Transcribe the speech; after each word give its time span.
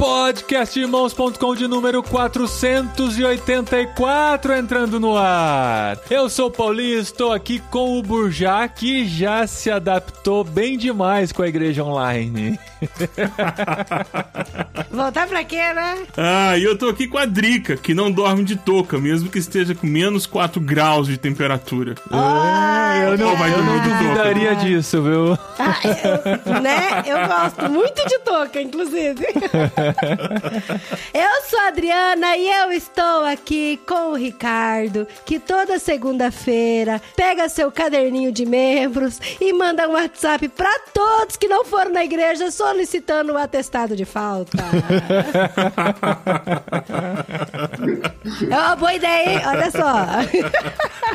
Podcastirmãos.com 0.00 1.54
de 1.54 1.68
número 1.68 2.02
484 2.02 4.54
entrando 4.54 4.98
no 4.98 5.14
ar. 5.14 5.98
Eu 6.08 6.30
sou 6.30 6.46
o 6.46 6.50
Paulinho, 6.50 6.98
estou 6.98 7.34
aqui 7.34 7.58
com 7.70 7.98
o 7.98 8.02
Burjá, 8.02 8.66
que 8.66 9.06
já 9.06 9.46
se 9.46 9.70
adaptou 9.70 10.42
bem 10.42 10.78
demais 10.78 11.32
com 11.32 11.42
a 11.42 11.48
igreja 11.48 11.84
online. 11.84 12.58
Voltar 14.90 15.26
pra 15.26 15.44
quê, 15.44 15.70
né? 15.74 15.98
Ah, 16.16 16.56
e 16.56 16.64
eu 16.64 16.78
tô 16.78 16.88
aqui 16.88 17.06
com 17.06 17.18
a 17.18 17.26
Drica, 17.26 17.76
que 17.76 17.92
não 17.92 18.10
dorme 18.10 18.42
de 18.42 18.56
touca, 18.56 18.96
mesmo 18.96 19.28
que 19.28 19.38
esteja 19.38 19.74
com 19.74 19.86
menos 19.86 20.24
4 20.24 20.58
graus 20.62 21.08
de 21.08 21.18
temperatura. 21.18 21.94
Ah, 22.10 23.02
eu 23.04 23.18
não, 23.18 23.36
vai 23.36 23.52
eu 23.52 23.62
não 23.62 23.78
duvidaria 23.80 24.56
disso, 24.56 25.02
viu? 25.02 25.38
Ah, 25.58 25.78
eu, 26.46 26.62
né? 26.62 27.02
Eu 27.04 27.28
gosto 27.28 27.70
muito 27.70 28.02
de 28.08 28.18
touca, 28.20 28.62
inclusive. 28.62 29.26
Eu 31.12 31.42
sou 31.48 31.58
a 31.60 31.68
Adriana 31.68 32.36
e 32.36 32.48
eu 32.48 32.72
estou 32.72 33.24
aqui 33.24 33.78
com 33.86 34.12
o 34.12 34.14
Ricardo, 34.14 35.06
que 35.24 35.38
toda 35.38 35.78
segunda-feira 35.78 37.00
pega 37.16 37.48
seu 37.48 37.70
caderninho 37.70 38.32
de 38.32 38.44
membros 38.46 39.20
e 39.40 39.52
manda 39.52 39.88
um 39.88 39.92
WhatsApp 39.92 40.48
pra 40.48 40.70
todos 40.92 41.36
que 41.36 41.48
não 41.48 41.64
foram 41.64 41.92
na 41.92 42.04
igreja 42.04 42.50
solicitando 42.50 43.32
o 43.32 43.38
atestado 43.38 43.96
de 43.96 44.04
falta. 44.04 44.58
É 48.50 48.56
uma 48.56 48.76
boa 48.76 48.94
ideia, 48.94 49.30
hein? 49.32 49.40
Olha 49.46 49.70
só. 49.70 50.06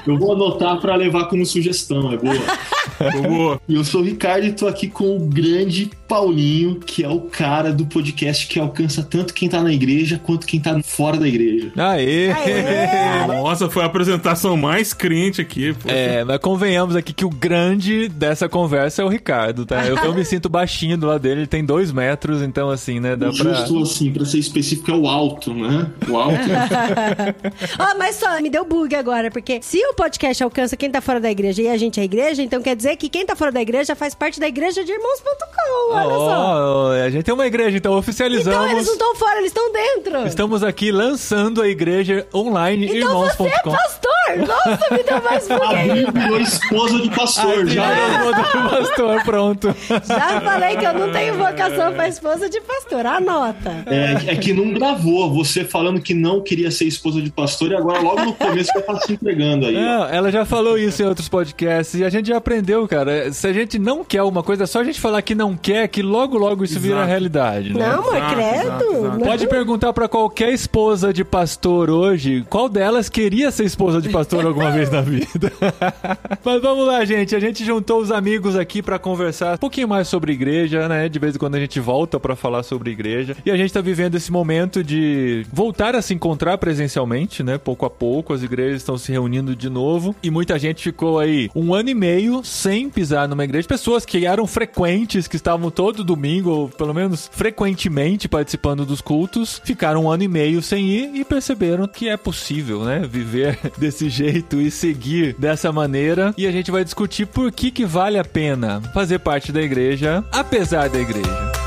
Eu 0.05 0.17
vou 0.17 0.33
anotar 0.33 0.79
pra 0.79 0.95
levar 0.95 1.25
como 1.25 1.45
sugestão, 1.45 2.11
é 2.11 2.17
boa. 2.17 2.35
Boa. 3.27 3.61
E 3.67 3.75
eu 3.75 3.83
sou 3.83 3.99
o 4.01 4.03
Ricardo 4.05 4.45
e 4.45 4.53
tô 4.53 4.67
aqui 4.67 4.87
com 4.87 5.17
o 5.17 5.19
grande 5.19 5.91
Paulinho, 6.07 6.79
que 6.79 7.03
é 7.03 7.09
o 7.09 7.21
cara 7.21 7.71
do 7.73 7.85
podcast 7.85 8.47
que 8.47 8.59
alcança 8.59 9.03
tanto 9.03 9.33
quem 9.33 9.49
tá 9.49 9.61
na 9.61 9.73
igreja 9.73 10.19
quanto 10.23 10.45
quem 10.45 10.59
tá 10.59 10.79
fora 10.83 11.17
da 11.17 11.27
igreja. 11.27 11.71
Aê! 11.75 12.31
Aê! 12.31 13.27
Nossa, 13.27 13.69
foi 13.69 13.83
a 13.83 13.85
apresentação 13.85 14.55
mais 14.55 14.93
crente 14.93 15.41
aqui. 15.41 15.73
pô. 15.73 15.89
É, 15.89 16.23
mas 16.23 16.37
convenhamos 16.39 16.95
aqui 16.95 17.11
que 17.13 17.25
o 17.25 17.29
grande 17.29 18.07
dessa 18.09 18.47
conversa 18.47 19.01
é 19.01 19.05
o 19.05 19.09
Ricardo, 19.09 19.65
tá? 19.65 19.85
Eu, 19.85 19.97
eu 19.97 20.13
me 20.13 20.23
sinto 20.25 20.47
baixinho 20.49 20.97
do 20.97 21.07
lado 21.07 21.21
dele, 21.21 21.41
ele 21.41 21.47
tem 21.47 21.63
dois 21.65 21.91
metros, 21.91 22.41
então 22.41 22.69
assim, 22.69 22.99
né? 22.99 23.15
Dá 23.15 23.29
O 23.29 23.35
pra. 23.35 23.53
justo, 23.53 23.81
assim, 23.81 24.11
pra 24.11 24.25
ser 24.25 24.39
específico, 24.39 24.91
é 24.91 24.95
o 24.95 25.07
alto, 25.07 25.53
né? 25.53 25.87
O 26.07 26.17
alto. 26.17 26.35
Ó, 27.79 27.97
mas 27.97 28.15
só, 28.15 28.39
me 28.41 28.49
deu 28.49 28.65
bug 28.65 28.95
agora, 28.95 29.31
porque 29.31 29.59
se 29.61 29.77
o 29.85 29.93
podcast 29.93 30.43
alcança 30.43 30.77
quem 30.77 30.89
tá 30.91 31.01
fora 31.01 31.19
da 31.19 31.31
igreja 31.31 31.61
e 31.61 31.67
a 31.67 31.77
gente 31.77 31.99
é 31.99 32.03
a 32.03 32.05
igreja, 32.05 32.41
então 32.41 32.61
quer 32.61 32.75
dizer 32.75 32.95
que 32.97 33.09
quem 33.09 33.25
tá 33.25 33.35
fora 33.35 33.51
da 33.51 33.61
igreja 33.61 33.95
faz 33.95 34.13
parte 34.13 34.39
da 34.39 34.47
igreja 34.47 34.83
de 34.83 34.91
irmãos.com, 34.91 35.94
olha 35.95 36.15
só. 36.15 36.45
Ó, 36.45 36.91
a 36.91 37.09
gente 37.09 37.23
tem 37.23 37.33
uma 37.33 37.45
igreja, 37.45 37.77
então 37.77 37.93
oficializamos. 37.93 38.59
Então 38.59 38.71
eles 38.71 38.85
não 38.85 38.93
estão 38.93 39.15
fora, 39.15 39.37
eles 39.37 39.47
estão 39.47 39.71
dentro. 39.71 40.27
Estamos 40.27 40.63
aqui 40.63 40.91
lançando 40.91 41.61
a 41.61 41.67
igreja 41.67 42.27
online 42.33 42.85
Então 42.87 43.19
você 43.19 43.43
é 43.43 43.45
irmãos.com. 43.45 43.71
pastor! 43.71 44.15
Nossa, 44.47 44.87
me 44.91 45.03
deu 45.03 45.21
mais 45.21 45.49
A 45.51 46.11
virou 46.11 46.39
esposa 46.39 46.99
de 46.99 47.09
pastor, 47.09 47.67
já. 47.67 47.87
do 48.31 48.69
pastor, 48.69 49.23
pronto. 49.23 49.75
Já 50.07 50.41
falei 50.41 50.75
que 50.77 50.85
eu 50.85 50.93
não 50.93 51.11
tenho 51.11 51.35
vocação 51.35 51.93
pra 51.93 52.07
esposa 52.07 52.49
de 52.49 52.59
pastor, 52.61 53.05
anota. 53.05 53.83
É, 53.85 54.31
é 54.31 54.35
que 54.35 54.51
não 54.53 54.73
gravou, 54.73 55.31
você 55.31 55.63
falando 55.63 56.01
que 56.01 56.13
não 56.13 56.41
queria 56.41 56.71
ser 56.71 56.85
esposa 56.85 57.21
de 57.21 57.29
pastor 57.29 57.71
e 57.71 57.75
agora 57.75 57.99
logo 58.01 58.25
no 58.25 58.33
começo 58.33 58.71
já 58.73 58.81
tá 58.81 58.99
se 59.01 59.13
entregando 59.13 59.67
aí. 59.67 59.73
Não, 59.73 60.05
ela 60.07 60.31
já 60.31 60.43
falou 60.45 60.77
isso 60.77 61.01
em 61.01 61.05
outros 61.05 61.29
podcasts 61.29 61.99
e 61.99 62.03
a 62.03 62.09
gente 62.09 62.27
já 62.29 62.37
aprendeu, 62.37 62.87
cara. 62.87 63.31
Se 63.31 63.47
a 63.47 63.53
gente 63.53 63.77
não 63.77 64.03
quer 64.03 64.23
uma 64.23 64.41
coisa, 64.43 64.63
é 64.63 64.67
só 64.67 64.79
a 64.79 64.83
gente 64.83 64.99
falar 64.99 65.21
que 65.21 65.35
não 65.35 65.55
quer, 65.55 65.84
que 65.87 66.01
logo, 66.01 66.37
logo 66.37 66.63
isso 66.63 66.79
vira 66.79 66.95
Exato. 66.95 67.09
realidade, 67.09 67.73
né? 67.73 67.87
Não, 67.87 68.15
Exato, 68.15 68.35
credo. 68.35 69.19
Pode 69.23 69.47
perguntar 69.47 69.93
pra 69.93 70.07
qualquer 70.07 70.53
esposa 70.53 71.13
de 71.13 71.23
pastor 71.23 71.89
hoje, 71.89 72.45
qual 72.49 72.69
delas 72.69 73.09
queria 73.09 73.51
ser 73.51 73.65
esposa 73.65 74.01
de 74.01 74.09
pastor 74.09 74.45
alguma 74.45 74.71
vez 74.71 74.89
na 74.89 75.01
vida. 75.01 75.51
Mas 76.43 76.61
vamos 76.61 76.85
lá, 76.87 77.03
gente. 77.05 77.35
A 77.35 77.39
gente 77.39 77.63
juntou 77.65 78.01
os 78.01 78.11
amigos 78.11 78.55
aqui 78.55 78.81
pra 78.81 78.99
conversar 78.99 79.55
um 79.55 79.57
pouquinho 79.57 79.87
mais 79.87 80.07
sobre 80.07 80.33
igreja, 80.33 80.87
né? 80.87 81.09
De 81.09 81.19
vez 81.19 81.35
em 81.35 81.39
quando 81.39 81.55
a 81.55 81.59
gente 81.59 81.79
volta 81.79 82.19
pra 82.19 82.35
falar 82.35 82.63
sobre 82.63 82.91
igreja. 82.91 83.35
E 83.45 83.51
a 83.51 83.57
gente 83.57 83.73
tá 83.73 83.81
vivendo 83.81 84.15
esse 84.15 84.31
momento 84.31 84.83
de 84.83 85.45
voltar 85.51 85.95
a 85.95 86.01
se 86.01 86.13
encontrar 86.13 86.57
presencialmente, 86.57 87.43
né? 87.43 87.57
Pouco 87.57 87.85
a 87.85 87.89
pouco 87.89 88.33
as 88.33 88.43
igrejas 88.43 88.77
estão 88.77 88.97
se 88.97 89.11
reunindo 89.11 89.55
de 89.55 89.69
novo 89.69 90.15
e 90.21 90.29
muita 90.29 90.57
gente 90.59 90.83
ficou 90.83 91.19
aí 91.19 91.49
um 91.55 91.73
ano 91.73 91.89
e 91.89 91.93
meio 91.95 92.43
sem 92.43 92.89
pisar 92.89 93.27
numa 93.27 93.43
igreja. 93.43 93.67
Pessoas 93.67 94.05
que 94.05 94.25
eram 94.25 94.47
frequentes, 94.47 95.27
que 95.27 95.35
estavam 95.35 95.69
todo 95.75 96.03
domingo, 96.03 96.49
ou 96.49 96.69
pelo 96.69 96.93
menos 96.93 97.29
frequentemente 97.31 98.27
participando 98.27 98.85
dos 98.85 99.01
cultos, 99.01 99.61
ficaram 99.63 100.05
um 100.05 100.09
ano 100.09 100.23
e 100.23 100.27
meio 100.27 100.61
sem 100.61 100.85
ir 100.85 101.15
e 101.15 101.25
perceberam 101.25 101.87
que 101.87 102.07
é 102.07 102.15
possível, 102.15 102.85
né? 102.85 103.05
Viver 103.07 103.59
desse 103.77 104.09
jeito 104.09 104.61
e 104.61 104.71
seguir 104.71 105.35
dessa 105.37 105.71
maneira. 105.71 106.33
E 106.37 106.47
a 106.47 106.51
gente 106.51 106.71
vai 106.71 106.83
discutir 106.83 107.27
por 107.27 107.51
que 107.51 107.69
que 107.69 107.85
vale 107.85 108.17
a 108.17 108.23
pena 108.23 108.81
fazer 108.93 109.19
parte 109.19 109.51
da 109.51 109.61
igreja, 109.61 110.23
apesar 110.31 110.89
da 110.89 110.99
igreja. 110.99 111.64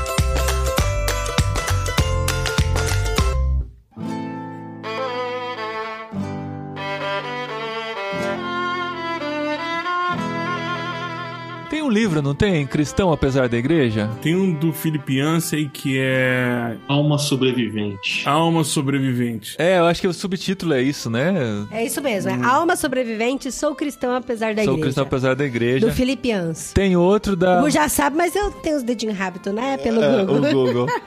Um 11.89 11.91
livro, 11.91 12.21
não 12.21 12.35
tem? 12.35 12.65
Cristão 12.67 13.11
apesar 13.11 13.49
da 13.49 13.57
igreja? 13.57 14.09
Tem 14.21 14.35
um 14.35 14.53
do 14.53 14.71
Philip 14.71 15.11
Yancey 15.17 15.67
que 15.71 15.97
é 15.99 16.75
Alma 16.87 17.17
sobrevivente. 17.17 18.27
Alma 18.27 18.63
Sobrevivente. 18.63 19.55
É, 19.57 19.79
eu 19.79 19.85
acho 19.85 19.99
que 20.01 20.07
o 20.07 20.13
subtítulo 20.13 20.73
é 20.73 20.81
isso, 20.81 21.09
né? 21.09 21.33
É 21.71 21.83
isso 21.83 22.01
mesmo, 22.01 22.29
é 22.31 22.45
Alma 22.45 22.75
Sobrevivente, 22.75 23.51
sou 23.51 23.73
cristão 23.73 24.13
apesar 24.15 24.53
da 24.53 24.63
Sou 24.63 24.73
igreja. 24.73 24.81
cristão 24.85 25.03
apesar 25.03 25.35
da 25.35 25.45
igreja. 25.45 25.87
Do 25.87 25.91
Filipians. 25.93 26.71
Tem 26.73 26.95
outro 26.95 27.35
da. 27.35 27.63
O 27.63 27.69
já 27.69 27.89
sabe, 27.89 28.15
mas 28.15 28.35
eu 28.35 28.51
tenho 28.51 28.77
os 28.77 28.83
dedinhos 28.83 29.17
rápidos, 29.17 29.51
né? 29.53 29.77
Pelo 29.77 30.01
É, 30.03 30.25
Google. 30.25 30.37
o 30.37 30.53
Google. 30.53 30.87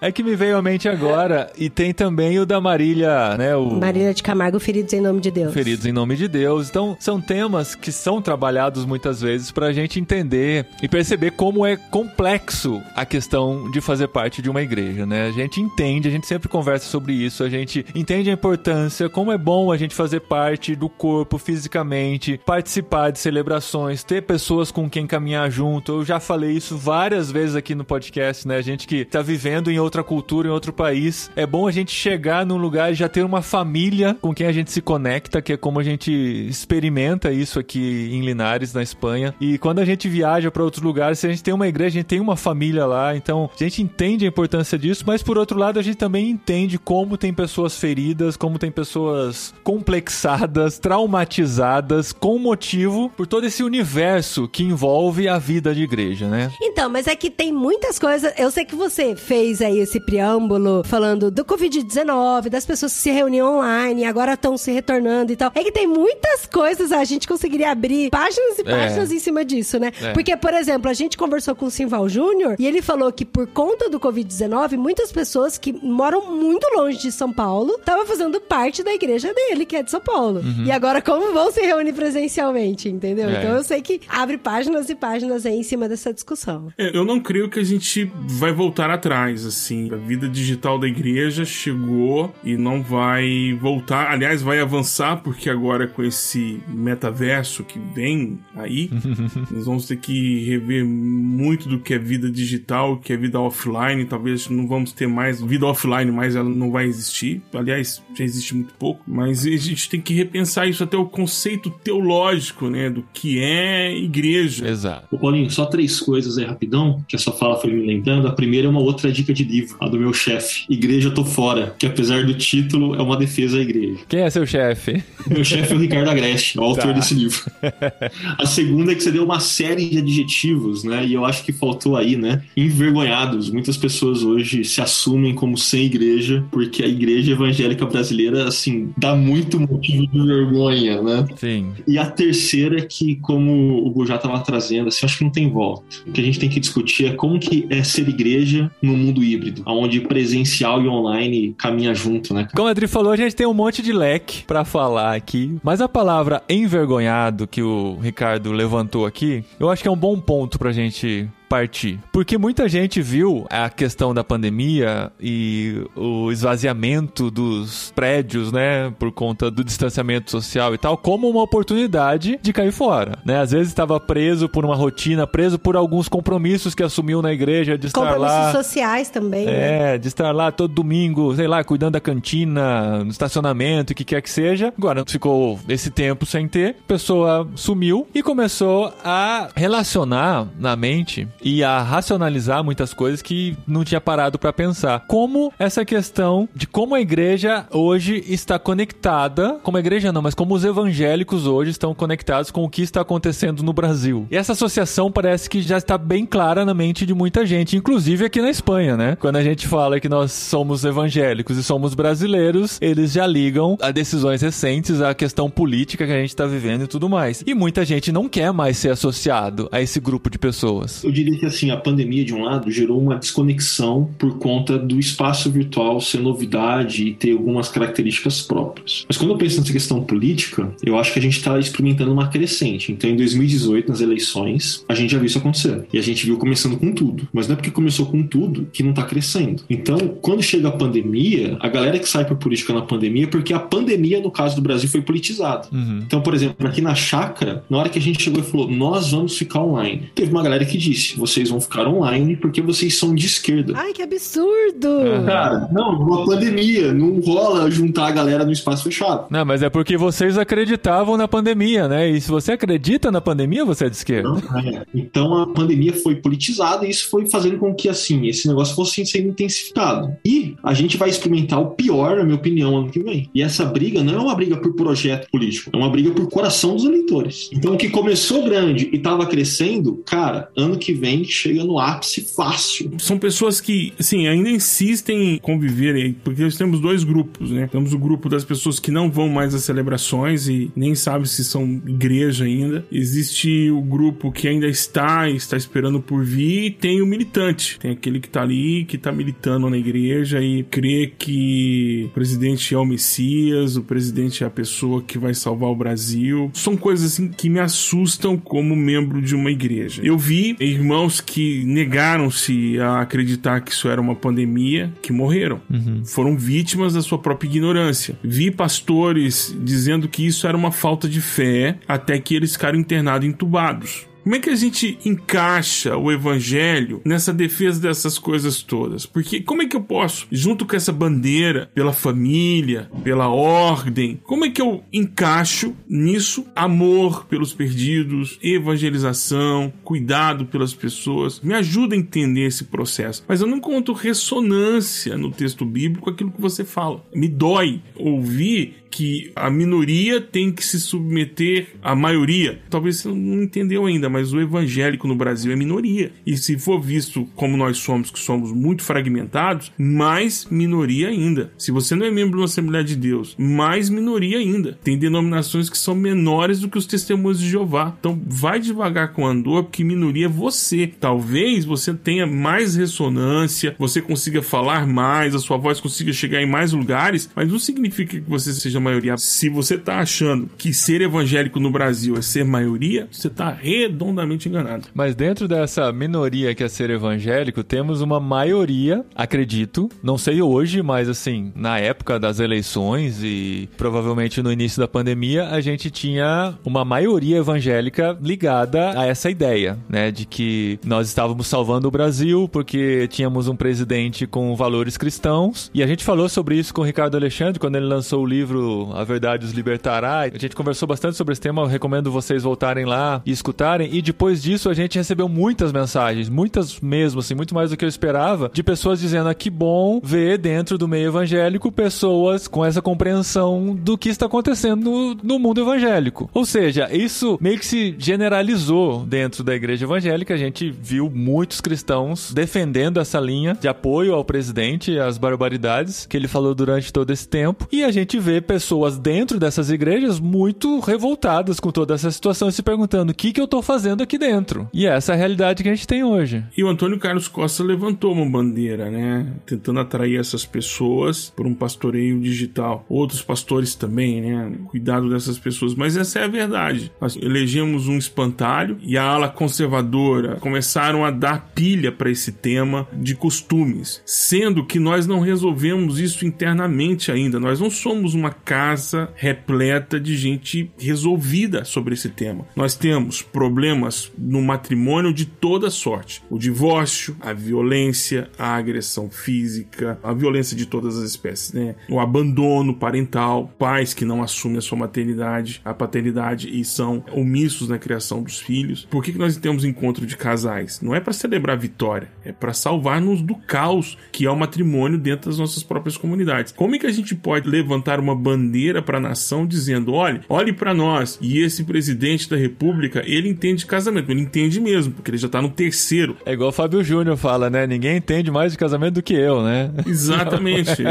É 0.00 0.12
que 0.12 0.22
me 0.22 0.36
veio 0.36 0.56
à 0.56 0.62
mente 0.62 0.88
agora. 0.88 1.50
E 1.58 1.68
tem 1.68 1.92
também 1.92 2.38
o 2.38 2.46
da 2.46 2.60
Marília, 2.60 3.36
né? 3.36 3.56
O 3.56 3.70
Marília 3.70 4.14
de 4.14 4.22
Camargo, 4.22 4.58
Feridos 4.60 4.92
em 4.92 5.00
Nome 5.00 5.20
de 5.20 5.30
Deus. 5.30 5.52
Feridos 5.52 5.84
em 5.84 5.92
Nome 5.92 6.16
de 6.16 6.28
Deus. 6.28 6.68
Então, 6.70 6.96
são 7.00 7.20
temas 7.20 7.74
que 7.74 7.90
são 7.90 8.22
trabalhados 8.22 8.84
muitas 8.84 9.20
vezes 9.20 9.50
pra 9.50 9.72
gente 9.72 9.98
entender 10.00 10.66
e 10.82 10.88
perceber 10.88 11.32
como 11.32 11.64
é 11.64 11.76
complexo 11.76 12.82
a 12.94 13.04
questão 13.04 13.70
de 13.70 13.80
fazer 13.80 14.08
parte 14.08 14.42
de 14.42 14.50
uma 14.50 14.62
igreja, 14.62 15.06
né? 15.06 15.26
A 15.26 15.32
gente 15.32 15.60
entende, 15.60 16.08
a 16.08 16.10
gente 16.10 16.26
sempre 16.26 16.48
conversa 16.48 16.86
sobre 16.86 17.12
isso, 17.12 17.44
a 17.44 17.48
gente 17.48 17.84
entende 17.94 18.30
a 18.30 18.32
importância, 18.32 19.08
como 19.08 19.32
é 19.32 19.38
bom 19.38 19.70
a 19.70 19.76
gente 19.76 19.94
fazer 19.94 20.20
parte 20.20 20.74
do 20.74 20.88
corpo 20.88 21.38
fisicamente, 21.38 22.40
participar 22.44 23.10
de 23.10 23.18
celebrações, 23.18 24.02
ter 24.02 24.22
pessoas 24.22 24.70
com 24.70 24.88
quem 24.88 25.06
caminhar 25.06 25.50
junto. 25.50 25.92
Eu 25.92 26.04
já 26.04 26.20
falei 26.20 26.52
isso 26.52 26.76
várias 26.76 27.30
vezes 27.30 27.56
aqui 27.56 27.74
no 27.74 27.84
podcast, 27.84 28.46
né? 28.46 28.56
A 28.56 28.62
gente 28.62 28.86
que 28.86 29.04
tá 29.04 29.22
vivendo 29.22 29.70
em 29.70 29.78
outra 29.78 30.02
cultura, 30.02 30.48
em 30.48 30.50
outro 30.50 30.72
país, 30.72 31.30
é 31.36 31.46
bom 31.46 31.66
a 31.66 31.70
gente 31.70 31.92
chegar 31.92 32.46
num 32.46 32.56
lugar 32.56 32.92
e 32.92 32.94
já 32.94 33.08
ter 33.08 33.24
uma 33.24 33.42
família 33.42 34.16
com 34.20 34.34
quem 34.34 34.46
a 34.46 34.52
gente 34.52 34.70
se 34.70 34.80
conecta, 34.80 35.42
que 35.42 35.52
é 35.52 35.56
como 35.56 35.80
a 35.80 35.82
gente 35.82 36.10
experimenta 36.48 37.32
isso 37.32 37.58
aqui 37.58 38.10
em 38.12 38.24
Linares, 38.24 38.72
na 38.72 38.82
Espanha. 38.82 39.34
E 39.40 39.58
quando 39.58 39.80
a 39.80 39.84
gente 39.84 39.89
viaja 40.08 40.50
para 40.50 40.62
outros 40.62 40.82
lugares, 40.82 41.18
se 41.18 41.26
a 41.26 41.30
gente 41.30 41.42
tem 41.42 41.54
uma 41.54 41.68
igreja, 41.68 41.88
a 41.88 42.00
gente 42.00 42.06
tem 42.06 42.20
uma 42.20 42.36
família 42.36 42.86
lá, 42.86 43.16
então 43.16 43.50
a 43.52 43.64
gente 43.64 43.82
entende 43.82 44.24
a 44.24 44.28
importância 44.28 44.78
disso, 44.78 45.04
mas 45.06 45.22
por 45.22 45.38
outro 45.38 45.58
lado, 45.58 45.78
a 45.78 45.82
gente 45.82 45.96
também 45.96 46.30
entende 46.30 46.78
como 46.78 47.16
tem 47.16 47.32
pessoas 47.32 47.76
feridas, 47.76 48.36
como 48.36 48.58
tem 48.58 48.70
pessoas 48.70 49.54
complexadas, 49.62 50.78
traumatizadas, 50.78 52.12
com 52.12 52.38
motivo 52.38 53.10
por 53.16 53.26
todo 53.26 53.46
esse 53.46 53.62
universo 53.62 54.48
que 54.48 54.62
envolve 54.62 55.28
a 55.28 55.38
vida 55.38 55.74
de 55.74 55.82
igreja, 55.82 56.28
né? 56.28 56.50
Então, 56.60 56.88
mas 56.88 57.06
é 57.06 57.16
que 57.16 57.30
tem 57.30 57.52
muitas 57.52 57.98
coisas. 57.98 58.32
Eu 58.38 58.50
sei 58.50 58.64
que 58.64 58.74
você 58.74 59.14
fez 59.16 59.60
aí 59.60 59.78
esse 59.78 60.00
preâmbulo 60.00 60.82
falando 60.84 61.30
do 61.30 61.44
Covid-19, 61.44 62.48
das 62.48 62.66
pessoas 62.66 62.92
que 62.92 62.98
se 62.98 63.10
reuniam 63.10 63.58
online 63.58 64.02
e 64.02 64.04
agora 64.04 64.34
estão 64.34 64.56
se 64.56 64.70
retornando 64.70 65.32
e 65.32 65.36
tal. 65.36 65.50
É 65.54 65.62
que 65.62 65.72
tem 65.72 65.86
muitas 65.86 66.46
coisas, 66.46 66.92
a 66.92 67.04
gente 67.04 67.26
conseguiria 67.26 67.70
abrir 67.70 68.10
páginas 68.10 68.58
e 68.58 68.64
páginas 68.64 69.12
em 69.12 69.18
cima 69.18 69.44
disso, 69.44 69.78
né? 69.80 69.92
É. 70.00 70.12
Porque, 70.12 70.36
por 70.36 70.54
exemplo, 70.54 70.90
a 70.90 70.94
gente 70.94 71.16
conversou 71.16 71.54
com 71.54 71.66
o 71.66 71.70
Simval 71.70 72.08
Júnior 72.08 72.56
e 72.58 72.66
ele 72.66 72.82
falou 72.82 73.10
que 73.12 73.24
por 73.24 73.46
conta 73.46 73.88
do 73.88 73.98
Covid-19, 73.98 74.76
muitas 74.76 75.10
pessoas 75.10 75.58
que 75.58 75.72
moram 75.72 76.30
muito 76.34 76.66
longe 76.76 76.98
de 76.98 77.10
São 77.10 77.32
Paulo 77.32 77.74
estavam 77.78 78.06
fazendo 78.06 78.40
parte 78.40 78.82
da 78.82 78.92
igreja 78.92 79.32
dele, 79.34 79.64
que 79.66 79.76
é 79.76 79.82
de 79.82 79.90
São 79.90 80.00
Paulo. 80.00 80.42
E 80.64 80.70
agora, 80.70 81.00
como 81.02 81.32
vão 81.32 81.50
se 81.50 81.60
reunir 81.60 81.92
presencialmente, 81.92 82.88
entendeu? 82.88 83.28
É. 83.28 83.38
Então 83.38 83.56
eu 83.56 83.64
sei 83.64 83.80
que 83.80 84.00
abre 84.08 84.36
páginas 84.36 84.88
e 84.90 84.94
páginas 84.94 85.46
aí 85.46 85.54
em 85.56 85.62
cima 85.62 85.88
dessa 85.88 86.12
discussão. 86.12 86.72
É, 86.76 86.96
Eu 86.96 87.04
não 87.04 87.18
creio 87.20 87.48
que 87.48 87.58
a 87.58 87.64
gente 87.64 88.10
vai 88.28 88.52
voltar 88.52 88.90
atrás. 88.90 89.46
assim. 89.46 89.90
A 89.92 89.96
vida 89.96 90.28
digital 90.28 90.78
da 90.78 90.86
igreja 90.86 91.44
chegou 91.44 92.32
e 92.44 92.56
não 92.56 92.82
vai 92.82 93.56
voltar. 93.60 94.10
Aliás, 94.10 94.42
vai 94.42 94.60
avançar, 94.60 95.22
porque 95.22 95.48
agora 95.48 95.86
com 95.86 96.02
esse 96.02 96.60
metaverso 96.68 97.64
que 97.64 97.78
vem 97.94 98.38
aí, 98.56 98.90
nós 99.50 99.66
vamos 99.70 99.86
ter 99.86 99.96
que 99.96 100.44
rever 100.44 100.84
muito 100.84 101.68
do 101.68 101.78
que 101.78 101.94
é 101.94 101.98
vida 101.98 102.30
digital, 102.30 102.98
que 102.98 103.12
é 103.12 103.16
vida 103.16 103.38
offline. 103.40 104.04
Talvez 104.04 104.48
não 104.48 104.66
vamos 104.66 104.92
ter 104.92 105.06
mais 105.06 105.40
vida 105.40 105.66
offline, 105.66 106.10
mas 106.10 106.36
ela 106.36 106.48
não 106.48 106.70
vai 106.70 106.86
existir. 106.86 107.40
Aliás, 107.54 108.02
já 108.14 108.24
existe 108.24 108.54
muito 108.54 108.74
pouco. 108.74 109.02
Mas 109.06 109.46
a 109.46 109.50
gente 109.56 109.88
tem 109.88 110.00
que 110.00 110.12
repensar 110.14 110.66
isso 110.68 110.82
até 110.84 110.96
o 110.96 111.06
conceito 111.06 111.70
teológico, 111.70 112.68
né? 112.68 112.90
Do 112.90 113.04
que 113.12 113.38
é 113.40 113.96
igreja. 113.96 114.68
Exato. 114.68 115.06
Ô, 115.14 115.18
Paulinho, 115.18 115.50
só 115.50 115.66
três 115.66 116.00
coisas 116.00 116.36
aí 116.38 116.44
rapidão, 116.44 117.04
que 117.08 117.16
a 117.16 117.18
sua 117.18 117.32
fala 117.32 117.56
foi 117.60 117.72
me 117.72 117.86
lembrando. 117.86 118.26
A 118.28 118.32
primeira 118.32 118.66
é 118.66 118.70
uma 118.70 118.80
outra 118.80 119.10
dica 119.12 119.32
de 119.32 119.44
livro, 119.44 119.76
a 119.80 119.88
do 119.88 119.98
meu 119.98 120.12
chefe, 120.12 120.64
Igreja 120.68 121.10
Tô 121.10 121.24
Fora, 121.24 121.74
que 121.78 121.86
apesar 121.86 122.24
do 122.24 122.34
título, 122.34 122.94
é 122.94 123.02
uma 123.02 123.16
defesa 123.16 123.58
à 123.58 123.60
igreja. 123.60 124.00
Quem 124.08 124.20
é 124.20 124.30
seu 124.30 124.46
chefe? 124.46 125.02
Meu 125.28 125.44
chefe 125.44 125.72
é 125.72 125.76
o 125.76 125.78
Ricardo 125.78 126.10
Agreste, 126.10 126.58
o 126.58 126.62
autor 126.62 126.80
Tá. 126.86 126.92
desse 126.92 127.14
livro. 127.14 127.40
A 128.38 128.46
segunda 128.46 128.92
é 128.92 128.94
que 128.94 129.02
você 129.02 129.12
deu 129.12 129.24
uma 129.24 129.38
série 129.60 129.90
de 129.90 129.98
adjetivos, 129.98 130.84
né? 130.84 131.04
E 131.06 131.12
eu 131.12 131.26
acho 131.26 131.44
que 131.44 131.52
faltou 131.52 131.94
aí, 131.94 132.16
né? 132.16 132.42
Envergonhados. 132.56 133.50
Muitas 133.50 133.76
pessoas 133.76 134.22
hoje 134.22 134.64
se 134.64 134.80
assumem 134.80 135.34
como 135.34 135.58
sem 135.58 135.84
igreja, 135.84 136.42
porque 136.50 136.82
a 136.82 136.88
igreja 136.88 137.32
evangélica 137.32 137.84
brasileira, 137.84 138.48
assim, 138.48 138.90
dá 138.96 139.14
muito 139.14 139.60
motivo 139.60 140.06
de 140.06 140.26
vergonha, 140.26 141.02
né? 141.02 141.26
Sim. 141.36 141.72
E 141.86 141.98
a 141.98 142.06
terceira 142.06 142.78
é 142.78 142.86
que, 142.86 143.16
como 143.16 143.86
o 143.86 143.90
Bujá 143.90 144.16
estava 144.16 144.40
trazendo, 144.40 144.88
assim, 144.88 145.00
eu 145.02 145.06
acho 145.06 145.18
que 145.18 145.24
não 145.24 145.30
tem 145.30 145.50
volta. 145.50 145.84
O 146.06 146.12
que 146.12 146.22
a 146.22 146.24
gente 146.24 146.38
tem 146.38 146.48
que 146.48 146.58
discutir 146.58 147.06
é 147.06 147.12
como 147.12 147.38
que 147.38 147.66
é 147.68 147.82
ser 147.82 148.08
igreja 148.08 148.70
no 148.80 148.96
mundo 148.96 149.22
híbrido, 149.22 149.62
onde 149.66 150.00
presencial 150.00 150.82
e 150.82 150.88
online 150.88 151.54
caminha 151.58 151.94
junto, 151.94 152.32
né? 152.32 152.48
Como 152.54 152.66
a 152.66 152.70
Adri 152.70 152.88
falou, 152.88 153.12
a 153.12 153.16
gente 153.16 153.36
tem 153.36 153.46
um 153.46 153.52
monte 153.52 153.82
de 153.82 153.92
leque 153.92 154.42
pra 154.44 154.64
falar 154.64 155.14
aqui, 155.14 155.54
mas 155.62 155.82
a 155.82 155.88
palavra 155.88 156.42
envergonhado 156.48 157.46
que 157.46 157.62
o 157.62 157.98
Ricardo 158.00 158.52
levantou 158.52 159.04
aqui, 159.04 159.44
eu 159.58 159.70
acho 159.70 159.82
que 159.82 159.88
é 159.88 159.90
um 159.90 159.96
bom 159.96 160.18
ponto 160.18 160.58
pra 160.58 160.72
gente 160.72 161.28
partir. 161.50 161.98
Porque 162.12 162.38
muita 162.38 162.68
gente 162.68 163.02
viu 163.02 163.44
a 163.50 163.68
questão 163.68 164.14
da 164.14 164.22
pandemia 164.22 165.10
e 165.20 165.84
o 165.96 166.30
esvaziamento 166.30 167.28
dos 167.28 167.92
prédios, 167.92 168.52
né, 168.52 168.92
por 168.96 169.10
conta 169.10 169.50
do 169.50 169.64
distanciamento 169.64 170.30
social 170.30 170.72
e 170.72 170.78
tal, 170.78 170.96
como 170.96 171.28
uma 171.28 171.42
oportunidade 171.42 172.38
de 172.40 172.52
cair 172.52 172.70
fora, 172.70 173.18
né? 173.24 173.40
Às 173.40 173.50
vezes 173.50 173.68
estava 173.68 173.98
preso 173.98 174.48
por 174.48 174.64
uma 174.64 174.76
rotina, 174.76 175.26
preso 175.26 175.58
por 175.58 175.74
alguns 175.76 176.08
compromissos 176.08 176.72
que 176.72 176.84
assumiu 176.84 177.20
na 177.20 177.32
igreja 177.32 177.76
de 177.76 177.88
estar 177.88 178.00
Compromissos 178.00 178.36
lá. 178.36 178.52
sociais 178.52 179.10
também, 179.10 179.46
né? 179.46 179.94
É, 179.94 179.98
de 179.98 180.06
estar 180.06 180.30
lá 180.30 180.52
todo 180.52 180.72
domingo, 180.72 181.34
sei 181.34 181.48
lá, 181.48 181.64
cuidando 181.64 181.94
da 181.94 182.00
cantina, 182.00 183.02
no 183.02 183.10
estacionamento, 183.10 183.92
o 183.92 183.96
que 183.96 184.04
quer 184.04 184.22
que 184.22 184.30
seja. 184.30 184.72
Agora 184.78 185.02
ficou 185.04 185.58
esse 185.68 185.90
tempo 185.90 186.24
sem 186.24 186.46
ter, 186.46 186.76
a 186.84 186.86
pessoa 186.86 187.48
sumiu 187.56 188.06
e 188.14 188.22
começou 188.22 188.92
a 189.04 189.48
relacionar 189.56 190.46
na 190.56 190.76
mente 190.76 191.26
e 191.42 191.62
a 191.62 191.82
racionalizar 191.82 192.62
muitas 192.64 192.92
coisas 192.92 193.22
que 193.22 193.56
não 193.66 193.84
tinha 193.84 194.00
parado 194.00 194.38
pra 194.38 194.52
pensar. 194.52 195.04
Como 195.06 195.52
essa 195.58 195.84
questão 195.84 196.48
de 196.54 196.66
como 196.66 196.94
a 196.94 197.00
igreja 197.00 197.66
hoje 197.70 198.24
está 198.26 198.58
conectada, 198.58 199.58
como 199.62 199.76
a 199.76 199.80
igreja 199.80 200.12
não, 200.12 200.22
mas 200.22 200.34
como 200.34 200.54
os 200.54 200.64
evangélicos 200.64 201.46
hoje 201.46 201.70
estão 201.70 201.94
conectados 201.94 202.50
com 202.50 202.64
o 202.64 202.68
que 202.68 202.82
está 202.82 203.00
acontecendo 203.00 203.62
no 203.62 203.72
Brasil. 203.72 204.26
E 204.30 204.36
essa 204.36 204.52
associação 204.52 205.10
parece 205.10 205.48
que 205.48 205.62
já 205.62 205.78
está 205.78 205.96
bem 205.96 206.26
clara 206.26 206.64
na 206.64 206.74
mente 206.74 207.06
de 207.06 207.14
muita 207.14 207.44
gente, 207.46 207.76
inclusive 207.76 208.24
aqui 208.24 208.40
na 208.40 208.50
Espanha, 208.50 208.96
né? 208.96 209.16
Quando 209.16 209.36
a 209.36 209.42
gente 209.42 209.66
fala 209.66 210.00
que 210.00 210.08
nós 210.08 210.32
somos 210.32 210.84
evangélicos 210.84 211.56
e 211.56 211.62
somos 211.62 211.94
brasileiros, 211.94 212.78
eles 212.80 213.12
já 213.12 213.26
ligam 213.26 213.76
a 213.80 213.90
decisões 213.90 214.42
recentes, 214.42 215.00
à 215.00 215.14
questão 215.14 215.50
política 215.50 216.06
que 216.06 216.12
a 216.12 216.20
gente 216.20 216.30
está 216.30 216.46
vivendo 216.46 216.84
e 216.84 216.86
tudo 216.86 217.08
mais. 217.08 217.42
E 217.46 217.54
muita 217.54 217.84
gente 217.84 218.12
não 218.12 218.28
quer 218.28 218.52
mais 218.52 218.76
ser 218.76 218.90
associado 218.90 219.68
a 219.72 219.80
esse 219.80 220.00
grupo 220.00 220.30
de 220.30 220.38
pessoas. 220.38 221.02
Eu 221.04 221.12
diria 221.12 221.29
que 221.38 221.46
assim, 221.46 221.70
a 221.70 221.76
pandemia, 221.76 222.24
de 222.24 222.34
um 222.34 222.44
lado, 222.44 222.70
gerou 222.70 223.00
uma 223.00 223.16
desconexão 223.16 224.10
por 224.18 224.38
conta 224.38 224.78
do 224.78 224.98
espaço 224.98 225.50
virtual 225.50 226.00
ser 226.00 226.20
novidade 226.20 227.06
e 227.06 227.14
ter 227.14 227.32
algumas 227.32 227.68
características 227.68 228.42
próprias. 228.42 229.04
Mas 229.08 229.16
quando 229.16 229.32
eu 229.32 229.38
penso 229.38 229.58
nessa 229.60 229.72
questão 229.72 230.02
política, 230.02 230.72
eu 230.84 230.98
acho 230.98 231.12
que 231.12 231.18
a 231.18 231.22
gente 231.22 231.36
está 231.36 231.58
experimentando 231.58 232.12
uma 232.12 232.28
crescente. 232.28 232.92
Então, 232.92 233.08
em 233.08 233.16
2018, 233.16 233.88
nas 233.88 234.00
eleições, 234.00 234.84
a 234.88 234.94
gente 234.94 235.10
já 235.10 235.18
viu 235.18 235.26
isso 235.26 235.38
acontecer. 235.38 235.86
E 235.92 235.98
a 235.98 236.02
gente 236.02 236.24
viu 236.24 236.36
começando 236.36 236.76
com 236.76 236.92
tudo. 236.92 237.28
Mas 237.32 237.46
não 237.46 237.54
é 237.54 237.56
porque 237.56 237.70
começou 237.70 238.06
com 238.06 238.22
tudo 238.22 238.68
que 238.72 238.82
não 238.82 238.90
está 238.90 239.02
crescendo. 239.02 239.62
Então, 239.68 239.98
quando 240.20 240.42
chega 240.42 240.68
a 240.68 240.72
pandemia, 240.72 241.56
a 241.60 241.68
galera 241.68 241.98
que 241.98 242.08
sai 242.08 242.24
por 242.24 242.36
política 242.36 242.72
na 242.72 242.82
pandemia, 242.82 243.24
é 243.24 243.26
porque 243.26 243.52
a 243.52 243.58
pandemia, 243.58 244.20
no 244.20 244.30
caso 244.30 244.56
do 244.56 244.62
Brasil, 244.62 244.88
foi 244.88 245.02
politizada. 245.02 245.68
Uhum. 245.72 246.00
Então, 246.06 246.20
por 246.20 246.34
exemplo, 246.34 246.66
aqui 246.66 246.80
na 246.80 246.94
chácara, 246.94 247.64
na 247.68 247.78
hora 247.78 247.88
que 247.88 247.98
a 247.98 248.02
gente 248.02 248.22
chegou 248.22 248.40
e 248.40 248.44
falou, 248.44 248.70
nós 248.70 249.10
vamos 249.10 249.36
ficar 249.36 249.60
online, 249.62 250.10
teve 250.14 250.30
uma 250.30 250.42
galera 250.42 250.64
que 250.64 250.78
disse, 250.78 251.18
vocês 251.20 251.50
vão 251.50 251.60
ficar 251.60 251.86
online 251.86 252.36
porque 252.36 252.60
vocês 252.60 252.96
são 252.96 253.14
de 253.14 253.26
esquerda. 253.26 253.74
Ai, 253.76 253.92
que 253.92 254.02
absurdo! 254.02 254.88
Cara, 255.26 255.68
não, 255.70 256.00
uma 256.00 256.24
pandemia, 256.24 256.92
não 256.92 257.20
rola 257.20 257.70
juntar 257.70 258.08
a 258.08 258.10
galera 258.10 258.44
no 258.44 258.52
espaço 258.52 258.84
fechado. 258.84 259.26
Não, 259.30 259.44
mas 259.44 259.62
é 259.62 259.70
porque 259.70 259.96
vocês 259.96 260.38
acreditavam 260.38 261.16
na 261.16 261.28
pandemia, 261.28 261.86
né? 261.86 262.08
E 262.08 262.20
se 262.20 262.30
você 262.30 262.52
acredita 262.52 263.10
na 263.10 263.20
pandemia, 263.20 263.64
você 263.64 263.86
é 263.86 263.90
de 263.90 263.96
esquerda. 263.96 264.28
Não, 264.28 264.58
é. 264.58 264.84
Então 264.94 265.36
a 265.36 265.46
pandemia 265.46 265.92
foi 265.92 266.16
politizada 266.16 266.86
e 266.86 266.90
isso 266.90 267.10
foi 267.10 267.26
fazendo 267.26 267.58
com 267.58 267.74
que 267.74 267.88
assim 267.88 268.26
esse 268.26 268.48
negócio 268.48 268.74
fosse 268.74 269.04
sendo 269.04 269.28
intensificado. 269.28 270.14
E 270.24 270.54
a 270.62 270.74
gente 270.74 270.96
vai 270.96 271.08
experimentar 271.08 271.60
o 271.60 271.70
pior, 271.70 272.16
na 272.16 272.24
minha 272.24 272.36
opinião, 272.36 272.76
ano 272.76 272.90
que 272.90 273.00
vem. 273.00 273.28
E 273.34 273.42
essa 273.42 273.64
briga 273.64 274.02
não 274.02 274.14
é 274.14 274.18
uma 274.18 274.34
briga 274.34 274.56
por 274.56 274.74
projeto 274.74 275.28
político, 275.30 275.70
é 275.72 275.76
uma 275.76 275.90
briga 275.90 276.10
por 276.10 276.28
coração 276.28 276.74
dos 276.74 276.84
eleitores. 276.84 277.50
Então 277.52 277.74
o 277.74 277.76
que 277.76 277.90
começou 277.90 278.44
grande 278.44 278.88
e 278.92 278.98
tava 278.98 279.26
crescendo, 279.26 280.02
cara, 280.06 280.48
ano 280.56 280.78
que 280.78 280.92
vem 280.92 281.09
chega 281.24 281.64
no 281.64 281.78
ápice 281.78 282.22
fácil. 282.34 282.92
São 282.98 283.18
pessoas 283.18 283.60
que, 283.60 283.92
assim, 283.98 284.26
ainda 284.26 284.50
insistem 284.50 285.34
em 285.34 285.38
conviver 285.38 285.94
aí, 285.94 286.12
porque 286.12 286.42
nós 286.42 286.56
temos 286.56 286.80
dois 286.80 287.04
grupos, 287.04 287.50
né? 287.50 287.68
Temos 287.70 287.92
o 287.92 287.98
grupo 287.98 288.28
das 288.28 288.44
pessoas 288.44 288.78
que 288.78 288.90
não 288.90 289.10
vão 289.10 289.28
mais 289.28 289.54
às 289.54 289.64
celebrações 289.64 290.48
e 290.48 290.70
nem 290.74 290.94
sabem 290.94 291.26
se 291.26 291.44
são 291.44 291.80
igreja 291.86 292.44
ainda. 292.44 292.84
Existe 292.90 293.70
o 293.70 293.80
grupo 293.80 294.32
que 294.32 294.48
ainda 294.48 294.66
está 294.66 295.28
está 295.28 295.56
esperando 295.56 296.00
por 296.00 296.24
vir, 296.24 296.66
e 296.66 296.70
tem 296.70 297.00
o 297.02 297.06
militante. 297.06 297.78
Tem 297.78 297.92
aquele 297.92 298.20
que 298.20 298.28
tá 298.28 298.42
ali, 298.42 298.84
que 298.84 298.98
tá 298.98 299.12
militando 299.12 299.68
na 299.70 299.76
igreja 299.76 300.40
e 300.40 300.62
crê 300.64 301.12
que 301.18 302.04
o 302.06 302.08
presidente 302.10 302.74
é 302.74 302.78
o 302.78 302.84
Messias, 302.84 303.76
o 303.76 303.82
presidente 303.82 304.44
é 304.44 304.46
a 304.46 304.50
pessoa 304.50 305.02
que 305.02 305.18
vai 305.18 305.34
salvar 305.34 305.70
o 305.70 305.76
Brasil. 305.76 306.50
São 306.54 306.76
coisas 306.76 307.12
assim 307.12 307.28
que 307.28 307.48
me 307.48 307.60
assustam 307.60 308.36
como 308.36 308.76
membro 308.76 309.22
de 309.22 309.34
uma 309.34 309.50
igreja. 309.50 310.02
Eu 310.04 310.18
vi 310.18 310.56
irmãos 310.60 310.99
que 311.08 311.64
negaram-se 311.64 312.78
a 312.80 313.00
acreditar 313.00 313.60
que 313.60 313.70
isso 313.70 313.88
era 313.88 314.00
uma 314.00 314.14
pandemia, 314.14 314.92
que 315.00 315.12
morreram. 315.12 315.60
Foram 316.04 316.36
vítimas 316.36 316.92
da 316.92 317.00
sua 317.00 317.18
própria 317.18 317.48
ignorância. 317.48 318.18
Vi 318.22 318.50
pastores 318.50 319.54
dizendo 319.62 320.08
que 320.08 320.26
isso 320.26 320.46
era 320.46 320.56
uma 320.56 320.72
falta 320.72 321.08
de 321.08 321.20
fé 321.20 321.78
até 321.86 322.18
que 322.18 322.34
eles 322.34 322.52
ficaram 322.52 322.78
internados 322.78 323.28
entubados. 323.28 324.09
Como 324.22 324.34
é 324.34 324.38
que 324.38 324.50
a 324.50 324.56
gente 324.56 324.98
encaixa 325.04 325.96
o 325.96 326.12
evangelho 326.12 327.00
nessa 327.04 327.32
defesa 327.32 327.80
dessas 327.80 328.18
coisas 328.18 328.62
todas? 328.62 329.06
Porque 329.06 329.40
como 329.40 329.62
é 329.62 329.66
que 329.66 329.76
eu 329.76 329.80
posso, 329.80 330.26
junto 330.30 330.66
com 330.66 330.76
essa 330.76 330.92
bandeira, 330.92 331.70
pela 331.74 331.92
família, 331.92 332.90
pela 333.02 333.28
ordem, 333.28 334.20
como 334.24 334.44
é 334.44 334.50
que 334.50 334.60
eu 334.60 334.84
encaixo 334.92 335.74
nisso 335.88 336.46
amor 336.54 337.26
pelos 337.26 337.52
perdidos, 337.52 338.38
evangelização, 338.42 339.72
cuidado 339.82 340.46
pelas 340.46 340.74
pessoas? 340.74 341.40
Me 341.40 341.54
ajuda 341.54 341.94
a 341.94 341.98
entender 341.98 342.46
esse 342.46 342.64
processo. 342.64 343.24
Mas 343.26 343.40
eu 343.40 343.46
não 343.46 343.56
encontro 343.56 343.94
ressonância 343.94 345.16
no 345.16 345.30
texto 345.30 345.64
bíblico 345.64 346.10
aquilo 346.10 346.30
que 346.30 346.40
você 346.40 346.64
fala. 346.64 347.04
Me 347.14 347.28
dói 347.28 347.82
ouvir 347.96 348.79
que 348.90 349.30
a 349.36 349.48
minoria 349.48 350.20
tem 350.20 350.50
que 350.50 350.64
se 350.64 350.80
submeter 350.80 351.68
à 351.82 351.94
maioria. 351.94 352.60
Talvez 352.68 352.96
você 352.96 353.08
não 353.08 353.42
entendeu 353.42 353.86
ainda, 353.86 354.08
mas 354.08 354.32
o 354.32 354.40
evangélico 354.40 355.06
no 355.06 355.14
Brasil 355.14 355.52
é 355.52 355.56
minoria. 355.56 356.12
E 356.26 356.36
se 356.36 356.58
for 356.58 356.80
visto 356.80 357.26
como 357.34 357.56
nós 357.56 357.78
somos, 357.78 358.10
que 358.10 358.18
somos 358.18 358.52
muito 358.52 358.82
fragmentados, 358.82 359.72
mais 359.78 360.46
minoria 360.50 361.08
ainda. 361.08 361.52
Se 361.56 361.70
você 361.70 361.94
não 361.94 362.06
é 362.06 362.10
membro 362.10 362.32
de 362.32 362.36
uma 362.38 362.50
Assembleia 362.50 362.84
de 362.84 362.96
Deus, 362.96 363.36
mais 363.38 363.88
minoria 363.88 364.38
ainda. 364.38 364.78
Tem 364.82 364.98
denominações 364.98 365.70
que 365.70 365.78
são 365.78 365.94
menores 365.94 366.60
do 366.60 366.68
que 366.68 366.76
os 366.76 366.86
testemunhos 366.86 367.38
de 367.38 367.48
Jeová. 367.48 367.94
Então 367.98 368.20
vai 368.26 368.58
devagar 368.58 369.12
com 369.12 369.22
o 369.22 369.26
andor, 369.26 369.64
porque 369.64 369.84
minoria 369.84 370.26
é 370.26 370.28
você. 370.28 370.92
Talvez 370.98 371.64
você 371.64 371.94
tenha 371.94 372.26
mais 372.26 372.74
ressonância, 372.74 373.76
você 373.78 374.02
consiga 374.02 374.42
falar 374.42 374.86
mais, 374.86 375.34
a 375.34 375.38
sua 375.38 375.56
voz 375.56 375.78
consiga 375.78 376.12
chegar 376.12 376.42
em 376.42 376.46
mais 376.46 376.72
lugares, 376.72 377.30
mas 377.36 377.48
não 377.48 377.58
significa 377.58 378.20
que 378.20 378.28
você 378.28 378.52
seja 378.52 378.79
seja 378.80 378.80
maioria. 378.80 379.16
Se 379.18 379.48
você 379.48 379.76
tá 379.76 379.98
achando 379.98 380.48
que 380.56 380.72
ser 380.72 381.02
evangélico 381.02 381.60
no 381.60 381.70
Brasil 381.70 382.16
é 382.16 382.22
ser 382.22 382.44
maioria, 382.44 383.06
você 383.10 383.28
tá 383.28 383.50
redondamente 383.50 384.48
enganado. 384.48 384.88
Mas 384.94 385.14
dentro 385.14 385.46
dessa 385.46 385.92
minoria 385.92 386.54
que 386.54 386.64
é 386.64 386.68
ser 386.68 386.90
evangélico, 386.90 387.62
temos 387.62 388.00
uma 388.00 388.18
maioria, 388.18 389.04
acredito, 389.14 389.88
não 390.02 390.16
sei 390.16 390.40
hoje, 390.40 390.82
mas 390.82 391.08
assim, 391.08 391.52
na 391.54 391.78
época 391.78 392.18
das 392.18 392.40
eleições 392.40 393.20
e 393.22 393.68
provavelmente 393.76 394.42
no 394.42 394.50
início 394.50 394.80
da 394.80 394.88
pandemia, 394.88 395.48
a 395.48 395.60
gente 395.60 395.90
tinha 395.90 396.54
uma 396.64 396.84
maioria 396.84 397.38
evangélica 397.38 398.16
ligada 398.20 398.98
a 398.98 399.06
essa 399.06 399.30
ideia, 399.30 399.78
né, 399.88 400.10
de 400.10 400.24
que 400.24 400.78
nós 400.84 401.08
estávamos 401.08 401.46
salvando 401.46 401.88
o 401.88 401.90
Brasil 401.90 402.48
porque 402.48 403.06
tínhamos 403.08 403.48
um 403.48 403.56
presidente 403.56 404.26
com 404.26 404.54
valores 404.56 404.96
cristãos. 404.96 405.70
E 405.74 405.82
a 405.82 405.86
gente 405.86 406.04
falou 406.04 406.28
sobre 406.28 406.56
isso 406.56 406.72
com 406.72 406.82
o 406.82 406.84
Ricardo 406.84 407.16
Alexandre 407.16 407.58
quando 407.58 407.76
ele 407.76 407.86
lançou 407.86 408.22
o 408.22 408.26
livro 408.26 408.69
A 408.94 409.04
Verdade 409.04 409.44
os 409.44 409.52
Libertará. 409.52 410.20
A 410.20 410.38
gente 410.38 410.56
conversou 410.56 410.86
bastante 410.88 411.16
sobre 411.16 411.32
esse 411.32 411.40
tema, 411.40 411.68
recomendo 411.68 412.10
vocês 412.10 412.42
voltarem 412.42 412.84
lá 412.84 413.22
e 413.24 413.30
escutarem. 413.30 413.94
E 413.94 414.00
depois 414.00 414.42
disso 414.42 414.68
a 414.68 414.74
gente 414.74 414.98
recebeu 414.98 415.28
muitas 415.28 415.72
mensagens, 415.72 416.28
muitas 416.28 416.80
mesmo, 416.80 417.20
assim, 417.20 417.34
muito 417.34 417.54
mais 417.54 417.70
do 417.70 417.76
que 417.76 417.84
eu 417.84 417.88
esperava, 417.88 418.50
de 418.52 418.62
pessoas 418.62 419.00
dizendo: 419.00 419.28
ah, 419.28 419.34
que 419.34 419.50
bom 419.50 420.00
ver 420.02 420.38
dentro 420.38 420.78
do 420.78 420.88
meio 420.88 421.08
evangélico 421.08 421.70
pessoas 421.70 422.48
com 422.48 422.64
essa 422.64 422.80
compreensão 422.80 423.74
do 423.74 423.98
que 423.98 424.08
está 424.08 424.26
acontecendo 424.26 424.82
no, 424.82 425.14
no 425.22 425.38
mundo 425.38 425.60
evangélico. 425.60 426.30
Ou 426.32 426.44
seja, 426.44 426.88
isso 426.94 427.38
meio 427.40 427.58
que 427.58 427.66
se 427.66 427.94
generalizou 427.98 429.04
dentro 429.04 429.44
da 429.44 429.54
igreja 429.54 429.84
evangélica. 429.84 430.34
A 430.34 430.38
gente 430.38 430.70
viu 430.70 431.10
muitos 431.12 431.60
cristãos 431.60 432.32
defendendo 432.32 433.00
essa 433.00 433.20
linha 433.20 433.56
de 433.60 433.68
apoio 433.68 434.14
ao 434.14 434.24
presidente, 434.24 434.98
às 434.98 435.18
barbaridades 435.18 436.06
que 436.06 436.16
ele 436.16 436.28
falou 436.28 436.54
durante 436.54 436.92
todo 436.92 437.10
esse 437.10 437.28
tempo. 437.28 437.66
E 437.70 437.84
a 437.84 437.90
gente 437.90 438.18
vê 438.18 438.40
pessoas 438.40 438.59
dentro 439.00 439.38
dessas 439.38 439.70
igrejas 439.70 440.20
muito 440.20 440.80
revoltadas 440.80 441.58
com 441.58 441.70
toda 441.70 441.94
essa 441.94 442.10
situação 442.10 442.48
e 442.48 442.52
se 442.52 442.62
perguntando: 442.62 443.12
o 443.12 443.14
que, 443.14 443.32
que 443.32 443.40
eu 443.40 443.48
tô 443.48 443.62
fazendo 443.62 444.02
aqui 444.02 444.18
dentro? 444.18 444.68
E 444.72 444.86
essa 444.86 445.12
é 445.12 445.14
a 445.14 445.18
realidade 445.18 445.62
que 445.62 445.68
a 445.68 445.74
gente 445.74 445.86
tem 445.86 446.04
hoje. 446.04 446.44
E 446.56 446.62
o 446.62 446.68
Antônio 446.68 446.98
Carlos 446.98 447.28
Costa 447.28 447.62
levantou 447.62 448.12
uma 448.12 448.28
bandeira, 448.28 448.90
né? 448.90 449.32
Tentando 449.46 449.80
atrair 449.80 450.18
essas 450.18 450.44
pessoas 450.44 451.32
por 451.34 451.46
um 451.46 451.54
pastoreio 451.54 452.20
digital. 452.20 452.84
Outros 452.88 453.22
pastores 453.22 453.74
também, 453.74 454.20
né? 454.20 454.52
Cuidado 454.68 455.08
dessas 455.10 455.38
pessoas. 455.38 455.74
Mas 455.74 455.96
essa 455.96 456.20
é 456.20 456.24
a 456.24 456.28
verdade. 456.28 456.92
Nós 457.00 457.16
elegemos 457.16 457.88
um 457.88 457.96
espantalho 457.96 458.78
e 458.82 458.96
a 458.96 459.04
ala 459.04 459.28
conservadora 459.28 460.36
começaram 460.36 461.04
a 461.04 461.10
dar 461.10 461.50
pilha 461.54 461.92
para 461.92 462.10
esse 462.10 462.32
tema 462.32 462.86
de 462.92 463.14
costumes, 463.14 464.02
sendo 464.04 464.64
que 464.64 464.78
nós 464.78 465.06
não 465.06 465.20
resolvemos 465.20 465.98
isso 465.98 466.26
internamente 466.26 467.10
ainda. 467.10 467.40
Nós 467.40 467.60
não 467.60 467.70
somos 467.70 468.14
uma 468.14 468.30
casa 468.50 469.12
repleta 469.14 470.00
de 470.00 470.16
gente 470.16 470.72
resolvida 470.76 471.64
sobre 471.64 471.94
esse 471.94 472.08
tema. 472.08 472.44
Nós 472.56 472.74
temos 472.74 473.22
problemas 473.22 474.10
no 474.18 474.42
matrimônio 474.42 475.14
de 475.14 475.24
toda 475.24 475.70
sorte: 475.70 476.20
o 476.28 476.36
divórcio, 476.36 477.16
a 477.20 477.32
violência, 477.32 478.28
a 478.36 478.56
agressão 478.56 479.08
física, 479.08 480.00
a 480.02 480.12
violência 480.12 480.56
de 480.56 480.66
todas 480.66 480.98
as 480.98 481.04
espécies, 481.04 481.52
né? 481.52 481.76
O 481.88 482.00
abandono 482.00 482.74
parental, 482.74 483.54
pais 483.56 483.94
que 483.94 484.04
não 484.04 484.20
assumem 484.20 484.58
a 484.58 484.62
sua 484.62 484.78
maternidade, 484.78 485.60
a 485.64 485.72
paternidade 485.72 486.48
e 486.50 486.64
são 486.64 487.04
omissos 487.12 487.68
na 487.68 487.78
criação 487.78 488.20
dos 488.20 488.40
filhos. 488.40 488.84
Por 488.90 489.04
que, 489.04 489.12
que 489.12 489.18
nós 489.18 489.36
temos 489.36 489.64
encontro 489.64 490.04
de 490.04 490.16
casais? 490.16 490.80
Não 490.80 490.92
é 490.92 490.98
para 490.98 491.12
celebrar 491.12 491.56
vitória, 491.56 492.10
é 492.24 492.32
para 492.32 492.52
salvar-nos 492.52 493.22
do 493.22 493.36
caos 493.36 493.96
que 494.10 494.26
é 494.26 494.30
o 494.30 494.36
matrimônio 494.36 494.98
dentro 494.98 495.30
das 495.30 495.38
nossas 495.38 495.62
próprias 495.62 495.96
comunidades. 495.96 496.52
Como 496.52 496.74
é 496.74 496.80
que 496.80 496.86
a 496.86 496.92
gente 496.92 497.14
pode 497.14 497.48
levantar 497.48 498.00
uma 498.00 498.16
bandeira 498.16 498.39
para 498.82 498.98
a 498.98 499.00
nação 499.00 499.46
dizendo: 499.46 499.92
olhe, 499.92 500.20
olhe 500.28 500.52
para 500.52 500.72
nós 500.72 501.18
e 501.20 501.38
esse 501.40 501.64
presidente 501.64 502.28
da 502.28 502.36
república, 502.36 503.02
ele 503.06 503.28
entende 503.28 503.66
casamento, 503.66 504.10
ele 504.10 504.20
entende 504.20 504.60
mesmo, 504.60 504.92
porque 504.92 505.10
ele 505.10 505.18
já 505.18 505.28
tá 505.28 505.40
no 505.40 505.50
terceiro. 505.50 506.16
É 506.24 506.32
igual 506.32 506.50
o 506.50 506.52
Fábio 506.52 506.82
Júnior 506.82 507.16
fala, 507.16 507.50
né? 507.50 507.66
Ninguém 507.66 507.96
entende 507.96 508.30
mais 508.30 508.52
de 508.52 508.58
casamento 508.58 508.94
do 508.94 509.02
que 509.02 509.14
eu, 509.14 509.42
né? 509.42 509.70
Exatamente. 509.86 510.82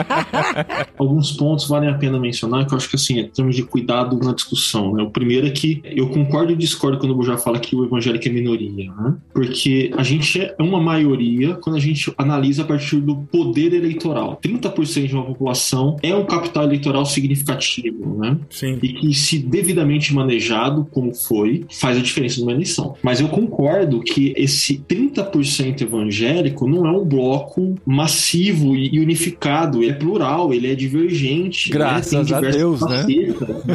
Alguns 0.98 1.32
pontos 1.32 1.68
valem 1.68 1.88
a 1.88 1.94
pena 1.94 2.18
mencionar 2.18 2.66
que 2.66 2.72
eu 2.72 2.76
acho 2.76 2.88
que 2.88 2.96
assim, 2.96 3.20
em 3.20 3.28
termos 3.28 3.54
de 3.54 3.62
cuidado 3.62 4.18
na 4.18 4.32
discussão, 4.32 4.94
né? 4.94 5.02
O 5.02 5.10
primeiro 5.10 5.46
é 5.46 5.50
que 5.50 5.82
eu 5.84 6.08
concordo 6.08 6.52
e 6.52 6.56
discordo 6.56 6.98
quando 6.98 7.18
o 7.18 7.22
já 7.22 7.36
fala 7.36 7.58
que 7.58 7.76
o 7.76 7.84
evangélico 7.84 8.26
é 8.26 8.30
minoria, 8.30 8.90
né? 8.92 9.14
Porque 9.32 9.90
a 9.96 10.02
gente 10.02 10.40
é 10.40 10.54
uma 10.58 10.80
maioria 10.80 11.54
quando 11.54 11.76
a 11.76 11.80
gente 11.80 12.12
analisa 12.16 12.62
a 12.62 12.64
partir 12.64 12.96
do 12.96 13.16
poder 13.16 13.72
eleitoral. 13.74 14.40
30% 14.42 15.06
de 15.06 15.14
uma 15.14 15.24
população 15.24 15.96
é 16.02 16.14
um 16.14 16.24
capital 16.24 16.64
eleitoral 16.64 16.79
significativo, 17.04 18.18
né? 18.18 18.36
Sim. 18.50 18.78
E 18.82 18.92
que, 18.92 19.14
se 19.14 19.38
devidamente 19.38 20.14
manejado, 20.14 20.86
como 20.90 21.14
foi, 21.14 21.64
faz 21.70 21.96
a 21.96 22.00
diferença 22.00 22.40
numa 22.40 22.52
eleição. 22.52 22.94
Mas 23.02 23.20
eu 23.20 23.28
concordo 23.28 24.00
que 24.00 24.32
esse 24.36 24.78
30% 24.78 25.82
evangélico 25.82 26.68
não 26.68 26.86
é 26.86 26.90
um 26.90 27.04
bloco 27.04 27.74
massivo 27.84 28.76
e 28.76 28.98
unificado, 28.98 29.82
ele 29.82 29.92
é 29.92 29.94
plural, 29.94 30.52
ele 30.52 30.70
é 30.70 30.74
divergente. 30.74 31.70
Graças 31.70 32.30
né? 32.30 32.36
a 32.36 32.40
Deus, 32.40 32.80
né? 32.82 33.06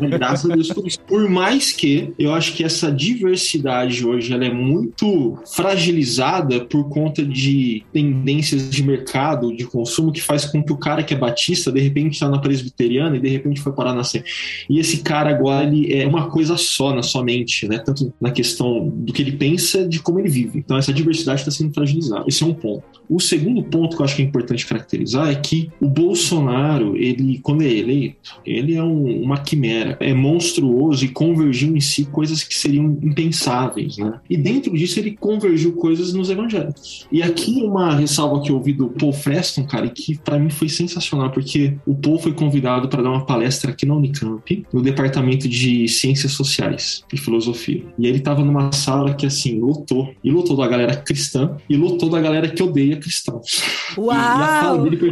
né? 0.01 0.17
Graças 0.17 0.49
a 0.49 0.55
Deus 0.55 0.71
por 0.71 0.87
isso. 0.87 0.99
Por 1.01 1.29
mais 1.29 1.71
que 1.71 2.13
eu 2.17 2.33
acho 2.33 2.53
que 2.53 2.63
essa 2.63 2.91
diversidade 2.91 4.05
hoje 4.05 4.33
ela 4.33 4.45
é 4.45 4.53
muito 4.53 5.37
fragilizada 5.53 6.61
por 6.65 6.89
conta 6.89 7.23
de 7.23 7.83
tendências 7.93 8.69
de 8.69 8.83
mercado, 8.83 9.55
de 9.55 9.65
consumo, 9.65 10.11
que 10.11 10.21
faz 10.21 10.45
com 10.45 10.63
que 10.63 10.71
o 10.71 10.77
cara 10.77 11.03
que 11.03 11.13
é 11.13 11.17
batista, 11.17 11.71
de 11.71 11.79
repente 11.79 12.13
está 12.13 12.29
na 12.29 12.39
e 12.85 13.19
de 13.19 13.29
repente 13.29 13.61
foi 13.61 13.71
parar 13.71 13.93
na 13.93 14.03
C. 14.03 14.23
E 14.69 14.79
esse 14.79 14.97
cara 14.97 15.29
agora 15.29 15.65
ele 15.65 15.93
é 15.93 16.07
uma 16.07 16.29
coisa 16.29 16.57
só 16.57 16.93
na 16.93 17.03
sua 17.03 17.23
mente, 17.23 17.67
né? 17.67 17.79
Tanto 17.79 18.13
na 18.19 18.31
questão 18.31 18.89
do 18.89 19.13
que 19.13 19.21
ele 19.21 19.33
pensa, 19.33 19.87
de 19.87 19.99
como 19.99 20.19
ele 20.19 20.29
vive. 20.29 20.59
Então 20.59 20.77
essa 20.77 20.93
diversidade 20.93 21.41
está 21.41 21.51
sendo 21.51 21.73
fragilizada. 21.73 22.25
Esse 22.27 22.43
é 22.43 22.45
um 22.45 22.53
ponto. 22.53 22.83
O 23.09 23.19
segundo 23.19 23.63
ponto 23.63 23.95
que 23.95 24.01
eu 24.01 24.05
acho 24.05 24.15
que 24.15 24.21
é 24.21 24.25
importante 24.25 24.65
caracterizar 24.65 25.29
é 25.29 25.35
que 25.35 25.69
o 25.79 25.87
Bolsonaro, 25.87 26.95
ele, 26.97 27.39
quando 27.39 27.63
é 27.63 27.71
eleito, 27.71 28.41
ele 28.45 28.75
é 28.75 28.83
um, 28.83 29.21
uma 29.21 29.37
quimera, 29.37 29.97
é 29.99 30.13
monstruoso 30.13 31.05
e 31.05 31.09
convergiu 31.09 31.75
em 31.75 31.79
si 31.79 32.05
coisas 32.05 32.43
que 32.43 32.55
seriam 32.57 32.97
impensáveis, 33.01 33.97
né? 33.97 34.19
E 34.29 34.35
dentro 34.35 34.75
disso 34.75 34.99
ele 34.99 35.11
convergiu 35.11 35.73
coisas 35.73 36.13
nos 36.13 36.29
evangélicos. 36.29 37.07
E 37.11 37.21
aqui 37.21 37.61
uma 37.61 37.95
ressalva 37.95 38.41
que 38.41 38.51
eu 38.51 38.55
ouvi 38.55 38.73
do 38.73 38.89
Paul 38.89 39.13
Freston, 39.13 39.65
cara, 39.65 39.87
que 39.89 40.17
para 40.17 40.39
mim 40.39 40.49
foi 40.49 40.69
sensacional, 40.69 41.31
porque 41.31 41.73
o 41.85 41.95
Paul 41.95 42.19
foi 42.19 42.33
convidado 42.33 42.74
para 42.87 43.01
dar 43.01 43.09
uma 43.09 43.25
palestra 43.25 43.71
aqui 43.71 43.85
na 43.85 43.95
Unicamp, 43.95 44.65
no 44.71 44.81
departamento 44.81 45.47
de 45.47 45.87
Ciências 45.87 46.33
Sociais 46.33 47.03
e 47.11 47.17
Filosofia. 47.17 47.83
E 47.97 48.07
ele 48.07 48.19
tava 48.19 48.43
numa 48.43 48.71
sala 48.71 49.13
que 49.13 49.25
assim 49.25 49.59
lotou, 49.59 50.13
e 50.23 50.31
lotou 50.31 50.55
da 50.57 50.67
galera 50.67 50.95
cristã 50.95 51.57
e 51.69 51.75
lotou 51.75 52.09
da 52.09 52.19
galera 52.19 52.49
que 52.49 52.61
odeia 52.61 52.97
cristãos. 52.97 53.63
Uau! 53.97 54.13
E, 54.13 54.17
e 54.17 54.43
a 54.43 54.61
fala 54.61 54.83
dele 54.83 54.97
foi 54.97 55.09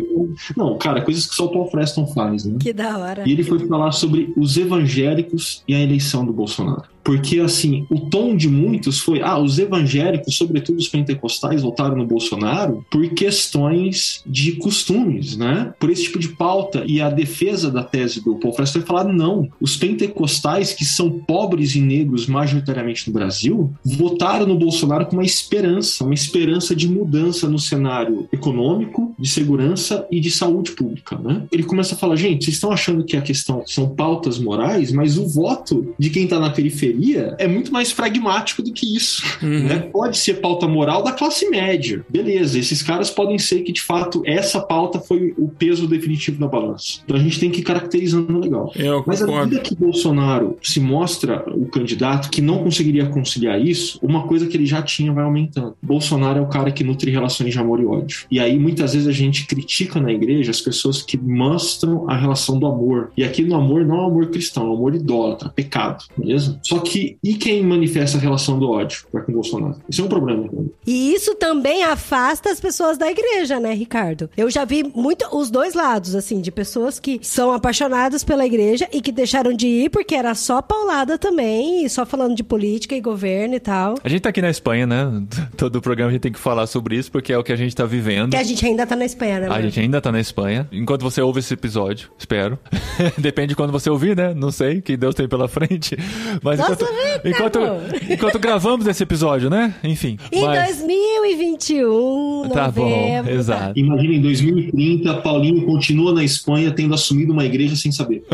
não, 0.58 0.78
cara, 0.78 1.02
coisas 1.02 1.26
que 1.26 1.36
só 1.36 1.46
o 1.46 1.50
Paul 1.52 1.70
Freston 1.70 2.08
faz, 2.08 2.46
né? 2.46 2.58
Que 2.60 2.74
da 2.74 2.98
hora. 2.98 3.24
E 3.28 3.32
ele 3.32 3.44
foi 3.44 3.60
falar 3.68 3.92
sobre 3.92 4.34
os 4.36 4.58
evangélicos 4.58 5.64
e 5.68 5.74
a 5.74 5.80
eleição 5.80 6.26
do 6.26 6.34
Bolsonaro. 6.34 6.93
Porque, 7.04 7.40
assim, 7.40 7.86
o 7.90 8.00
tom 8.00 8.36
de 8.36 8.48
muitos 8.48 9.00
foi: 9.00 9.22
ah, 9.22 9.38
os 9.38 9.60
evangélicos, 9.60 10.36
sobretudo 10.36 10.78
os 10.78 10.88
pentecostais, 10.88 11.62
votaram 11.62 11.98
no 11.98 12.08
Bolsonaro 12.08 12.86
por 12.90 13.08
questões 13.10 14.22
de 14.26 14.54
costumes, 14.54 15.36
né? 15.36 15.74
Por 15.80 15.90
esse 15.90 16.04
tipo 16.04 16.20
de 16.20 16.30
pauta. 16.30 16.84
E 16.88 17.02
a 17.02 17.10
defesa 17.10 17.70
da 17.70 17.84
tese 17.84 18.24
do 18.24 18.36
Paul 18.36 18.54
Freston 18.54 18.80
foi 18.80 18.88
falar: 18.88 19.04
não, 19.06 19.50
os 19.60 19.76
pentecostais, 19.76 20.74
que 20.74 20.86
são 20.86 21.10
pobres 21.10 21.76
e 21.76 21.82
negros 21.82 22.26
majoritariamente 22.26 23.08
no 23.08 23.14
Brasil, 23.14 23.72
votaram 23.84 24.46
no 24.46 24.58
Bolsonaro 24.58 25.06
com 25.06 25.18
uma 25.18 25.26
esperança, 25.26 26.06
uma 26.06 26.14
esperança 26.14 26.76
de 26.76 26.88
mudança 26.88 27.50
no 27.50 27.60
cenário 27.60 28.28
econômico, 28.32 29.14
de 29.20 29.28
segurança 29.28 30.08
e 30.10 30.20
de 30.20 30.32
saúde 30.32 30.72
pública, 30.72 31.18
né? 31.18 31.44
Ele 31.52 31.64
começa 31.64 31.96
a 31.96 31.98
falar: 31.98 32.16
gente, 32.16 32.46
vocês 32.46 32.56
estão 32.56 32.72
achando 32.72 33.04
que 33.04 33.18
a 33.18 33.22
questão 33.22 33.64
são 33.66 33.90
pautas 33.90 34.40
morais, 34.40 34.92
mas 34.92 35.18
o 35.18 35.28
voto 35.28 35.94
de 36.00 36.10
quem 36.10 36.24
está 36.24 36.40
na 36.40 36.50
periferia 36.50 36.93
é 37.38 37.48
muito 37.48 37.72
mais 37.72 37.92
pragmático 37.92 38.62
do 38.62 38.72
que 38.72 38.96
isso. 38.96 39.24
Uhum. 39.42 39.64
Né? 39.64 39.80
Pode 39.92 40.18
ser 40.18 40.36
pauta 40.36 40.68
moral 40.68 41.04
da 41.04 41.12
classe 41.12 41.50
média. 41.50 42.06
Beleza, 42.10 42.58
esses 42.58 42.82
caras 42.82 43.10
podem 43.10 43.38
ser 43.38 43.62
que 43.62 43.72
de 43.72 43.82
fato 43.82 44.22
essa 44.26 44.60
pauta 44.60 45.00
foi 45.00 45.34
o 45.38 45.48
peso 45.48 45.88
definitivo 45.88 46.40
da 46.40 46.48
balança. 46.48 47.00
Então 47.04 47.18
a 47.18 47.20
gente 47.20 47.40
tem 47.40 47.50
que 47.50 47.62
ir 47.62 47.64
caracterizando 47.64 48.40
legal. 48.40 48.72
É, 48.76 48.88
eu 48.88 49.04
Mas 49.06 49.22
à 49.22 49.26
concordo. 49.26 49.50
medida 49.50 49.62
que 49.62 49.76
Bolsonaro 49.76 50.58
se 50.62 50.80
mostra 50.80 51.44
o 51.48 51.66
candidato 51.66 52.30
que 52.30 52.42
não 52.42 52.64
conseguiria 52.64 53.06
conciliar 53.08 53.60
isso, 53.60 54.00
uma 54.02 54.28
coisa 54.28 54.48
que 54.48 54.58
ele 54.58 54.66
já 54.66 54.82
tinha 54.82 55.12
vai 55.12 55.24
aumentando. 55.24 55.76
Bolsonaro 55.82 56.40
é 56.40 56.42
o 56.42 56.48
cara 56.48 56.72
que 56.72 56.84
nutre 56.84 57.12
relações 57.12 57.52
de 57.52 57.60
amor 57.60 57.80
e 57.80 57.86
ódio. 57.86 58.26
E 58.30 58.40
aí 58.40 58.58
muitas 58.58 58.94
vezes 58.94 59.08
a 59.08 59.12
gente 59.12 59.46
critica 59.46 60.00
na 60.00 60.12
igreja 60.12 60.52
as 60.52 60.62
pessoas 60.62 61.02
que 61.02 61.18
mostram 61.18 62.10
a 62.10 62.16
relação 62.16 62.60
do 62.60 62.66
amor. 62.66 63.12
E 63.18 63.24
aqui 63.24 63.44
no 63.44 63.56
amor 63.56 63.86
não 63.86 63.98
é 63.98 64.02
um 64.02 64.08
amor 64.08 64.28
cristão, 64.28 64.68
é 64.68 64.70
um 64.70 64.74
amor 64.74 64.96
idólatra, 64.96 65.50
pecado, 65.50 66.04
beleza? 66.18 66.60
Só 66.64 66.80
que 66.84 67.18
e 67.24 67.36
quem 67.36 67.64
manifesta 67.64 68.18
a 68.18 68.22
relação 68.22 68.60
do 68.60 68.70
ódio 68.70 69.06
para 69.12 69.22
com 69.22 69.32
o 69.32 69.36
Bolsonaro? 69.36 69.78
Isso 69.90 70.02
é 70.02 70.06
um 70.06 70.08
problema. 70.08 70.50
E 70.86 71.14
isso 71.14 71.36
também 71.36 71.84
afasta 71.84 72.52
as 72.52 72.60
pessoas 72.60 72.98
da 72.98 73.10
igreja, 73.10 73.60
né, 73.60 73.74
Ricardo? 73.74 74.30
Eu 74.36 74.50
já 74.50 74.66
vi 74.66 74.84
muito 74.84 75.26
os 75.36 75.50
dois 75.50 75.74
lados, 75.74 76.16
assim, 76.16 76.42
de 76.42 76.52
pessoas 76.52 77.00
que 77.00 77.20
são 77.22 77.52
apaixonadas 77.52 78.24
pela 78.24 78.46
igreja 78.46 78.88
e 78.92 79.02
que 79.02 79.12
deixaram 79.12 79.54
de 79.54 79.68
ir 79.68 79.90
porque 79.90 80.16
era 80.16 80.36
só 80.36 80.62
paulada 80.62 81.18
também, 81.18 81.86
e 81.86 81.90
só 81.90 82.06
falando 82.06 82.36
de 82.36 82.44
política 82.44 82.96
e 82.96 83.02
governo 83.02 83.56
e 83.56 83.60
tal. 83.60 83.96
A 84.04 84.10
gente 84.10 84.22
tá 84.22 84.30
aqui 84.30 84.42
na 84.42 84.50
Espanha, 84.50 84.86
né? 84.86 85.24
Todo 85.58 85.78
o 85.78 85.82
programa 85.82 86.10
a 86.10 86.14
gente 86.14 86.22
tem 86.22 86.32
que 86.32 86.40
falar 86.40 86.68
sobre 86.68 86.98
isso, 86.98 87.12
porque 87.12 87.32
é 87.32 87.38
o 87.38 87.44
que 87.44 87.52
a 87.52 87.56
gente 87.56 87.76
tá 87.76 87.86
vivendo. 87.86 88.32
Que 88.32 88.38
a 88.38 88.44
gente 88.44 88.66
ainda 88.66 88.86
tá 88.86 88.96
na 88.96 89.06
Espanha, 89.06 89.40
né? 89.42 89.48
A 89.50 89.62
gente 89.62 89.80
ainda 89.80 90.02
tá 90.02 90.12
na 90.12 90.20
Espanha. 90.20 90.68
Enquanto 90.72 91.02
você 91.02 91.22
ouve 91.22 91.40
esse 91.40 91.54
episódio, 91.54 92.10
espero. 92.18 92.60
Depende 93.18 93.50
de 93.50 93.56
quando 93.56 93.72
você 93.72 93.90
ouvir, 93.90 94.16
né? 94.16 94.34
Não 94.34 94.52
sei, 94.52 94.82
que 94.82 94.98
Deus 94.98 95.16
tem 95.16 95.28
pela 95.28 95.48
frente. 95.48 95.98
Mas 96.42 96.60
Nossa, 96.60 96.73
enquanto, 96.74 97.60
Ricardo! 97.60 97.60
enquanto, 97.60 98.12
enquanto 98.12 98.40
gravamos 98.40 98.88
esse 98.88 99.04
episódio, 99.04 99.50
né? 99.50 99.74
Enfim. 99.84 100.18
Em 100.32 100.42
mas... 100.42 100.78
2021, 100.78 102.50
Tá 102.54 102.70
bom, 102.70 102.90
novembro. 102.90 103.32
exato. 103.32 103.80
Imagina 103.80 104.14
em 104.16 104.22
2030, 104.22 105.14
Paulinho 105.22 105.66
continua 105.66 106.14
na 106.14 106.24
Espanha 106.24 106.72
tendo 106.72 106.94
assumido 106.94 107.34
uma 107.34 107.46
igreja 107.46 107.76
sem 107.76 107.92
saber. 107.92 108.24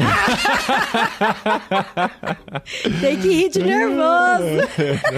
Tem 3.01 3.17
que 3.17 3.27
rir 3.27 3.49
de 3.49 3.59
nervoso. 3.59 4.67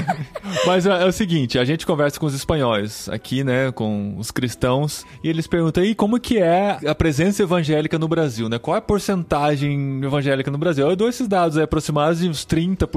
Mas 0.65 0.85
é, 0.85 1.03
é 1.03 1.05
o 1.05 1.11
seguinte, 1.11 1.57
a 1.57 1.65
gente 1.65 1.85
conversa 1.85 2.19
com 2.19 2.25
os 2.25 2.33
espanhóis 2.33 3.07
aqui, 3.09 3.43
né, 3.43 3.71
com 3.71 4.15
os 4.17 4.31
cristãos, 4.31 5.05
e 5.23 5.29
eles 5.29 5.47
perguntam 5.47 5.83
aí 5.83 5.95
como 5.95 6.19
que 6.19 6.37
é 6.37 6.77
a 6.85 6.95
presença 6.95 7.43
evangélica 7.43 7.97
no 7.97 8.07
Brasil, 8.07 8.49
né? 8.49 8.57
Qual 8.59 8.75
é 8.75 8.79
a 8.79 8.81
porcentagem 8.81 10.01
evangélica 10.03 10.51
no 10.51 10.57
Brasil? 10.57 10.87
Eu 10.89 10.95
dou 10.95 11.09
esses 11.09 11.27
dados 11.27 11.57
aí, 11.57 11.63
aproximados 11.63 12.19
de 12.19 12.29
uns 12.29 12.45
30% 12.45 12.87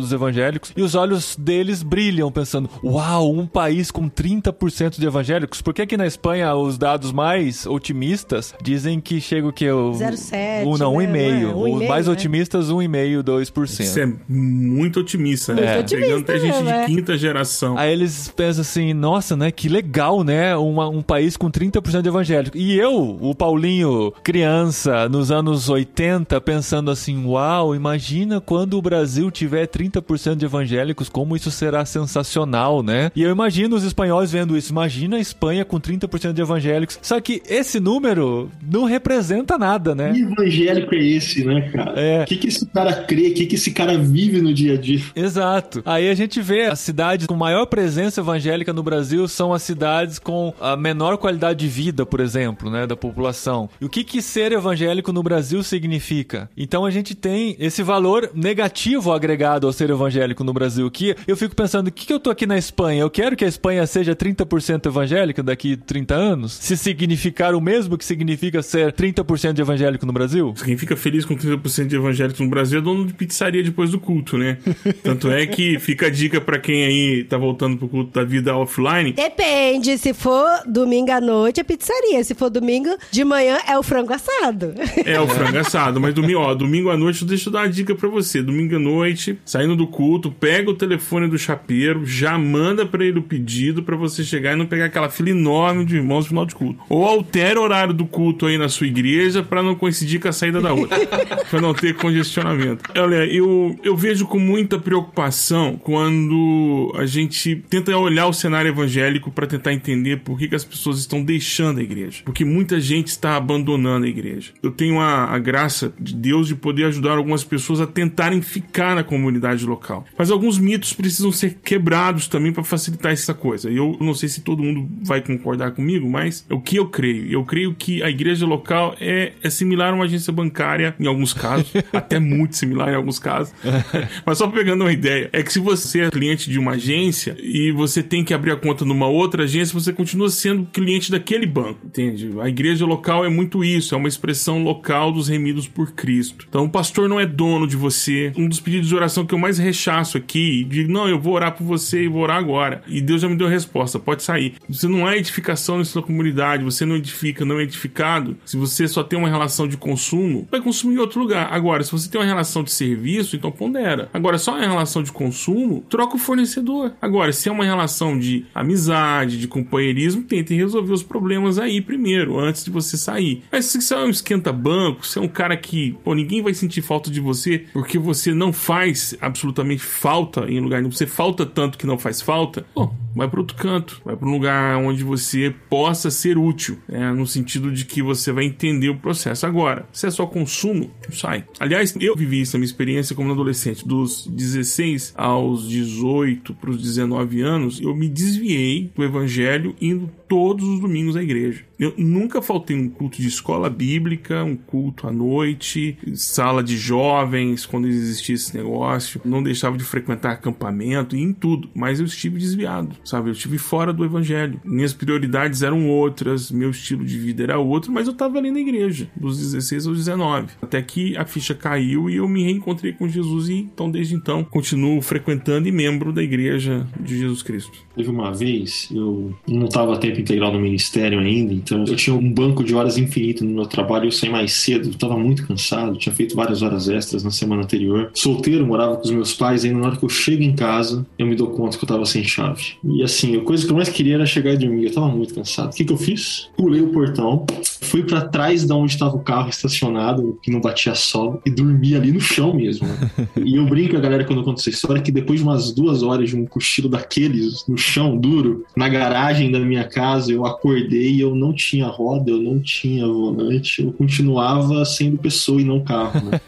dos 0.00 0.12
evangélicos, 0.12 0.72
e 0.76 0.82
os 0.82 0.94
olhos 0.94 1.36
deles 1.38 1.82
brilham 1.82 2.30
pensando, 2.30 2.68
uau, 2.82 3.32
um 3.32 3.46
país 3.46 3.90
com 3.90 4.08
30% 4.08 4.98
de 4.98 5.06
evangélicos? 5.06 5.60
Por 5.62 5.74
que 5.74 5.82
aqui 5.82 5.96
na 5.96 6.06
Espanha 6.06 6.54
os 6.54 6.76
dados 6.78 7.12
mais 7.12 7.66
otimistas 7.66 8.54
dizem 8.62 9.00
que 9.00 9.20
chega 9.20 9.46
o 9.46 9.52
que? 9.52 9.70
O, 9.70 9.92
0,7, 9.92 10.66
um, 10.66 10.76
não, 10.76 10.98
né? 10.98 11.06
1,5. 11.06 11.12
Não 11.12 11.16
é? 11.18 11.54
Os 11.54 11.80
1,5, 11.82 11.88
mais 11.88 12.06
né? 12.06 12.12
otimistas, 12.12 12.66
1,5, 12.68 13.22
2%. 13.22 13.80
Isso 13.80 14.00
é 14.00 14.12
muito 14.28 15.00
otimista, 15.00 15.54
né? 15.54 15.76
Muito 15.76 15.90
Pegando 15.90 16.20
otimista 16.20 16.32
até 16.32 16.40
gente 16.40 16.68
é. 16.68 16.80
de 16.80 16.86
quinta 16.94 17.16
geração. 17.18 17.78
Aí 17.78 17.92
eles 17.92 18.32
pensam 18.34 18.60
assim, 18.62 18.92
nossa, 18.94 19.36
né? 19.36 19.50
Que 19.50 19.68
legal, 19.68 20.22
né? 20.24 20.56
Uma- 20.56 20.88
um 20.88 21.02
país 21.02 21.36
com 21.36 21.50
30% 21.50 22.02
de 22.02 22.08
evangélicos. 22.08 22.60
E 22.60 22.76
eu, 22.76 23.18
o 23.20 23.34
Paulinho, 23.34 24.12
criança, 24.22 25.08
nos 25.08 25.30
anos 25.30 25.68
80, 25.68 26.40
pensando 26.40 26.90
assim, 26.90 27.24
uau, 27.26 27.74
imagina 27.74 28.40
quando 28.40 28.76
o 28.78 28.82
Brasil 28.82 29.30
tiver 29.30 29.61
30% 29.66 30.36
de 30.36 30.44
evangélicos, 30.44 31.08
como 31.08 31.36
isso 31.36 31.50
será 31.50 31.84
sensacional, 31.84 32.82
né? 32.82 33.10
E 33.14 33.22
eu 33.22 33.30
imagino 33.30 33.76
os 33.76 33.84
espanhóis 33.84 34.32
vendo 34.32 34.56
isso. 34.56 34.72
Imagina 34.72 35.16
a 35.16 35.20
Espanha 35.20 35.64
com 35.64 35.80
30% 35.80 36.32
de 36.32 36.42
evangélicos. 36.42 36.98
Só 37.02 37.20
que 37.20 37.42
esse 37.48 37.80
número 37.80 38.50
não 38.62 38.84
representa 38.84 39.58
nada, 39.58 39.94
né? 39.94 40.12
Que 40.12 40.22
evangélico 40.22 40.94
é 40.94 41.04
esse, 41.04 41.44
né, 41.44 41.70
cara? 41.70 41.92
É. 42.00 42.22
O 42.22 42.26
que, 42.26 42.36
que 42.36 42.48
esse 42.48 42.66
cara 42.66 42.94
crê? 43.04 43.28
O 43.28 43.34
que, 43.34 43.46
que 43.46 43.54
esse 43.54 43.70
cara 43.70 43.96
vive 43.98 44.40
no 44.40 44.52
dia 44.52 44.74
a 44.74 44.76
dia? 44.76 45.00
Exato. 45.14 45.82
Aí 45.84 46.08
a 46.08 46.14
gente 46.14 46.40
vê 46.40 46.66
as 46.66 46.80
cidades 46.80 47.26
com 47.26 47.34
maior 47.34 47.66
presença 47.66 48.20
evangélica 48.20 48.72
no 48.72 48.82
Brasil 48.82 49.26
são 49.28 49.52
as 49.52 49.62
cidades 49.62 50.18
com 50.18 50.54
a 50.60 50.76
menor 50.76 51.16
qualidade 51.16 51.60
de 51.60 51.68
vida, 51.68 52.06
por 52.06 52.20
exemplo, 52.20 52.70
né, 52.70 52.86
da 52.86 52.96
população. 52.96 53.68
E 53.80 53.84
o 53.84 53.88
que 53.88 54.04
que 54.04 54.22
ser 54.22 54.52
evangélico 54.52 55.12
no 55.12 55.22
Brasil 55.22 55.62
significa? 55.62 56.48
Então 56.56 56.84
a 56.84 56.90
gente 56.90 57.14
tem 57.14 57.56
esse 57.58 57.82
valor 57.82 58.30
negativo 58.34 59.12
agregado 59.12 59.41
ao 59.44 59.72
ser 59.72 59.90
evangélico 59.90 60.44
no 60.44 60.52
Brasil, 60.52 60.90
que 60.90 61.14
eu 61.26 61.36
fico 61.36 61.54
pensando, 61.54 61.88
o 61.88 61.92
que 61.92 62.06
que 62.06 62.12
eu 62.12 62.20
tô 62.20 62.30
aqui 62.30 62.46
na 62.46 62.56
Espanha? 62.56 63.02
Eu 63.02 63.10
quero 63.10 63.36
que 63.36 63.44
a 63.44 63.48
Espanha 63.48 63.86
seja 63.86 64.14
30% 64.14 64.86
evangélica 64.86 65.42
daqui 65.42 65.76
30 65.76 66.14
anos? 66.14 66.52
Se 66.52 66.76
significar 66.76 67.54
o 67.54 67.60
mesmo 67.60 67.98
que 67.98 68.04
significa 68.04 68.62
ser 68.62 68.92
30% 68.92 69.52
de 69.52 69.62
evangélico 69.62 70.06
no 70.06 70.12
Brasil? 70.12 70.54
Quem 70.64 70.76
fica 70.76 70.96
feliz 70.96 71.24
com 71.24 71.36
30% 71.36 71.86
de 71.86 71.96
evangélicos 71.96 72.40
no 72.40 72.48
Brasil 72.48 72.78
é 72.78 72.82
dono 72.82 73.06
de 73.06 73.14
pizzaria 73.14 73.62
depois 73.62 73.90
do 73.90 73.98
culto, 73.98 74.38
né? 74.38 74.58
Tanto 75.02 75.30
é 75.30 75.46
que 75.46 75.78
fica 75.78 76.06
a 76.06 76.10
dica 76.10 76.40
pra 76.40 76.58
quem 76.58 76.84
aí 76.84 77.24
tá 77.24 77.36
voltando 77.36 77.76
pro 77.76 77.88
culto 77.88 78.12
da 78.12 78.24
vida 78.24 78.56
offline. 78.56 79.12
Depende, 79.12 79.98
se 79.98 80.12
for 80.14 80.46
domingo 80.66 81.10
à 81.10 81.20
noite 81.20 81.60
é 81.60 81.64
pizzaria, 81.64 82.22
se 82.24 82.34
for 82.34 82.50
domingo 82.50 82.90
de 83.10 83.24
manhã 83.24 83.58
é 83.68 83.78
o 83.78 83.82
frango 83.82 84.12
assado. 84.12 84.74
É 85.04 85.20
o 85.20 85.26
frango 85.26 85.58
assado, 85.58 86.00
mas 86.00 86.14
domingo, 86.14 86.40
ó, 86.40 86.54
domingo 86.54 86.90
à 86.90 86.96
noite, 86.96 87.24
deixa 87.24 87.48
eu 87.48 87.52
dar 87.52 87.60
uma 87.60 87.68
dica 87.68 87.94
pra 87.94 88.08
você. 88.08 88.42
Domingo 88.42 88.76
à 88.76 88.78
noite, 88.78 89.31
saindo 89.44 89.76
do 89.76 89.86
culto, 89.86 90.30
pega 90.30 90.70
o 90.70 90.74
telefone 90.74 91.28
do 91.28 91.38
chapeiro, 91.38 92.04
já 92.06 92.38
manda 92.38 92.84
pra 92.86 93.04
ele 93.04 93.18
o 93.18 93.22
pedido 93.22 93.82
pra 93.82 93.96
você 93.96 94.24
chegar 94.24 94.52
e 94.52 94.56
não 94.56 94.66
pegar 94.66 94.86
aquela 94.86 95.08
fila 95.08 95.30
enorme 95.30 95.84
de 95.84 95.96
irmãos 95.96 96.24
no 96.24 96.28
final 96.28 96.46
de 96.46 96.54
culto. 96.54 96.80
Ou 96.88 97.04
altera 97.04 97.60
o 97.60 97.62
horário 97.62 97.94
do 97.94 98.06
culto 98.06 98.46
aí 98.46 98.58
na 98.58 98.68
sua 98.68 98.86
igreja 98.86 99.42
pra 99.42 99.62
não 99.62 99.74
coincidir 99.74 100.20
com 100.20 100.28
a 100.28 100.32
saída 100.32 100.60
da 100.60 100.72
outra, 100.72 100.98
pra 101.50 101.60
não 101.60 101.74
ter 101.74 101.94
congestionamento. 101.94 102.90
Olha, 102.96 103.26
eu, 103.26 103.78
eu 103.82 103.96
vejo 103.96 104.26
com 104.26 104.38
muita 104.38 104.78
preocupação 104.78 105.76
quando 105.76 106.92
a 106.96 107.06
gente 107.06 107.56
tenta 107.68 107.96
olhar 107.96 108.26
o 108.26 108.32
cenário 108.32 108.68
evangélico 108.68 109.30
pra 109.30 109.46
tentar 109.46 109.72
entender 109.72 110.18
por 110.20 110.38
que, 110.38 110.48
que 110.48 110.54
as 110.54 110.64
pessoas 110.64 110.98
estão 110.98 111.22
deixando 111.22 111.80
a 111.80 111.82
igreja. 111.82 112.22
Porque 112.24 112.44
muita 112.44 112.80
gente 112.80 113.08
está 113.08 113.36
abandonando 113.36 114.06
a 114.06 114.08
igreja. 114.08 114.52
Eu 114.62 114.70
tenho 114.70 115.00
a, 115.00 115.24
a 115.24 115.38
graça 115.38 115.92
de 115.98 116.14
Deus 116.14 116.48
de 116.48 116.54
poder 116.54 116.84
ajudar 116.86 117.16
algumas 117.16 117.44
pessoas 117.44 117.80
a 117.80 117.86
tentarem 117.86 118.42
ficar 118.42 118.94
na 118.94 119.04
comunidade 119.04 119.21
local. 119.66 120.04
Mas 120.16 120.30
alguns 120.30 120.58
mitos 120.58 120.92
precisam 120.92 121.32
ser 121.32 121.58
quebrados 121.62 122.28
também 122.28 122.52
para 122.52 122.64
facilitar 122.64 123.12
essa 123.12 123.34
coisa. 123.34 123.70
Eu 123.70 123.96
não 124.00 124.14
sei 124.14 124.28
se 124.28 124.40
todo 124.40 124.62
mundo 124.62 124.88
vai 125.02 125.20
concordar 125.20 125.72
comigo, 125.72 126.08
mas 126.08 126.46
é 126.48 126.54
o 126.54 126.60
que 126.60 126.76
eu 126.76 126.86
creio. 126.86 127.30
Eu 127.30 127.44
creio 127.44 127.74
que 127.74 128.02
a 128.02 128.10
igreja 128.10 128.46
local 128.46 128.96
é, 129.00 129.32
é 129.42 129.50
similar 129.50 129.92
a 129.92 129.94
uma 129.94 130.04
agência 130.04 130.32
bancária 130.32 130.94
em 130.98 131.06
alguns 131.06 131.32
casos, 131.32 131.72
até 131.92 132.18
muito 132.18 132.56
similar 132.56 132.90
em 132.90 132.96
alguns 132.96 133.18
casos. 133.18 133.54
mas 134.24 134.38
só 134.38 134.48
pegando 134.48 134.82
uma 134.82 134.92
ideia, 134.92 135.28
é 135.32 135.42
que 135.42 135.52
se 135.52 135.58
você 135.58 136.02
é 136.02 136.10
cliente 136.10 136.50
de 136.50 136.58
uma 136.58 136.72
agência 136.72 137.36
e 137.38 137.72
você 137.72 138.02
tem 138.02 138.24
que 138.24 138.34
abrir 138.34 138.52
a 138.52 138.56
conta 138.56 138.84
numa 138.84 139.06
outra 139.06 139.44
agência, 139.44 139.78
você 139.78 139.92
continua 139.92 140.28
sendo 140.30 140.66
cliente 140.66 141.10
daquele 141.10 141.46
banco, 141.46 141.80
entende? 141.84 142.30
A 142.40 142.48
igreja 142.48 142.86
local 142.86 143.24
é 143.24 143.28
muito 143.28 143.64
isso, 143.64 143.94
é 143.94 143.98
uma 143.98 144.08
expressão 144.08 144.62
local 144.62 145.12
dos 145.12 145.28
remidos 145.28 145.66
por 145.66 145.92
Cristo. 145.92 146.46
Então 146.48 146.64
o 146.64 146.70
pastor 146.70 147.08
não 147.08 147.20
é 147.20 147.26
dono 147.26 147.66
de 147.66 147.76
você. 147.76 148.32
Um 148.36 148.48
dos 148.48 148.60
pedidos 148.60 148.88
de 148.88 148.94
oração 148.94 149.11
que 149.26 149.34
eu 149.34 149.38
mais 149.38 149.58
rechaço 149.58 150.16
aqui, 150.16 150.64
de 150.64 150.86
não, 150.86 151.08
eu 151.08 151.20
vou 151.20 151.34
orar 151.34 151.52
por 151.52 151.64
você 151.64 152.04
e 152.04 152.08
vou 152.08 152.22
orar 152.22 152.36
agora. 152.36 152.82
E 152.86 153.00
Deus 153.00 153.20
já 153.20 153.28
me 153.28 153.36
deu 153.36 153.46
a 153.46 153.50
resposta, 153.50 153.98
pode 153.98 154.22
sair. 154.22 154.54
Você 154.68 154.88
não 154.88 155.08
é 155.08 155.16
edificação 155.16 155.78
na 155.78 155.84
sua 155.84 156.02
comunidade, 156.02 156.64
você 156.64 156.84
não 156.84 156.96
edifica, 156.96 157.44
não 157.44 157.58
é 157.58 157.62
edificado. 157.62 158.36
Se 158.44 158.56
você 158.56 158.88
só 158.88 159.02
tem 159.02 159.18
uma 159.18 159.28
relação 159.28 159.68
de 159.68 159.76
consumo, 159.76 160.48
vai 160.50 160.60
consumir 160.60 160.96
em 160.96 160.98
outro 160.98 161.20
lugar. 161.20 161.52
Agora, 161.52 161.82
se 161.82 161.92
você 161.92 162.08
tem 162.08 162.20
uma 162.20 162.26
relação 162.26 162.62
de 162.62 162.72
serviço, 162.72 163.36
então 163.36 163.50
pondera. 163.50 164.08
Agora, 164.12 164.38
só 164.38 164.52
uma 164.52 164.66
relação 164.66 165.02
de 165.02 165.12
consumo, 165.12 165.84
troca 165.88 166.16
o 166.16 166.18
fornecedor. 166.18 166.92
Agora, 167.00 167.32
se 167.32 167.48
é 167.48 167.52
uma 167.52 167.64
relação 167.64 168.18
de 168.18 168.46
amizade, 168.54 169.38
de 169.38 169.48
companheirismo, 169.48 170.22
tente 170.22 170.54
resolver 170.54 170.92
os 170.92 171.02
problemas 171.02 171.58
aí 171.58 171.80
primeiro, 171.80 172.38
antes 172.38 172.64
de 172.64 172.70
você 172.70 172.96
sair. 172.96 173.42
Mas 173.50 173.66
se 173.66 173.80
você 173.80 173.94
é 173.94 173.98
um 173.98 174.10
esquenta-banco, 174.10 175.06
se 175.06 175.18
é 175.18 175.22
um 175.22 175.28
cara 175.28 175.56
que, 175.56 175.96
pô, 176.04 176.14
ninguém 176.14 176.42
vai 176.42 176.54
sentir 176.54 176.82
falta 176.82 177.10
de 177.10 177.20
você 177.20 177.64
porque 177.72 177.98
você 177.98 178.32
não 178.32 178.52
faz 178.52 179.00
absolutamente 179.20 179.82
falta 179.82 180.50
em 180.50 180.60
lugar 180.60 180.80
nenhum, 180.80 180.92
você 180.92 181.06
falta 181.06 181.44
tanto 181.44 181.78
que 181.78 181.86
não 181.86 181.98
faz 181.98 182.20
falta, 182.20 182.64
pô, 182.74 182.90
vai 183.14 183.28
para 183.28 183.40
outro 183.40 183.56
canto, 183.56 184.00
vai 184.04 184.16
para 184.16 184.26
um 184.26 184.32
lugar 184.32 184.76
onde 184.78 185.04
você 185.04 185.54
possa 185.68 186.10
ser 186.10 186.38
útil, 186.38 186.78
né, 186.88 187.12
no 187.12 187.26
sentido 187.26 187.70
de 187.70 187.84
que 187.84 188.02
você 188.02 188.32
vai 188.32 188.44
entender 188.44 188.88
o 188.88 188.96
processo. 188.96 189.46
Agora, 189.46 189.86
se 189.92 190.06
é 190.06 190.10
só 190.10 190.26
consumo, 190.26 190.90
sai. 191.10 191.44
Aliás, 191.58 191.94
eu 192.00 192.16
vivi 192.16 192.40
isso 192.40 192.56
na 192.56 192.60
minha 192.60 192.66
experiência 192.66 193.14
como 193.14 193.32
adolescente, 193.32 193.86
dos 193.86 194.26
16 194.26 195.14
aos 195.16 195.68
18 195.68 196.54
para 196.54 196.70
os 196.70 196.82
19 196.82 197.42
anos, 197.42 197.80
eu 197.80 197.94
me 197.94 198.08
desviei 198.08 198.90
do 198.94 199.04
evangelho 199.04 199.74
indo 199.80 200.10
todos 200.32 200.66
os 200.66 200.80
domingos 200.80 201.14
à 201.14 201.22
igreja. 201.22 201.62
Eu 201.78 201.92
nunca 201.98 202.40
faltei 202.40 202.74
um 202.74 202.88
culto 202.88 203.20
de 203.20 203.28
escola 203.28 203.68
bíblica, 203.68 204.42
um 204.42 204.56
culto 204.56 205.06
à 205.06 205.12
noite, 205.12 205.98
sala 206.14 206.62
de 206.62 206.78
jovens, 206.78 207.66
quando 207.66 207.86
existia 207.86 208.34
esse 208.34 208.56
negócio. 208.56 209.20
Não 209.26 209.42
deixava 209.42 209.76
de 209.76 209.84
frequentar 209.84 210.30
acampamento 210.30 211.14
e 211.14 211.20
em 211.20 211.34
tudo, 211.34 211.68
mas 211.74 212.00
eu 212.00 212.06
estive 212.06 212.38
desviado. 212.38 212.96
sabe? 213.04 213.28
Eu 213.28 213.32
estive 213.32 213.58
fora 213.58 213.92
do 213.92 214.06
evangelho. 214.06 214.58
Minhas 214.64 214.94
prioridades 214.94 215.60
eram 215.60 215.86
outras, 215.90 216.50
meu 216.50 216.70
estilo 216.70 217.04
de 217.04 217.18
vida 217.18 217.42
era 217.42 217.58
outro, 217.58 217.92
mas 217.92 218.06
eu 218.06 218.14
estava 218.14 218.38
ali 218.38 218.50
na 218.50 218.60
igreja, 218.60 219.10
dos 219.14 219.36
16 219.36 219.86
aos 219.86 219.98
19. 219.98 220.52
Até 220.62 220.80
que 220.80 221.14
a 221.16 221.26
ficha 221.26 221.54
caiu 221.54 222.08
e 222.08 222.16
eu 222.16 222.26
me 222.26 222.42
reencontrei 222.44 222.94
com 222.94 223.06
Jesus 223.06 223.50
e 223.50 223.54
então 223.54 223.90
desde 223.90 224.14
então 224.14 224.44
continuo 224.44 225.02
frequentando 225.02 225.68
e 225.68 225.72
membro 225.72 226.10
da 226.10 226.22
igreja 226.22 226.86
de 226.98 227.18
Jesus 227.18 227.42
Cristo. 227.42 227.76
Teve 227.94 228.08
uma 228.08 228.32
vez, 228.32 228.88
eu 228.90 229.36
não 229.46 229.66
estava 229.66 229.98
integral 230.22 230.52
no 230.52 230.60
ministério 230.60 231.18
ainda, 231.18 231.52
então 231.52 231.84
eu 231.86 231.96
tinha 231.96 232.14
um 232.14 232.32
banco 232.32 232.64
de 232.64 232.74
horas 232.74 232.96
infinito 232.96 233.44
no 233.44 233.50
meu 233.50 233.66
trabalho, 233.66 234.06
eu 234.06 234.12
saí 234.12 234.30
mais 234.30 234.52
cedo, 234.52 234.88
eu 234.88 234.92
estava 234.92 235.16
muito 235.16 235.46
cansado, 235.46 235.96
tinha 235.96 236.14
feito 236.14 236.34
várias 236.34 236.62
horas 236.62 236.88
extras 236.88 237.22
na 237.22 237.30
semana 237.30 237.62
anterior. 237.62 238.10
Solteiro, 238.14 238.66
morava 238.66 238.96
com 238.96 239.02
os 239.02 239.10
meus 239.10 239.34
pais, 239.34 239.64
ainda 239.64 239.78
na 239.78 239.86
hora 239.88 239.96
que 239.96 240.04
eu 240.04 240.08
chego 240.08 240.42
em 240.42 240.54
casa, 240.54 241.06
eu 241.18 241.26
me 241.26 241.34
dou 241.34 241.48
conta 241.48 241.76
que 241.76 241.84
eu 241.84 241.86
estava 241.86 242.04
sem 242.06 242.24
chave. 242.24 242.74
E 242.84 243.02
assim, 243.02 243.36
a 243.36 243.40
coisa 243.40 243.64
que 243.64 243.72
eu 243.72 243.76
mais 243.76 243.88
queria 243.88 244.14
era 244.14 244.26
chegar 244.26 244.52
e 244.52 244.56
dormir, 244.56 244.84
eu 244.84 244.88
estava 244.88 245.08
muito 245.08 245.34
cansado. 245.34 245.72
O 245.72 245.76
que, 245.76 245.84
que 245.84 245.92
eu 245.92 245.96
fiz? 245.96 246.48
Pulei 246.56 246.80
o 246.80 246.88
portão, 246.88 247.44
fui 247.80 248.02
para 248.02 248.22
trás 248.22 248.64
de 248.64 248.72
onde 248.72 248.92
estava 248.92 249.16
o 249.16 249.20
carro 249.20 249.48
estacionado, 249.48 250.38
que 250.42 250.50
não 250.50 250.60
batia 250.60 250.94
sol, 250.94 251.40
e 251.44 251.50
dormi 251.50 251.94
ali 251.94 252.12
no 252.12 252.20
chão 252.20 252.54
mesmo. 252.54 252.86
e 253.44 253.56
eu 253.56 253.66
brinco 253.66 253.96
a 253.96 254.00
galera 254.00 254.24
quando 254.24 254.40
eu 254.40 254.44
conto 254.44 254.60
essa 254.60 254.70
história 254.70 255.02
que 255.02 255.12
depois 255.12 255.40
de 255.40 255.44
umas 255.44 255.72
duas 255.72 256.02
horas 256.02 256.30
de 256.30 256.36
um 256.36 256.46
cochilo 256.46 256.88
daqueles 256.88 257.64
no 257.66 257.76
chão 257.76 258.16
duro, 258.16 258.64
na 258.76 258.88
garagem 258.88 259.50
da 259.50 259.58
minha 259.58 259.84
casa, 259.84 260.11
eu 260.28 260.44
acordei 260.46 261.12
e 261.12 261.20
eu 261.20 261.34
não 261.34 261.52
tinha 261.52 261.86
roda, 261.86 262.30
eu 262.30 262.42
não 262.42 262.60
tinha 262.60 263.06
volante, 263.06 263.82
eu 263.82 263.92
continuava 263.92 264.84
sendo 264.84 265.18
pessoa 265.18 265.60
e 265.60 265.64
não 265.64 265.80
carro. 265.80 266.20
Né? 266.26 266.40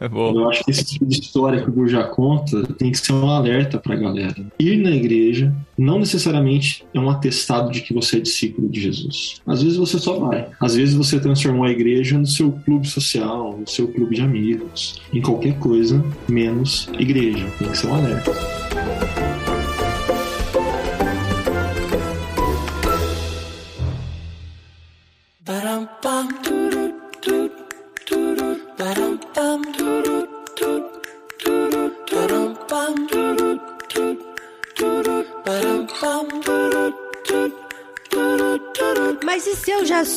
eu 0.00 0.48
acho 0.48 0.64
que 0.64 0.70
esse 0.70 0.84
tipo 0.84 1.06
de 1.06 1.20
história 1.20 1.62
que 1.62 1.68
o 1.68 1.72
Gur 1.72 1.88
já 1.88 2.04
conta 2.04 2.62
tem 2.74 2.90
que 2.90 2.98
ser 2.98 3.12
um 3.12 3.30
alerta 3.30 3.78
pra 3.78 3.94
galera. 3.94 4.34
Ir 4.58 4.76
na 4.76 4.90
igreja 4.90 5.54
não 5.78 5.98
necessariamente 5.98 6.84
é 6.94 6.98
um 6.98 7.10
atestado 7.10 7.70
de 7.70 7.80
que 7.82 7.92
você 7.92 8.16
é 8.16 8.20
discípulo 8.20 8.68
de 8.68 8.80
Jesus. 8.80 9.40
Às 9.46 9.62
vezes 9.62 9.76
você 9.76 9.98
só 9.98 10.18
vai. 10.18 10.48
Às 10.60 10.74
vezes 10.74 10.94
você 10.94 11.20
transformou 11.20 11.64
a 11.64 11.70
igreja 11.70 12.18
no 12.18 12.26
seu 12.26 12.52
clube 12.52 12.86
social, 12.88 13.58
no 13.58 13.68
seu 13.68 13.88
clube 13.88 14.16
de 14.16 14.22
amigos, 14.22 15.00
em 15.12 15.20
qualquer 15.20 15.58
coisa 15.58 16.02
menos 16.28 16.88
igreja. 16.98 17.46
Tem 17.58 17.68
que 17.68 17.78
ser 17.78 17.86
um 17.88 17.94
alerta. 17.94 19.05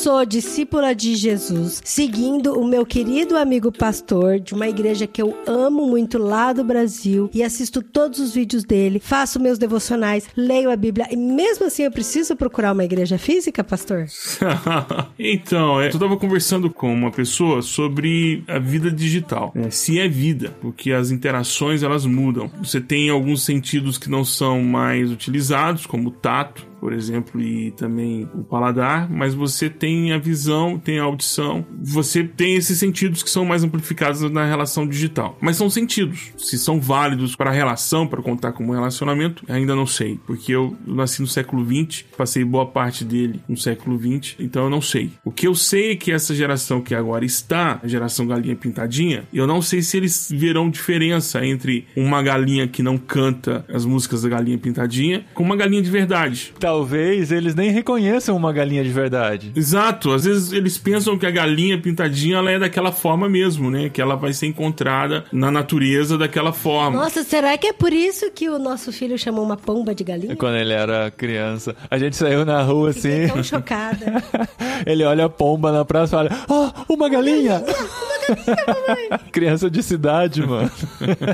Sou 0.00 0.24
discípula 0.24 0.94
de 0.94 1.14
Jesus, 1.14 1.82
seguindo 1.84 2.58
o 2.58 2.66
meu 2.66 2.86
querido 2.86 3.36
amigo 3.36 3.70
pastor 3.70 4.40
de 4.40 4.54
uma 4.54 4.66
igreja 4.66 5.06
que 5.06 5.20
eu 5.20 5.36
amo 5.46 5.86
muito 5.86 6.16
lá 6.16 6.54
do 6.54 6.64
Brasil 6.64 7.28
e 7.34 7.42
assisto 7.42 7.82
todos 7.82 8.18
os 8.18 8.32
vídeos 8.32 8.64
dele, 8.64 8.98
faço 8.98 9.38
meus 9.38 9.58
devocionais, 9.58 10.26
leio 10.34 10.70
a 10.70 10.76
Bíblia 10.76 11.06
e 11.10 11.16
mesmo 11.16 11.66
assim 11.66 11.82
eu 11.82 11.90
preciso 11.90 12.34
procurar 12.34 12.72
uma 12.72 12.82
igreja 12.82 13.18
física, 13.18 13.62
pastor? 13.62 14.06
então, 15.18 15.78
é, 15.78 15.84
eu 15.84 15.90
estava 15.90 16.16
conversando 16.16 16.70
com 16.70 16.90
uma 16.90 17.10
pessoa 17.10 17.60
sobre 17.60 18.42
a 18.48 18.58
vida 18.58 18.90
digital, 18.90 19.52
né? 19.54 19.68
se 19.68 20.00
é 20.00 20.08
vida, 20.08 20.56
porque 20.62 20.92
as 20.92 21.10
interações 21.10 21.82
elas 21.82 22.06
mudam. 22.06 22.50
Você 22.62 22.80
tem 22.80 23.10
alguns 23.10 23.44
sentidos 23.44 23.98
que 23.98 24.08
não 24.08 24.24
são 24.24 24.62
mais 24.62 25.10
utilizados, 25.10 25.84
como 25.84 26.08
o 26.08 26.12
tato, 26.12 26.69
por 26.80 26.92
exemplo, 26.92 27.40
e 27.40 27.70
também 27.72 28.28
o 28.34 28.42
paladar, 28.42 29.08
mas 29.10 29.34
você 29.34 29.68
tem 29.68 30.12
a 30.12 30.18
visão, 30.18 30.78
tem 30.78 30.98
a 30.98 31.04
audição, 31.04 31.64
você 31.80 32.24
tem 32.24 32.56
esses 32.56 32.78
sentidos 32.78 33.22
que 33.22 33.28
são 33.28 33.44
mais 33.44 33.62
amplificados 33.62 34.22
na 34.30 34.46
relação 34.46 34.88
digital. 34.88 35.36
Mas 35.40 35.56
são 35.56 35.68
sentidos. 35.68 36.32
Se 36.38 36.58
são 36.58 36.80
válidos 36.80 37.36
para 37.36 37.50
a 37.50 37.52
relação, 37.52 38.06
para 38.06 38.22
contar 38.22 38.52
como 38.52 38.72
relacionamento, 38.72 39.44
ainda 39.48 39.76
não 39.76 39.86
sei, 39.86 40.18
porque 40.26 40.52
eu 40.52 40.76
nasci 40.86 41.20
no 41.20 41.28
século 41.28 41.64
20, 41.64 42.06
passei 42.16 42.44
boa 42.44 42.66
parte 42.66 43.04
dele 43.04 43.40
no 43.46 43.56
século 43.56 43.98
20, 43.98 44.36
então 44.40 44.64
eu 44.64 44.70
não 44.70 44.80
sei. 44.80 45.10
O 45.24 45.30
que 45.30 45.46
eu 45.46 45.54
sei 45.54 45.92
é 45.92 45.96
que 45.96 46.10
essa 46.10 46.34
geração 46.34 46.80
que 46.80 46.94
agora 46.94 47.24
está, 47.24 47.78
a 47.82 47.86
geração 47.86 48.26
galinha 48.26 48.56
pintadinha, 48.56 49.24
eu 49.32 49.46
não 49.46 49.60
sei 49.60 49.82
se 49.82 49.96
eles 49.98 50.28
verão 50.30 50.70
diferença 50.70 51.44
entre 51.44 51.86
uma 51.94 52.22
galinha 52.22 52.66
que 52.66 52.82
não 52.82 52.96
canta 52.96 53.64
as 53.68 53.84
músicas 53.84 54.22
da 54.22 54.28
galinha 54.30 54.58
pintadinha 54.58 55.26
com 55.34 55.42
uma 55.42 55.56
galinha 55.56 55.82
de 55.82 55.90
verdade. 55.90 56.52
Tá 56.58 56.69
talvez 56.70 57.32
eles 57.32 57.52
nem 57.52 57.72
reconheçam 57.72 58.36
uma 58.36 58.52
galinha 58.52 58.84
de 58.84 58.90
verdade. 58.90 59.50
Exato, 59.56 60.12
às 60.12 60.24
vezes 60.24 60.52
eles 60.52 60.78
pensam 60.78 61.18
que 61.18 61.26
a 61.26 61.30
galinha 61.30 61.76
pintadinha 61.76 62.36
ela 62.36 62.48
é 62.48 62.60
daquela 62.60 62.92
forma 62.92 63.28
mesmo, 63.28 63.72
né? 63.72 63.88
Que 63.88 64.00
ela 64.00 64.14
vai 64.14 64.32
ser 64.32 64.46
encontrada 64.46 65.24
na 65.32 65.50
natureza 65.50 66.16
daquela 66.16 66.52
forma. 66.52 66.96
Nossa, 66.96 67.24
será 67.24 67.58
que 67.58 67.66
é 67.66 67.72
por 67.72 67.92
isso 67.92 68.30
que 68.30 68.48
o 68.48 68.56
nosso 68.56 68.92
filho 68.92 69.18
chamou 69.18 69.44
uma 69.44 69.56
pomba 69.56 69.92
de 69.92 70.04
galinha? 70.04 70.36
Quando 70.36 70.58
ele 70.58 70.72
era 70.72 71.10
criança. 71.10 71.74
A 71.90 71.98
gente 71.98 72.14
saiu 72.14 72.44
na 72.44 72.62
rua 72.62 72.90
assim. 72.90 73.22
Fiquei 73.22 73.28
tão 73.28 73.42
chocada. 73.42 74.22
ele 74.86 75.02
olha 75.02 75.24
a 75.24 75.28
pomba 75.28 75.72
na 75.72 75.84
praça 75.84 76.14
e 76.14 76.28
fala: 76.28 76.46
Oh, 76.48 76.94
uma 76.94 77.08
galinha! 77.08 77.64
Uma 78.30 78.86
galinha, 78.86 79.18
Criança 79.32 79.70
de 79.70 79.82
cidade, 79.82 80.46
mano. 80.46 80.70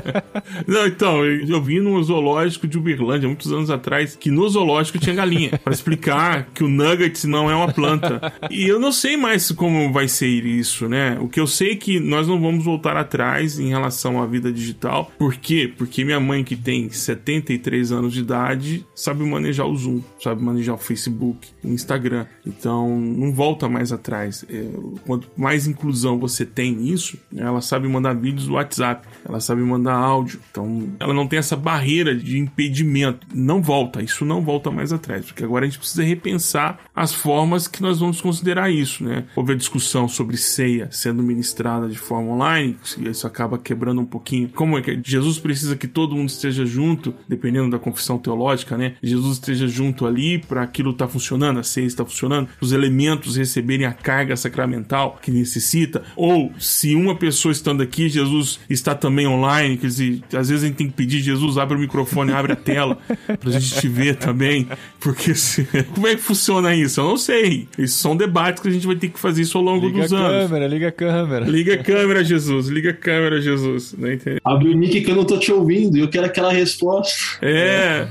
Não, 0.65 0.87
então, 0.87 1.25
eu 1.25 1.61
vi 1.61 1.79
no 1.79 2.01
zoológico 2.01 2.67
de 2.67 2.77
Uberlândia, 2.77 3.27
muitos 3.27 3.51
anos 3.51 3.69
atrás, 3.69 4.15
que 4.15 4.31
no 4.31 4.47
zoológico 4.49 4.97
tinha 4.97 5.15
galinha 5.15 5.26
galinha, 5.27 5.59
para 5.63 5.73
explicar 5.73 6.47
que 6.55 6.63
o 6.63 6.67
nuggets 6.67 7.25
não 7.25 7.51
é 7.51 7.55
uma 7.55 7.71
planta. 7.71 8.33
E 8.49 8.67
eu 8.67 8.79
não 8.79 8.91
sei 8.91 9.17
mais 9.17 9.51
como 9.51 9.91
vai 9.91 10.07
ser 10.07 10.45
isso, 10.45 10.87
né? 10.87 11.17
O 11.19 11.27
que 11.27 11.39
eu 11.39 11.45
sei 11.45 11.71
é 11.71 11.75
que 11.75 11.99
nós 11.99 12.27
não 12.27 12.39
vamos 12.39 12.63
voltar 12.63 12.95
atrás 12.95 13.59
em 13.59 13.69
relação 13.69 14.21
à 14.21 14.25
vida 14.25 14.51
digital. 14.51 15.11
Por 15.17 15.35
quê? 15.35 15.71
Porque 15.77 16.05
minha 16.05 16.19
mãe, 16.19 16.43
que 16.43 16.55
tem 16.55 16.89
73 16.89 17.91
anos 17.91 18.13
de 18.13 18.21
idade, 18.21 18.85
sabe 18.95 19.23
manejar 19.23 19.65
o 19.65 19.75
Zoom, 19.75 20.01
sabe 20.21 20.41
manejar 20.41 20.73
o 20.73 20.77
Facebook, 20.77 21.49
o 21.63 21.69
Instagram. 21.69 22.25
Então, 22.45 22.99
não 22.99 23.33
volta 23.33 23.67
mais 23.67 23.91
atrás. 23.91 24.45
É, 24.49 24.65
quanto 25.05 25.27
mais 25.35 25.67
inclusão 25.67 26.17
você 26.17 26.45
tem 26.45 26.73
nisso, 26.73 27.17
ela 27.35 27.61
sabe 27.61 27.87
mandar 27.87 28.13
vídeos 28.13 28.47
do 28.47 28.53
WhatsApp, 28.53 29.07
ela 29.27 29.39
sabe 29.39 29.61
mandar 29.61 29.95
áudio. 29.95 30.39
Então, 30.51 30.89
ela 30.99 31.13
não 31.13 31.27
tem 31.27 31.39
essa 31.39 31.55
barreira 31.55 32.15
de 32.15 32.37
impedimento. 32.37 33.27
Não 33.33 33.61
volta, 33.61 34.01
isso 34.01 34.23
não 34.23 34.41
volta 34.41 34.71
mais 34.71 34.93
atrás 34.93 35.16
porque 35.25 35.43
agora 35.43 35.65
a 35.65 35.67
gente 35.67 35.79
precisa 35.79 36.03
repensar 36.03 36.79
as 36.95 37.13
formas 37.13 37.67
que 37.67 37.81
nós 37.81 37.99
vamos 37.99 38.21
considerar 38.21 38.71
isso, 38.71 39.03
né? 39.03 39.25
Houve 39.35 39.53
a 39.53 39.55
discussão 39.55 40.07
sobre 40.07 40.37
ceia 40.37 40.89
sendo 40.91 41.23
ministrada 41.23 41.87
de 41.87 41.97
forma 41.97 42.31
online, 42.31 42.77
isso 42.99 43.27
acaba 43.27 43.57
quebrando 43.57 44.01
um 44.01 44.05
pouquinho. 44.05 44.49
Como 44.49 44.77
é 44.77 44.81
que 44.81 44.99
Jesus 45.03 45.39
precisa 45.39 45.75
que 45.75 45.87
todo 45.87 46.15
mundo 46.15 46.29
esteja 46.29 46.65
junto, 46.65 47.13
dependendo 47.27 47.69
da 47.69 47.79
confissão 47.79 48.17
teológica, 48.17 48.77
né? 48.77 48.95
Jesus 49.01 49.33
esteja 49.33 49.67
junto 49.67 50.05
ali 50.05 50.39
para 50.39 50.63
aquilo 50.63 50.91
estar 50.91 51.07
tá 51.07 51.11
funcionando, 51.11 51.59
a 51.59 51.63
ceia 51.63 51.85
está 51.85 52.05
funcionando, 52.05 52.49
os 52.61 52.71
elementos 52.71 53.35
receberem 53.35 53.85
a 53.85 53.93
carga 53.93 54.35
sacramental 54.35 55.19
que 55.21 55.31
necessita, 55.31 56.03
ou 56.15 56.51
se 56.59 56.95
uma 56.95 57.15
pessoa 57.15 57.51
estando 57.51 57.81
aqui, 57.81 58.09
Jesus 58.09 58.59
está 58.69 58.95
também 58.95 59.27
online, 59.27 59.77
quer 59.77 59.87
dizer, 59.87 60.21
às 60.33 60.49
vezes 60.49 60.63
a 60.63 60.67
gente 60.67 60.77
tem 60.77 60.87
que 60.87 60.93
pedir 60.93 61.21
Jesus 61.21 61.57
abre 61.57 61.75
o 61.75 61.79
microfone, 61.79 62.31
abre 62.31 62.53
a 62.53 62.55
tela 62.55 62.97
para 63.39 63.49
a 63.49 63.59
gente 63.59 63.79
te 63.79 63.87
ver 63.87 64.15
também, 64.15 64.67
porque 65.07 65.33
se... 65.33 65.63
como 65.95 66.05
é 66.05 66.15
que 66.15 66.21
funciona 66.21 66.75
isso? 66.75 66.99
Eu 66.99 67.05
não 67.05 67.17
sei. 67.17 67.65
Isso 67.77 67.97
são 67.97 68.13
debates 68.13 68.61
que 68.61 68.67
a 68.67 68.71
gente 68.71 68.85
vai 68.85 68.97
ter 68.97 69.07
que 69.07 69.17
fazer 69.17 69.43
isso 69.43 69.57
ao 69.57 69.63
longo 69.63 69.87
liga 69.87 70.01
dos 70.01 70.11
anos. 70.11 70.27
Liga 70.27 70.37
a 70.37 70.47
câmera, 70.47 70.67
liga 70.67 70.87
a 70.87 70.91
câmera. 70.91 71.45
Liga 71.45 71.73
a 71.75 71.77
câmera, 71.83 72.23
Jesus. 72.25 72.67
Liga 72.67 72.89
a 72.89 72.93
câmera, 72.93 73.39
Jesus. 73.39 73.93
Né? 73.93 74.19
Abre 74.43 74.67
o 74.67 74.77
mic 74.77 74.99
que 74.99 75.09
eu 75.09 75.15
não 75.15 75.23
tô 75.23 75.39
te 75.39 75.49
ouvindo 75.49 75.95
e 75.97 76.01
eu 76.01 76.09
quero 76.09 76.25
aquela 76.25 76.51
resposta. 76.51 77.15
É. 77.41 78.05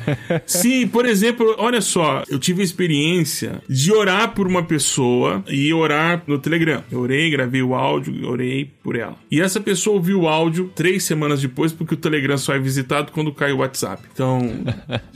Sim, 0.47 0.89
por 0.89 1.05
exemplo, 1.05 1.55
olha 1.59 1.83
só. 1.83 2.23
Eu 2.31 2.39
tive 2.39 2.63
a 2.63 2.65
experiência 2.65 3.61
de 3.69 3.93
orar 3.93 4.33
por 4.33 4.47
uma 4.47 4.63
pessoa 4.63 5.45
e 5.51 5.71
orar 5.75 6.23
no 6.27 6.39
Telegram. 6.39 6.83
Eu 6.91 7.01
orei, 7.01 7.31
gravei 7.31 7.61
o 7.61 7.75
áudio, 7.75 8.27
orei 8.27 8.71
por 8.83 8.97
ela. 8.97 9.17
E 9.31 9.39
essa 9.39 9.61
pessoa 9.61 9.97
ouviu 9.97 10.23
o 10.23 10.29
áudio 10.29 10.73
três 10.75 11.05
semanas 11.05 11.43
depois, 11.43 11.75
porque 11.75 11.93
o 11.93 11.99
Telegram 11.99 12.39
só 12.39 12.55
é 12.55 12.59
visitado 12.59 13.13
quando 13.13 13.35
cai 13.35 13.53
o 13.53 13.59
WhatsApp. 13.59 14.03
Então, 14.11 14.41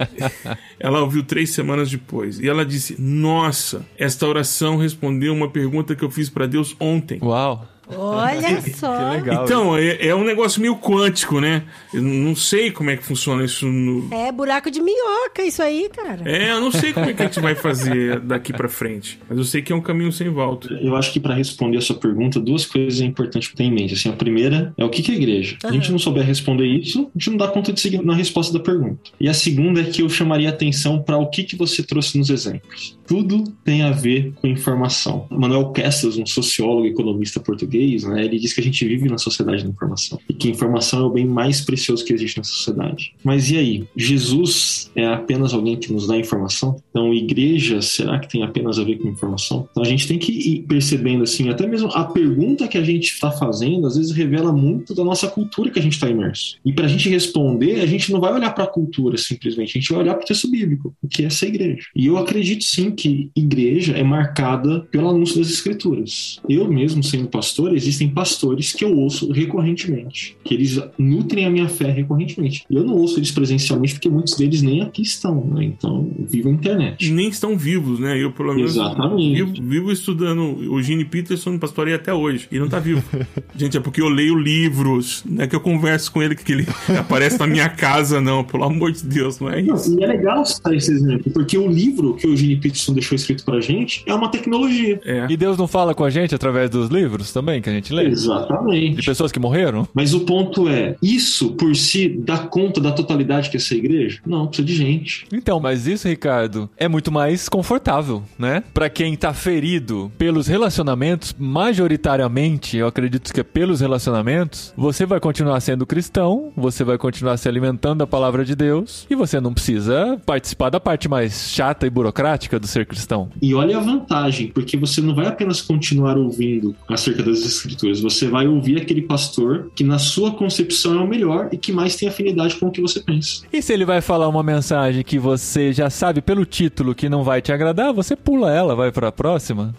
ela 0.78 1.00
ouviu 1.00 1.22
três 1.22 1.48
semanas 1.48 1.59
semanas 1.60 1.90
depois. 1.90 2.40
E 2.40 2.48
ela 2.48 2.64
disse: 2.64 2.96
Nossa, 2.98 3.86
esta 3.98 4.26
oração 4.26 4.76
respondeu 4.76 5.32
uma 5.32 5.48
pergunta 5.48 5.94
que 5.94 6.02
eu 6.02 6.10
fiz 6.10 6.28
para 6.28 6.46
Deus 6.46 6.74
ontem. 6.80 7.18
Uau! 7.22 7.66
Olha 7.96 8.61
só. 8.74 8.96
Que 8.96 9.16
legal. 9.16 9.44
Então, 9.44 9.76
é, 9.76 10.09
é 10.09 10.14
um 10.14 10.24
negócio 10.24 10.61
meio 10.61 10.76
quântico, 10.76 11.40
né? 11.40 11.62
Eu 11.92 12.03
não 12.03 12.35
sei 12.35 12.70
como 12.70 12.90
é 12.90 12.96
que 12.96 13.05
funciona 13.05 13.44
isso 13.44 13.66
no. 13.66 14.12
É 14.12 14.31
buraco 14.33 14.70
de 14.70 14.81
minhoca 14.81 15.42
isso 15.42 15.62
aí, 15.62 15.88
cara. 15.94 16.22
É, 16.24 16.53
eu 16.53 16.61
não 16.61 16.70
sei 16.70 16.92
como 16.92 17.07
é 17.07 17.12
que 17.12 17.22
a 17.22 17.26
gente 17.26 17.40
vai 17.40 17.55
fazer 17.55 18.20
daqui 18.20 18.53
pra 18.53 18.68
frente. 18.68 19.18
Mas 19.29 19.38
eu 19.38 19.44
sei 19.44 19.62
que 19.62 19.72
é 19.72 19.76
um 19.76 19.81
caminho 19.81 20.12
sem 20.12 20.29
volta. 20.29 20.72
Eu 20.74 20.96
acho 20.96 21.12
que 21.12 21.20
para 21.20 21.35
responder 21.35 21.79
a 21.79 21.81
sua 21.81 21.96
pergunta, 21.96 22.40
duas 22.40 22.66
coisas 22.66 23.00
é 23.00 23.05
importante 23.05 23.55
ter 23.55 23.64
em 23.64 23.72
mente. 23.72 23.94
Assim, 23.94 24.09
a 24.09 24.12
primeira 24.12 24.72
é 24.76 24.85
o 24.85 24.88
que 24.90 25.03
que 25.03 25.12
é 25.12 25.14
igreja. 25.14 25.57
Se 25.61 25.66
a 25.66 25.72
gente 25.72 25.90
não 25.90 25.98
souber 25.98 26.24
responder 26.24 26.66
isso, 26.66 27.11
a 27.14 27.18
gente 27.18 27.31
não 27.31 27.37
dá 27.37 27.48
conta 27.48 27.72
de 27.72 27.81
seguir 27.81 28.03
na 28.05 28.14
resposta 28.14 28.53
da 28.53 28.61
pergunta. 28.61 29.11
E 29.20 29.29
a 29.29 29.35
segunda 29.35 29.81
é 29.81 29.85
que 29.85 30.03
eu 30.03 30.09
chamaria 30.09 30.48
atenção 30.48 31.03
para 31.03 31.18
o 31.18 31.29
que 31.29 31.44
que 31.44 31.57
você 31.57 31.83
trouxe 31.83 32.18
nos 32.18 32.31
exemplos. 32.31 32.98
Tudo 33.07 33.44
tem 33.64 33.83
a 33.83 33.90
ver 33.90 34.33
com 34.40 34.46
informação. 34.46 35.26
Manuel 35.31 35.70
Castells, 35.72 36.16
um 36.16 36.26
sociólogo 36.26 36.87
e 36.87 36.90
economista 36.90 37.40
português, 37.40 37.79
né, 38.04 38.24
ele 38.24 38.38
diz 38.38 38.52
que 38.52 38.60
a 38.60 38.64
gente 38.64 38.84
vive 38.84 39.08
na 39.08 39.18
sociedade 39.18 39.64
da 39.64 39.70
informação 39.70 40.18
e 40.28 40.34
que 40.34 40.48
a 40.48 40.50
informação 40.50 41.00
é 41.00 41.04
o 41.04 41.10
bem 41.10 41.26
mais 41.26 41.60
precioso 41.60 42.04
que 42.04 42.12
existe 42.12 42.38
na 42.38 42.44
sociedade. 42.44 43.14
Mas 43.24 43.50
e 43.50 43.56
aí? 43.56 43.84
Jesus 43.96 44.90
é 44.94 45.06
apenas 45.06 45.52
alguém 45.52 45.76
que 45.76 45.92
nos 45.92 46.06
dá 46.06 46.16
informação? 46.16 46.76
Então, 46.90 47.12
igreja, 47.14 47.80
será 47.82 48.18
que 48.18 48.28
tem 48.28 48.42
apenas 48.42 48.78
a 48.78 48.84
ver 48.84 48.96
com 48.96 49.08
informação? 49.08 49.68
Então, 49.70 49.82
a 49.82 49.86
gente 49.86 50.06
tem 50.06 50.18
que 50.18 50.32
ir 50.32 50.62
percebendo 50.62 51.22
assim, 51.22 51.48
até 51.48 51.66
mesmo 51.66 51.88
a 51.92 52.04
pergunta 52.04 52.68
que 52.68 52.78
a 52.78 52.82
gente 52.82 53.12
está 53.12 53.30
fazendo, 53.30 53.86
às 53.86 53.96
vezes 53.96 54.12
revela 54.12 54.52
muito 54.52 54.94
da 54.94 55.04
nossa 55.04 55.28
cultura 55.28 55.70
que 55.70 55.78
a 55.78 55.82
gente 55.82 55.94
está 55.94 56.08
imerso. 56.08 56.56
E 56.64 56.72
para 56.72 56.86
a 56.86 56.88
gente 56.88 57.08
responder, 57.08 57.80
a 57.80 57.86
gente 57.86 58.12
não 58.12 58.20
vai 58.20 58.32
olhar 58.32 58.50
para 58.54 58.64
a 58.64 58.66
cultura 58.66 59.16
simplesmente, 59.16 59.76
a 59.76 59.80
gente 59.80 59.92
vai 59.92 60.02
olhar 60.02 60.14
para 60.14 60.24
o 60.24 60.26
texto 60.26 60.50
bíblico, 60.50 60.94
o 61.02 61.08
que 61.08 61.22
é 61.22 61.26
essa 61.26 61.46
igreja. 61.46 61.86
E 61.94 62.06
eu 62.06 62.18
acredito 62.18 62.64
sim 62.64 62.90
que 62.90 63.30
igreja 63.34 63.92
é 63.92 64.02
marcada 64.02 64.80
pelo 64.90 65.08
anúncio 65.08 65.38
das 65.38 65.50
escrituras. 65.50 66.40
Eu 66.48 66.68
mesmo 66.70 67.02
sendo 67.02 67.28
pastor, 67.28 67.69
existem 67.74 68.09
pastores 68.09 68.72
que 68.72 68.85
eu 68.85 68.96
ouço 68.96 69.30
recorrentemente, 69.33 70.37
que 70.44 70.54
eles 70.54 70.80
nutrem 70.98 71.46
a 71.46 71.50
minha 71.50 71.68
fé 71.68 71.90
recorrentemente. 71.90 72.64
E 72.68 72.74
eu 72.74 72.85
não 72.85 72.94
ouço 72.94 73.18
eles 73.18 73.30
presencialmente 73.30 73.94
porque 73.94 74.09
muitos 74.09 74.37
deles 74.37 74.62
nem 74.62 74.83
aqui 74.83 75.02
estão, 75.02 75.44
né? 75.44 75.64
Então, 75.64 76.11
vivo 76.18 76.48
a 76.48 76.52
internet. 76.52 77.11
Nem 77.11 77.28
estão 77.28 77.56
vivos, 77.56 77.98
né? 77.98 78.18
Eu, 78.18 78.33
pelo 78.33 78.54
menos, 78.54 78.72
Exatamente. 78.72 79.35
vivo, 79.35 79.68
vivo 79.68 79.92
estudando 79.92 80.42
o 80.72 80.83
Gene 80.83 81.04
Peterson, 81.04 81.59
pastorei 81.59 81.94
até 81.94 82.12
hoje. 82.12 82.46
E 82.50 82.59
não 82.59 82.68
tá 82.68 82.78
vivo. 82.78 83.02
Gente, 83.56 83.76
é 83.76 83.80
porque 83.80 84.00
eu 84.00 84.09
leio 84.09 84.37
livros, 84.37 85.22
não 85.28 85.44
é 85.44 85.46
que 85.46 85.54
eu 85.54 85.61
converso 85.61 86.11
com 86.12 86.22
ele, 86.22 86.35
que 86.35 86.52
ele 86.52 86.66
aparece 86.98 87.38
na 87.38 87.46
minha 87.46 87.68
casa, 87.68 88.20
não. 88.20 88.44
Pelo 88.44 88.64
amor 88.64 88.92
de 88.92 89.04
Deus, 89.04 89.38
não 89.40 89.48
é 89.48 89.62
Não, 89.62 89.74
isso. 89.74 89.98
e 89.98 90.02
é 90.02 90.06
legal 90.06 90.44
citar 90.44 90.74
esse 90.74 90.90
exemplo, 90.92 91.30
porque 91.33 91.56
o 91.56 91.68
livro 91.68 92.14
que 92.14 92.26
o 92.26 92.30
Eugene 92.30 92.56
Peterson 92.56 92.92
deixou 92.92 93.16
escrito 93.16 93.44
pra 93.44 93.61
gente 93.61 94.02
é 94.06 94.14
uma 94.14 94.28
tecnologia. 94.28 95.00
É. 95.04 95.26
E 95.28 95.37
Deus 95.37 95.56
não 95.59 95.68
fala 95.68 95.94
com 95.94 96.04
a 96.04 96.11
gente 96.11 96.35
através 96.35 96.70
dos 96.70 96.88
livros 96.90 97.33
também, 97.33 97.59
que 97.60 97.70
a 97.70 97.72
gente 97.72 97.92
lê? 97.92 98.06
De 98.06 98.12
Exatamente. 98.12 99.04
pessoas 99.04 99.32
que 99.32 99.38
morreram? 99.38 99.88
Mas 99.94 100.14
o 100.14 100.20
ponto 100.20 100.68
é, 100.68 100.96
isso 101.02 101.52
por 101.52 101.74
si 101.76 102.08
dá 102.08 102.38
conta 102.38 102.80
da 102.80 102.92
totalidade 102.92 103.50
que 103.50 103.56
é 103.56 103.60
essa 103.60 103.74
igreja? 103.74 104.20
Não, 104.26 104.46
precisa 104.46 104.66
de 104.66 104.74
gente. 104.74 105.26
Então, 105.32 105.60
mas 105.60 105.86
isso, 105.86 106.08
Ricardo, 106.08 106.68
é 106.76 106.88
muito 106.88 107.10
mais 107.12 107.48
confortável, 107.48 108.22
né? 108.38 108.62
Pra 108.72 108.88
quem 108.88 109.16
tá 109.16 109.32
ferido 109.32 110.10
pelos 110.18 110.46
relacionamentos, 110.46 111.34
majoritariamente, 111.38 112.76
eu 112.76 112.86
acredito 112.86 113.32
que 113.32 113.40
é 113.40 113.44
pelos 113.44 113.80
relacionamentos, 113.80 114.72
você 114.76 115.06
vai 115.06 115.20
continuar 115.20 115.60
sendo 115.60 115.86
cristão, 115.86 116.52
você 116.56 116.84
vai 116.84 116.98
continuar 116.98 117.36
se 117.36 117.48
alimentando 117.48 117.98
da 117.98 118.06
palavra 118.06 118.44
de 118.44 118.54
Deus 118.54 119.06
e 119.10 119.14
você 119.14 119.40
não 119.40 119.52
precisa 119.52 120.20
participar 120.24 120.70
da 120.70 120.80
parte 120.80 121.08
mais 121.08 121.50
chata 121.50 121.86
e 121.86 121.90
burocrática 121.90 122.58
do 122.58 122.66
ser 122.66 122.86
cristão. 122.86 123.28
E 123.40 123.54
olha 123.54 123.78
a 123.78 123.80
vantagem, 123.80 124.48
porque 124.48 124.76
você 124.76 125.00
não 125.00 125.14
vai 125.14 125.26
apenas 125.26 125.60
continuar 125.60 126.16
ouvindo 126.16 126.74
acerca 126.88 127.22
das 127.22 127.39
escrituras, 127.44 128.00
você 128.00 128.29
vai 128.29 128.46
ouvir 128.46 128.81
aquele 128.81 129.03
pastor 129.03 129.70
que 129.74 129.85
na 129.85 129.98
sua 129.98 130.33
concepção 130.33 130.98
é 130.98 131.03
o 131.03 131.09
melhor 131.09 131.48
e 131.53 131.57
que 131.57 131.72
mais 131.72 131.96
tem 131.96 132.09
afinidade 132.09 132.57
com 132.57 132.66
o 132.66 132.70
que 132.70 132.81
você 132.81 133.00
pensa. 133.00 133.42
E 133.53 133.61
se 133.62 133.72
ele 133.72 133.85
vai 133.85 134.00
falar 134.00 134.29
uma 134.29 134.42
mensagem 134.42 135.03
que 135.03 135.18
você 135.18 135.72
já 135.72 135.90
sabe 135.90 136.20
pelo 136.20 136.44
título 136.44 136.94
que 136.94 137.09
não 137.09 137.22
vai 137.22 137.40
te 137.42 137.53
agradar, 137.53 137.92
você 137.92 138.16
pula 138.16 138.53
ela, 138.53 138.74
vai 138.74 138.90
pra 138.92 139.12
próxima. 139.12 139.74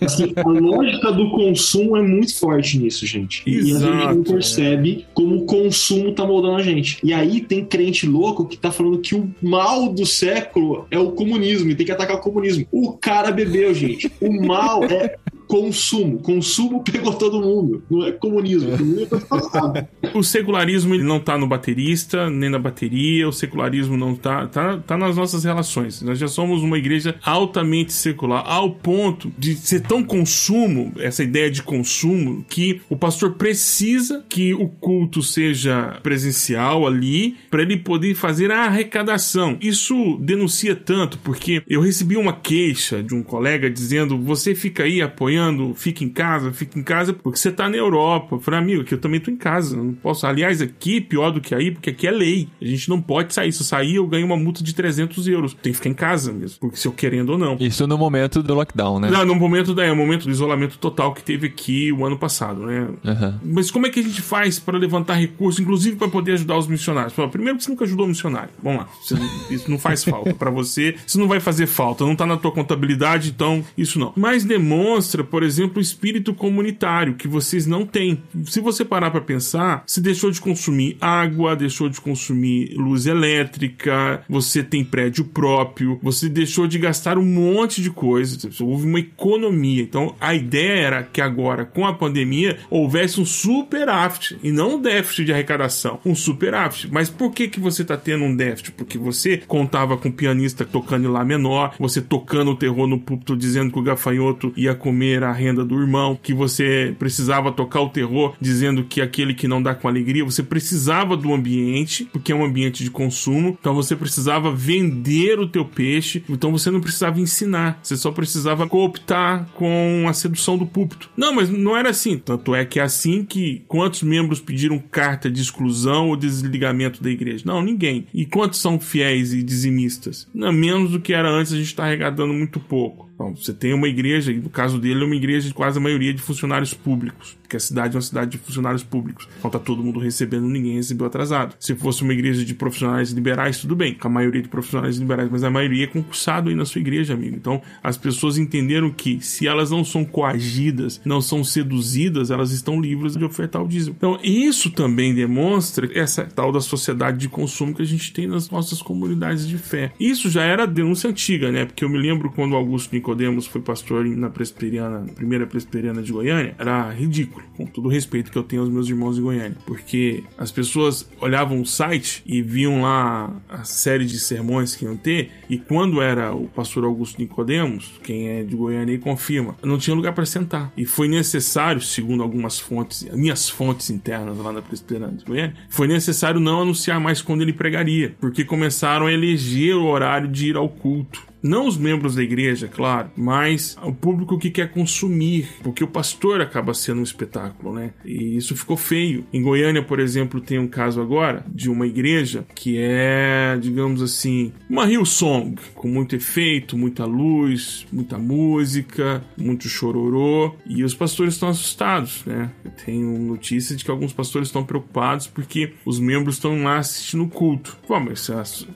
Assim, 0.00 0.32
a 0.36 0.48
lógica 0.48 1.10
do 1.12 1.30
consumo 1.30 1.96
é 1.96 2.02
muito 2.02 2.38
forte 2.38 2.78
nisso, 2.78 3.06
gente. 3.06 3.42
E 3.46 3.56
a 3.56 3.62
gente 3.62 3.70
Exato, 3.70 4.14
não 4.14 4.22
percebe 4.22 5.06
como 5.14 5.36
o 5.36 5.46
consumo 5.46 6.12
tá 6.12 6.26
moldando 6.26 6.56
a 6.56 6.62
gente. 6.62 6.98
E 7.02 7.12
aí 7.12 7.40
tem 7.40 7.64
crente 7.64 8.06
louco 8.06 8.46
que 8.46 8.56
tá 8.56 8.70
falando 8.70 8.98
que 8.98 9.14
o 9.14 9.30
mal 9.42 9.88
do 9.88 10.04
século 10.04 10.86
é 10.90 10.98
o 10.98 11.12
comunismo 11.12 11.70
e 11.70 11.74
tem 11.74 11.86
que 11.86 11.92
atacar 11.92 12.16
o 12.16 12.20
comunismo. 12.20 12.66
O 12.70 12.92
cara 12.92 13.30
bebeu, 13.30 13.72
gente. 13.74 14.10
O 14.20 14.46
mal 14.46 14.84
é 14.84 15.16
consumo. 15.46 16.18
Consumo 16.18 16.82
pegou 16.82 17.14
todo 17.14 17.40
mundo. 17.40 17.82
Não 17.90 18.04
é 18.04 18.12
comunismo. 18.12 18.70
O 18.70 19.02
é 19.02 19.20
passado. 19.20 19.86
O 20.14 20.22
secularismo 20.22 20.94
ele 20.94 21.04
não 21.04 21.20
tá 21.20 21.38
no 21.38 21.46
baterista, 21.46 22.30
nem 22.30 22.50
na 22.50 22.58
bateria, 22.58 23.28
o 23.28 23.32
secularismo 23.32 23.96
não 23.96 24.14
tá, 24.14 24.46
tá, 24.46 24.78
tá 24.78 24.96
nas 24.96 25.16
nossas 25.16 25.44
relações. 25.44 26.02
Nós 26.02 26.18
já 26.18 26.28
somos 26.28 26.62
uma 26.62 26.78
igreja 26.78 27.16
altamente 27.22 27.92
secular, 27.92 28.44
ao 28.46 28.70
ponto 28.70 29.32
de 29.38 29.54
ser 29.54 29.80
tão 29.80 30.02
consumo, 30.02 30.92
essa 30.98 31.22
ideia 31.22 31.50
de 31.50 31.62
consumo, 31.62 32.44
que 32.48 32.80
o 32.88 32.96
pastor 32.96 33.34
precisa 33.34 34.24
que 34.28 34.54
o 34.54 34.68
culto 34.68 35.22
seja 35.22 35.98
presencial 36.02 36.86
ali, 36.86 37.36
para 37.50 37.62
ele 37.62 37.76
poder 37.76 38.14
fazer 38.14 38.50
a 38.50 38.64
arrecadação. 38.64 39.56
Isso 39.60 40.18
denuncia 40.20 40.74
tanto, 40.74 41.18
porque 41.18 41.62
eu 41.68 41.80
recebi 41.80 42.16
uma 42.16 42.32
queixa 42.32 43.02
de 43.02 43.14
um 43.14 43.22
colega 43.22 43.70
dizendo: 43.70 44.18
você 44.18 44.54
fica 44.54 44.84
aí 44.84 45.00
apoiando, 45.00 45.35
fica 45.74 46.04
em 46.04 46.08
casa, 46.08 46.52
fica 46.52 46.78
em 46.78 46.82
casa, 46.82 47.12
porque 47.12 47.38
você 47.38 47.50
tá 47.50 47.68
na 47.68 47.76
Europa. 47.76 48.36
Eu 48.36 48.40
falei, 48.40 48.60
amigo, 48.60 48.82
aqui 48.82 48.94
eu 48.94 48.98
também 48.98 49.20
tô 49.20 49.30
em 49.30 49.36
casa, 49.36 49.76
não 49.76 49.92
posso. 49.92 50.26
Aliás, 50.26 50.60
aqui 50.60 51.00
pior 51.00 51.30
do 51.30 51.40
que 51.40 51.54
aí, 51.54 51.70
porque 51.70 51.90
aqui 51.90 52.06
é 52.06 52.10
lei. 52.10 52.48
A 52.60 52.64
gente 52.64 52.88
não 52.88 53.00
pode 53.00 53.34
sair. 53.34 53.52
Se 53.52 53.62
eu 53.62 53.66
sair, 53.66 53.96
eu 53.96 54.06
ganho 54.06 54.26
uma 54.26 54.36
multa 54.36 54.62
de 54.62 54.74
300 54.74 55.28
euros. 55.28 55.54
Tem 55.54 55.72
que 55.72 55.78
ficar 55.78 55.90
em 55.90 55.94
casa 55.94 56.32
mesmo, 56.32 56.58
porque 56.60 56.76
se 56.76 56.86
eu 56.86 56.92
querendo 56.92 57.30
ou 57.30 57.38
não. 57.38 57.56
Isso 57.60 57.86
no 57.86 57.98
momento 57.98 58.42
do 58.42 58.54
lockdown, 58.54 59.00
né? 59.00 59.10
Não, 59.10 59.24
no 59.24 59.34
momento 59.34 59.74
da, 59.74 59.84
é, 59.84 59.92
momento 59.92 60.24
do 60.24 60.30
isolamento 60.30 60.78
total 60.78 61.14
que 61.14 61.22
teve 61.22 61.46
aqui 61.46 61.92
o 61.92 62.04
ano 62.04 62.18
passado, 62.18 62.66
né? 62.66 62.88
Aham. 63.04 63.40
Mas 63.42 63.70
como 63.70 63.86
é 63.86 63.90
que 63.90 64.00
a 64.00 64.02
gente 64.02 64.22
faz 64.22 64.58
para 64.58 64.78
levantar 64.78 65.14
recursos, 65.14 65.60
inclusive 65.60 65.96
para 65.96 66.08
poder 66.08 66.32
ajudar 66.32 66.56
os 66.56 66.66
missionários? 66.66 67.14
Primeiro 67.30 67.58
que 67.58 67.64
você 67.64 67.70
nunca 67.70 67.84
ajudou 67.84 68.06
o 68.06 68.08
missionário. 68.08 68.50
Vamos 68.62 68.80
lá. 68.80 68.88
Você 69.02 69.14
isso 69.50 69.70
não 69.70 69.78
faz 69.78 70.04
falta 70.04 70.34
para 70.34 70.50
você. 70.50 70.94
Isso 71.06 71.18
não 71.18 71.28
vai 71.28 71.40
fazer 71.40 71.66
falta. 71.66 72.04
Não 72.04 72.16
tá 72.16 72.26
na 72.26 72.36
tua 72.36 72.52
contabilidade, 72.52 73.30
então 73.30 73.64
isso 73.76 73.98
não. 73.98 74.12
Mas 74.16 74.44
demonstra, 74.44 75.24
por 75.30 75.42
exemplo, 75.42 75.78
o 75.78 75.80
espírito 75.80 76.34
comunitário 76.34 77.14
que 77.14 77.28
vocês 77.28 77.66
não 77.66 77.84
têm. 77.84 78.22
Se 78.44 78.60
você 78.60 78.84
parar 78.84 79.10
para 79.10 79.20
pensar, 79.20 79.84
você 79.86 80.00
deixou 80.00 80.30
de 80.30 80.40
consumir 80.40 80.96
água, 81.00 81.56
deixou 81.56 81.88
de 81.88 82.00
consumir 82.00 82.74
luz 82.76 83.06
elétrica, 83.06 84.22
você 84.28 84.62
tem 84.62 84.84
prédio 84.84 85.24
próprio, 85.24 85.98
você 86.02 86.28
deixou 86.28 86.66
de 86.66 86.78
gastar 86.78 87.18
um 87.18 87.24
monte 87.24 87.82
de 87.82 87.90
coisas. 87.90 88.60
Houve 88.60 88.86
uma 88.86 89.00
economia. 89.00 89.82
Então 89.82 90.14
a 90.20 90.34
ideia 90.34 90.80
era 90.80 91.02
que 91.02 91.20
agora, 91.20 91.64
com 91.64 91.86
a 91.86 91.92
pandemia, 91.92 92.58
houvesse 92.70 93.20
um 93.20 93.24
superávit 93.24 94.38
e 94.42 94.52
não 94.52 94.76
um 94.76 94.80
déficit 94.80 95.26
de 95.26 95.32
arrecadação, 95.32 96.00
um 96.04 96.14
superávit. 96.14 96.88
Mas 96.90 97.08
por 97.08 97.32
que 97.32 97.48
que 97.48 97.60
você 97.60 97.82
está 97.82 97.96
tendo 97.96 98.24
um 98.24 98.34
déficit? 98.34 98.72
Porque 98.72 98.98
você 98.98 99.38
contava 99.46 99.96
com 99.96 100.08
o 100.08 100.12
pianista 100.12 100.64
tocando 100.64 101.08
em 101.08 101.10
lá 101.10 101.24
menor, 101.24 101.74
você 101.78 102.00
tocando 102.00 102.50
o 102.50 102.56
terror 102.56 102.86
no 102.86 102.98
púlpito 102.98 103.36
dizendo 103.36 103.72
que 103.72 103.78
o 103.78 103.82
gafanhoto 103.82 104.52
ia 104.56 104.74
comer 104.74 105.15
a 105.22 105.32
renda 105.32 105.64
do 105.64 105.80
irmão, 105.80 106.18
que 106.20 106.34
você 106.34 106.94
precisava 106.98 107.52
tocar 107.52 107.80
o 107.80 107.88
terror 107.88 108.34
dizendo 108.40 108.84
que 108.84 109.00
aquele 109.00 109.34
que 109.34 109.48
não 109.48 109.62
dá 109.62 109.74
com 109.74 109.88
alegria, 109.88 110.24
você 110.24 110.42
precisava 110.42 111.16
do 111.16 111.32
ambiente, 111.32 112.08
porque 112.12 112.32
é 112.32 112.34
um 112.34 112.44
ambiente 112.44 112.82
de 112.82 112.90
consumo, 112.90 113.56
então 113.58 113.74
você 113.74 113.94
precisava 113.94 114.52
vender 114.52 115.38
o 115.38 115.48
teu 115.48 115.64
peixe, 115.64 116.24
então 116.28 116.52
você 116.52 116.70
não 116.70 116.80
precisava 116.80 117.20
ensinar, 117.20 117.78
você 117.82 117.96
só 117.96 118.10
precisava 118.10 118.66
cooptar 118.66 119.48
com 119.54 120.06
a 120.08 120.12
sedução 120.12 120.56
do 120.58 120.66
púlpito. 120.66 121.10
Não, 121.16 121.34
mas 121.34 121.50
não 121.50 121.76
era 121.76 121.90
assim. 121.90 122.18
Tanto 122.18 122.54
é 122.54 122.64
que 122.64 122.80
é 122.80 122.82
assim 122.82 123.24
que 123.24 123.62
quantos 123.68 124.02
membros 124.02 124.40
pediram 124.40 124.78
carta 124.78 125.30
de 125.30 125.40
exclusão 125.40 126.08
ou 126.08 126.16
desligamento 126.16 127.02
da 127.02 127.10
igreja? 127.10 127.44
Não, 127.46 127.62
ninguém. 127.62 128.06
E 128.12 128.24
quantos 128.24 128.60
são 128.60 128.78
fiéis 128.78 129.32
e 129.32 129.42
dizimistas? 129.42 130.28
Não, 130.34 130.52
menos 130.52 130.90
do 130.90 131.00
que 131.00 131.12
era 131.12 131.28
antes, 131.28 131.52
a 131.52 131.56
gente 131.56 131.66
está 131.66 131.84
arrecadando 131.84 132.32
muito 132.32 132.60
pouco. 132.60 133.05
Então, 133.16 133.34
você 133.34 133.54
tem 133.54 133.72
uma 133.72 133.88
igreja, 133.88 134.30
e 134.30 134.36
no 134.36 134.50
caso 134.50 134.78
dele, 134.78 135.02
é 135.02 135.06
uma 135.06 135.16
igreja 135.16 135.48
de 135.48 135.54
quase 135.54 135.78
a 135.78 135.80
maioria 135.80 136.12
de 136.12 136.20
funcionários 136.20 136.74
públicos, 136.74 137.34
porque 137.46 137.56
a 137.56 137.60
cidade 137.60 137.94
é 137.94 137.96
uma 137.96 138.02
cidade 138.02 138.32
de 138.32 138.38
funcionários 138.38 138.82
públicos. 138.82 139.28
Então 139.38 139.50
tá 139.50 139.58
todo 139.58 139.82
mundo 139.82 140.00
recebendo, 140.00 140.48
ninguém 140.48 140.74
recebeu 140.74 141.06
atrasado. 141.06 141.54
Se 141.60 141.74
fosse 141.76 142.02
uma 142.02 142.12
igreja 142.12 142.44
de 142.44 142.54
profissionais 142.54 143.12
liberais, 143.12 143.58
tudo 143.58 143.76
bem, 143.76 143.94
com 143.94 144.08
a 144.08 144.10
maioria 144.10 144.42
de 144.42 144.48
profissionais 144.48 144.96
liberais, 144.96 145.30
mas 145.30 145.44
a 145.44 145.50
maioria 145.50 145.84
é 145.84 145.86
concursado 145.86 146.50
aí 146.50 146.56
na 146.56 146.64
sua 146.64 146.80
igreja, 146.80 147.14
amigo. 147.14 147.36
Então 147.36 147.62
as 147.82 147.96
pessoas 147.96 148.36
entenderam 148.36 148.90
que 148.90 149.20
se 149.20 149.46
elas 149.46 149.70
não 149.70 149.84
são 149.84 150.04
coagidas, 150.04 151.00
não 151.04 151.20
são 151.20 151.44
seduzidas, 151.44 152.30
elas 152.30 152.50
estão 152.50 152.80
livres 152.80 153.16
de 153.16 153.24
ofertar 153.24 153.62
o 153.62 153.68
dízimo. 153.68 153.94
Então 153.96 154.18
isso 154.22 154.70
também 154.70 155.14
demonstra 155.14 155.88
essa 155.94 156.24
tal 156.24 156.50
da 156.50 156.60
sociedade 156.60 157.18
de 157.18 157.28
consumo 157.28 157.74
que 157.74 157.82
a 157.82 157.86
gente 157.86 158.12
tem 158.12 158.26
nas 158.26 158.50
nossas 158.50 158.82
comunidades 158.82 159.46
de 159.46 159.56
fé. 159.56 159.92
Isso 160.00 160.28
já 160.28 160.42
era 160.42 160.66
denúncia 160.66 161.08
antiga, 161.08 161.52
né? 161.52 161.64
Porque 161.64 161.84
eu 161.84 161.88
me 161.88 161.98
lembro 161.98 162.30
quando 162.30 162.56
Augusto 162.56 162.92
Nicodemos 162.92 163.46
foi 163.46 163.60
pastor 163.60 164.04
na 164.04 164.28
presbiteriana, 164.30 165.06
primeira 165.14 165.46
presbiteriana 165.46 166.02
de 166.02 166.12
Goiânia, 166.12 166.54
era 166.58 166.90
ridículo. 166.90 167.35
Ridículo, 167.36 167.56
com 167.56 167.66
todo 167.66 167.86
o 167.86 167.88
respeito 167.88 168.30
que 168.30 168.38
eu 168.38 168.42
tenho 168.42 168.62
aos 168.62 168.70
meus 168.70 168.88
irmãos 168.88 169.16
de 169.16 169.22
Goiânia, 169.22 169.56
porque 169.66 170.24
as 170.36 170.50
pessoas 170.50 171.08
olhavam 171.20 171.60
o 171.60 171.66
site 171.66 172.22
e 172.26 172.42
viam 172.42 172.82
lá 172.82 173.34
a 173.48 173.64
série 173.64 174.04
de 174.04 174.18
sermões 174.18 174.74
que 174.74 174.84
iam 174.84 174.96
ter, 174.96 175.30
e 175.48 175.58
quando 175.58 176.00
era 176.00 176.34
o 176.34 176.48
pastor 176.48 176.84
Augusto 176.84 177.20
Nicodemos, 177.20 177.92
quem 178.02 178.28
é 178.28 178.42
de 178.42 178.54
Goiânia 178.54 178.94
aí 178.94 178.98
confirma, 178.98 179.56
não 179.62 179.78
tinha 179.78 179.94
lugar 179.94 180.12
para 180.12 180.26
sentar. 180.26 180.72
E 180.76 180.84
foi 180.84 181.08
necessário, 181.08 181.80
segundo 181.80 182.22
algumas 182.22 182.58
fontes, 182.58 183.06
minhas 183.12 183.48
fontes 183.48 183.90
internas 183.90 184.36
lá 184.38 184.52
na 184.52 184.62
Presbiteriana 184.62 185.12
de 185.12 185.24
Goiânia, 185.24 185.54
foi 185.68 185.86
necessário 185.86 186.40
não 186.40 186.62
anunciar 186.62 187.00
mais 187.00 187.22
quando 187.22 187.42
ele 187.42 187.52
pregaria, 187.52 188.14
porque 188.20 188.44
começaram 188.44 189.06
a 189.06 189.12
eleger 189.12 189.76
o 189.76 189.86
horário 189.86 190.28
de 190.28 190.48
ir 190.48 190.56
ao 190.56 190.68
culto. 190.68 191.26
Não 191.46 191.68
os 191.68 191.78
membros 191.78 192.16
da 192.16 192.22
igreja, 192.22 192.66
claro, 192.66 193.08
mas 193.16 193.76
o 193.80 193.92
público 193.92 194.36
que 194.36 194.50
quer 194.50 194.72
consumir, 194.72 195.48
porque 195.62 195.84
o 195.84 195.88
pastor 195.88 196.40
acaba 196.40 196.74
sendo 196.74 197.00
um 197.00 197.04
espetáculo, 197.04 197.72
né? 197.72 197.92
E 198.04 198.36
isso 198.36 198.56
ficou 198.56 198.76
feio. 198.76 199.24
Em 199.32 199.40
Goiânia, 199.42 199.82
por 199.82 200.00
exemplo, 200.00 200.40
tem 200.40 200.58
um 200.58 200.66
caso 200.66 201.00
agora 201.00 201.44
de 201.48 201.70
uma 201.70 201.86
igreja 201.86 202.44
que 202.54 202.76
é, 202.78 203.56
digamos 203.60 204.02
assim, 204.02 204.52
uma 204.68 204.90
Hillsong, 204.90 205.54
com 205.74 205.86
muito 205.86 206.16
efeito, 206.16 206.76
muita 206.76 207.04
luz, 207.04 207.86
muita 207.92 208.18
música, 208.18 209.22
muito 209.36 209.68
chororô, 209.68 210.54
e 210.66 210.82
os 210.82 210.94
pastores 210.94 211.34
estão 211.34 211.48
assustados, 211.48 212.24
né? 212.24 212.50
Eu 212.64 212.72
tenho 212.72 213.18
notícia 213.18 213.76
de 213.76 213.84
que 213.84 213.90
alguns 213.90 214.12
pastores 214.12 214.48
estão 214.48 214.64
preocupados 214.64 215.28
porque 215.28 215.74
os 215.84 216.00
membros 216.00 216.36
estão 216.36 216.60
lá 216.64 216.78
assistindo 216.78 217.22
o 217.22 217.28
culto. 217.28 217.78
Pô, 217.86 218.00
mas 218.00 218.28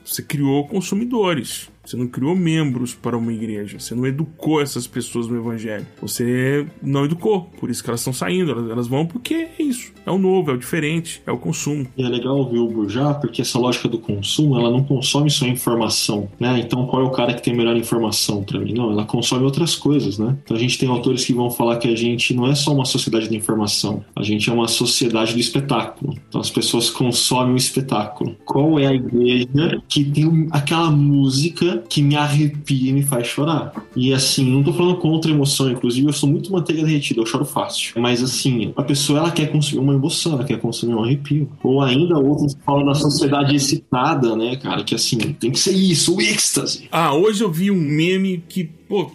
você 0.05 0.21
criou 0.21 0.67
consumidores. 0.67 1.70
Você 1.83 1.97
não 1.97 2.07
criou 2.07 2.35
membros 2.35 2.93
para 2.93 3.17
uma 3.17 3.33
igreja. 3.33 3.79
Você 3.79 3.95
não 3.95 4.05
educou 4.05 4.61
essas 4.61 4.87
pessoas 4.87 5.27
no 5.27 5.37
evangelho. 5.37 5.85
Você 6.01 6.65
não 6.81 7.05
educou. 7.05 7.49
Por 7.59 7.69
isso 7.69 7.83
que 7.83 7.89
elas 7.89 8.01
estão 8.01 8.13
saindo. 8.13 8.51
Elas, 8.51 8.69
elas 8.69 8.87
vão 8.87 9.05
porque 9.05 9.33
é 9.33 9.63
isso. 9.63 9.91
É 10.05 10.11
o 10.11 10.17
novo, 10.17 10.51
é 10.51 10.53
o 10.53 10.57
diferente, 10.57 11.21
é 11.25 11.31
o 11.31 11.37
consumo. 11.37 11.87
E 11.95 12.03
é 12.03 12.09
legal 12.09 12.37
ouvir 12.37 12.59
o 12.59 12.67
Burjá, 12.67 13.13
porque 13.13 13.41
essa 13.41 13.59
lógica 13.59 13.87
do 13.87 13.99
consumo, 13.99 14.57
ela 14.57 14.71
não 14.71 14.83
consome 14.83 15.29
só 15.29 15.45
informação, 15.45 16.29
né? 16.39 16.59
Então, 16.59 16.87
qual 16.87 17.03
é 17.03 17.05
o 17.05 17.11
cara 17.11 17.33
que 17.33 17.41
tem 17.41 17.55
melhor 17.55 17.75
informação 17.77 18.43
para 18.43 18.59
mim? 18.59 18.73
Não, 18.73 18.91
ela 18.91 19.05
consome 19.05 19.43
outras 19.43 19.75
coisas, 19.75 20.17
né? 20.17 20.37
Então, 20.43 20.57
a 20.57 20.59
gente 20.59 20.77
tem 20.77 20.89
autores 20.89 21.23
que 21.23 21.33
vão 21.33 21.51
falar 21.51 21.77
que 21.77 21.87
a 21.87 21.95
gente 21.95 22.33
não 22.33 22.47
é 22.47 22.55
só 22.55 22.73
uma 22.73 22.85
sociedade 22.85 23.29
de 23.29 23.35
informação, 23.35 24.03
a 24.15 24.23
gente 24.23 24.49
é 24.49 24.53
uma 24.53 24.67
sociedade 24.67 25.33
do 25.33 25.39
espetáculo. 25.39 26.15
Então, 26.27 26.41
as 26.41 26.49
pessoas 26.49 26.89
consomem 26.89 27.53
o 27.53 27.57
espetáculo. 27.57 28.35
Qual 28.43 28.79
é 28.79 28.87
a 28.87 28.93
igreja 28.93 29.81
que 29.87 30.03
tem 30.03 30.47
aquela 30.51 30.89
música 30.89 31.70
que 31.77 32.01
me 32.01 32.15
arrepia 32.15 32.89
e 32.89 32.93
me 32.93 33.03
faz 33.03 33.27
chorar? 33.27 33.73
E 33.95 34.13
assim, 34.13 34.49
não 34.49 34.63
tô 34.63 34.73
falando 34.73 34.97
contra 34.97 35.31
emoção, 35.31 35.69
inclusive 35.69 36.07
eu 36.07 36.13
sou 36.13 36.29
muito 36.29 36.51
manteiga 36.51 36.83
derretida, 36.83 37.21
eu 37.21 37.25
choro 37.25 37.45
fácil. 37.45 38.01
Mas 38.01 38.23
assim, 38.23 38.73
a 38.75 38.83
pessoa 38.83 39.19
ela 39.19 39.31
quer 39.31 39.51
consumir 39.51 39.79
uma 39.79 39.93
emoção, 39.93 40.33
ela 40.33 40.43
quer 40.43 40.59
consumir 40.59 40.93
um 40.93 41.03
arrepio. 41.03 41.49
Ou 41.63 41.81
ainda 41.81 42.17
outros 42.17 42.55
falam 42.65 42.85
da 42.85 42.93
sociedade 42.93 43.55
excitada, 43.55 44.35
né, 44.35 44.55
cara? 44.55 44.83
Que 44.83 44.95
assim, 44.95 45.17
tem 45.17 45.51
que 45.51 45.59
ser 45.59 45.73
isso, 45.73 46.15
o 46.15 46.21
êxtase. 46.21 46.87
Ah, 46.91 47.13
hoje 47.13 47.43
eu 47.43 47.51
vi 47.51 47.71
um 47.71 47.75
meme 47.75 48.43
que, 48.47 48.63
pô, 48.63 49.11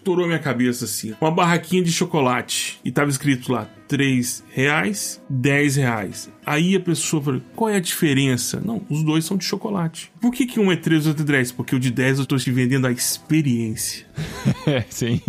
estourou 0.00 0.26
minha 0.26 0.38
cabeça 0.38 0.86
assim. 0.86 1.14
Uma 1.20 1.30
barraquinha 1.30 1.82
de 1.82 1.92
chocolate. 1.92 2.80
E 2.84 2.90
tava 2.90 3.10
escrito 3.10 3.52
lá, 3.52 3.68
3 3.86 4.44
reais, 4.50 5.22
10 5.28 5.76
reais. 5.76 6.30
Aí 6.44 6.74
a 6.74 6.80
pessoa 6.80 7.22
fala, 7.22 7.42
qual 7.54 7.70
é 7.70 7.76
a 7.76 7.80
diferença? 7.80 8.60
Não, 8.64 8.82
os 8.88 9.02
dois 9.02 9.24
são 9.24 9.36
de 9.36 9.44
chocolate. 9.44 10.10
Por 10.20 10.32
que, 10.32 10.46
que 10.46 10.58
um 10.58 10.72
é 10.72 10.76
3 10.76 11.04
e 11.04 11.08
outro 11.08 11.22
é 11.22 11.26
10? 11.26 11.52
Porque 11.52 11.76
o 11.76 11.78
de 11.80 11.90
10 11.90 12.20
eu 12.20 12.26
tô 12.26 12.36
te 12.36 12.50
vendendo 12.50 12.86
a 12.86 12.92
experiência. 12.92 14.06
É, 14.66 14.84
sim. 14.88 15.20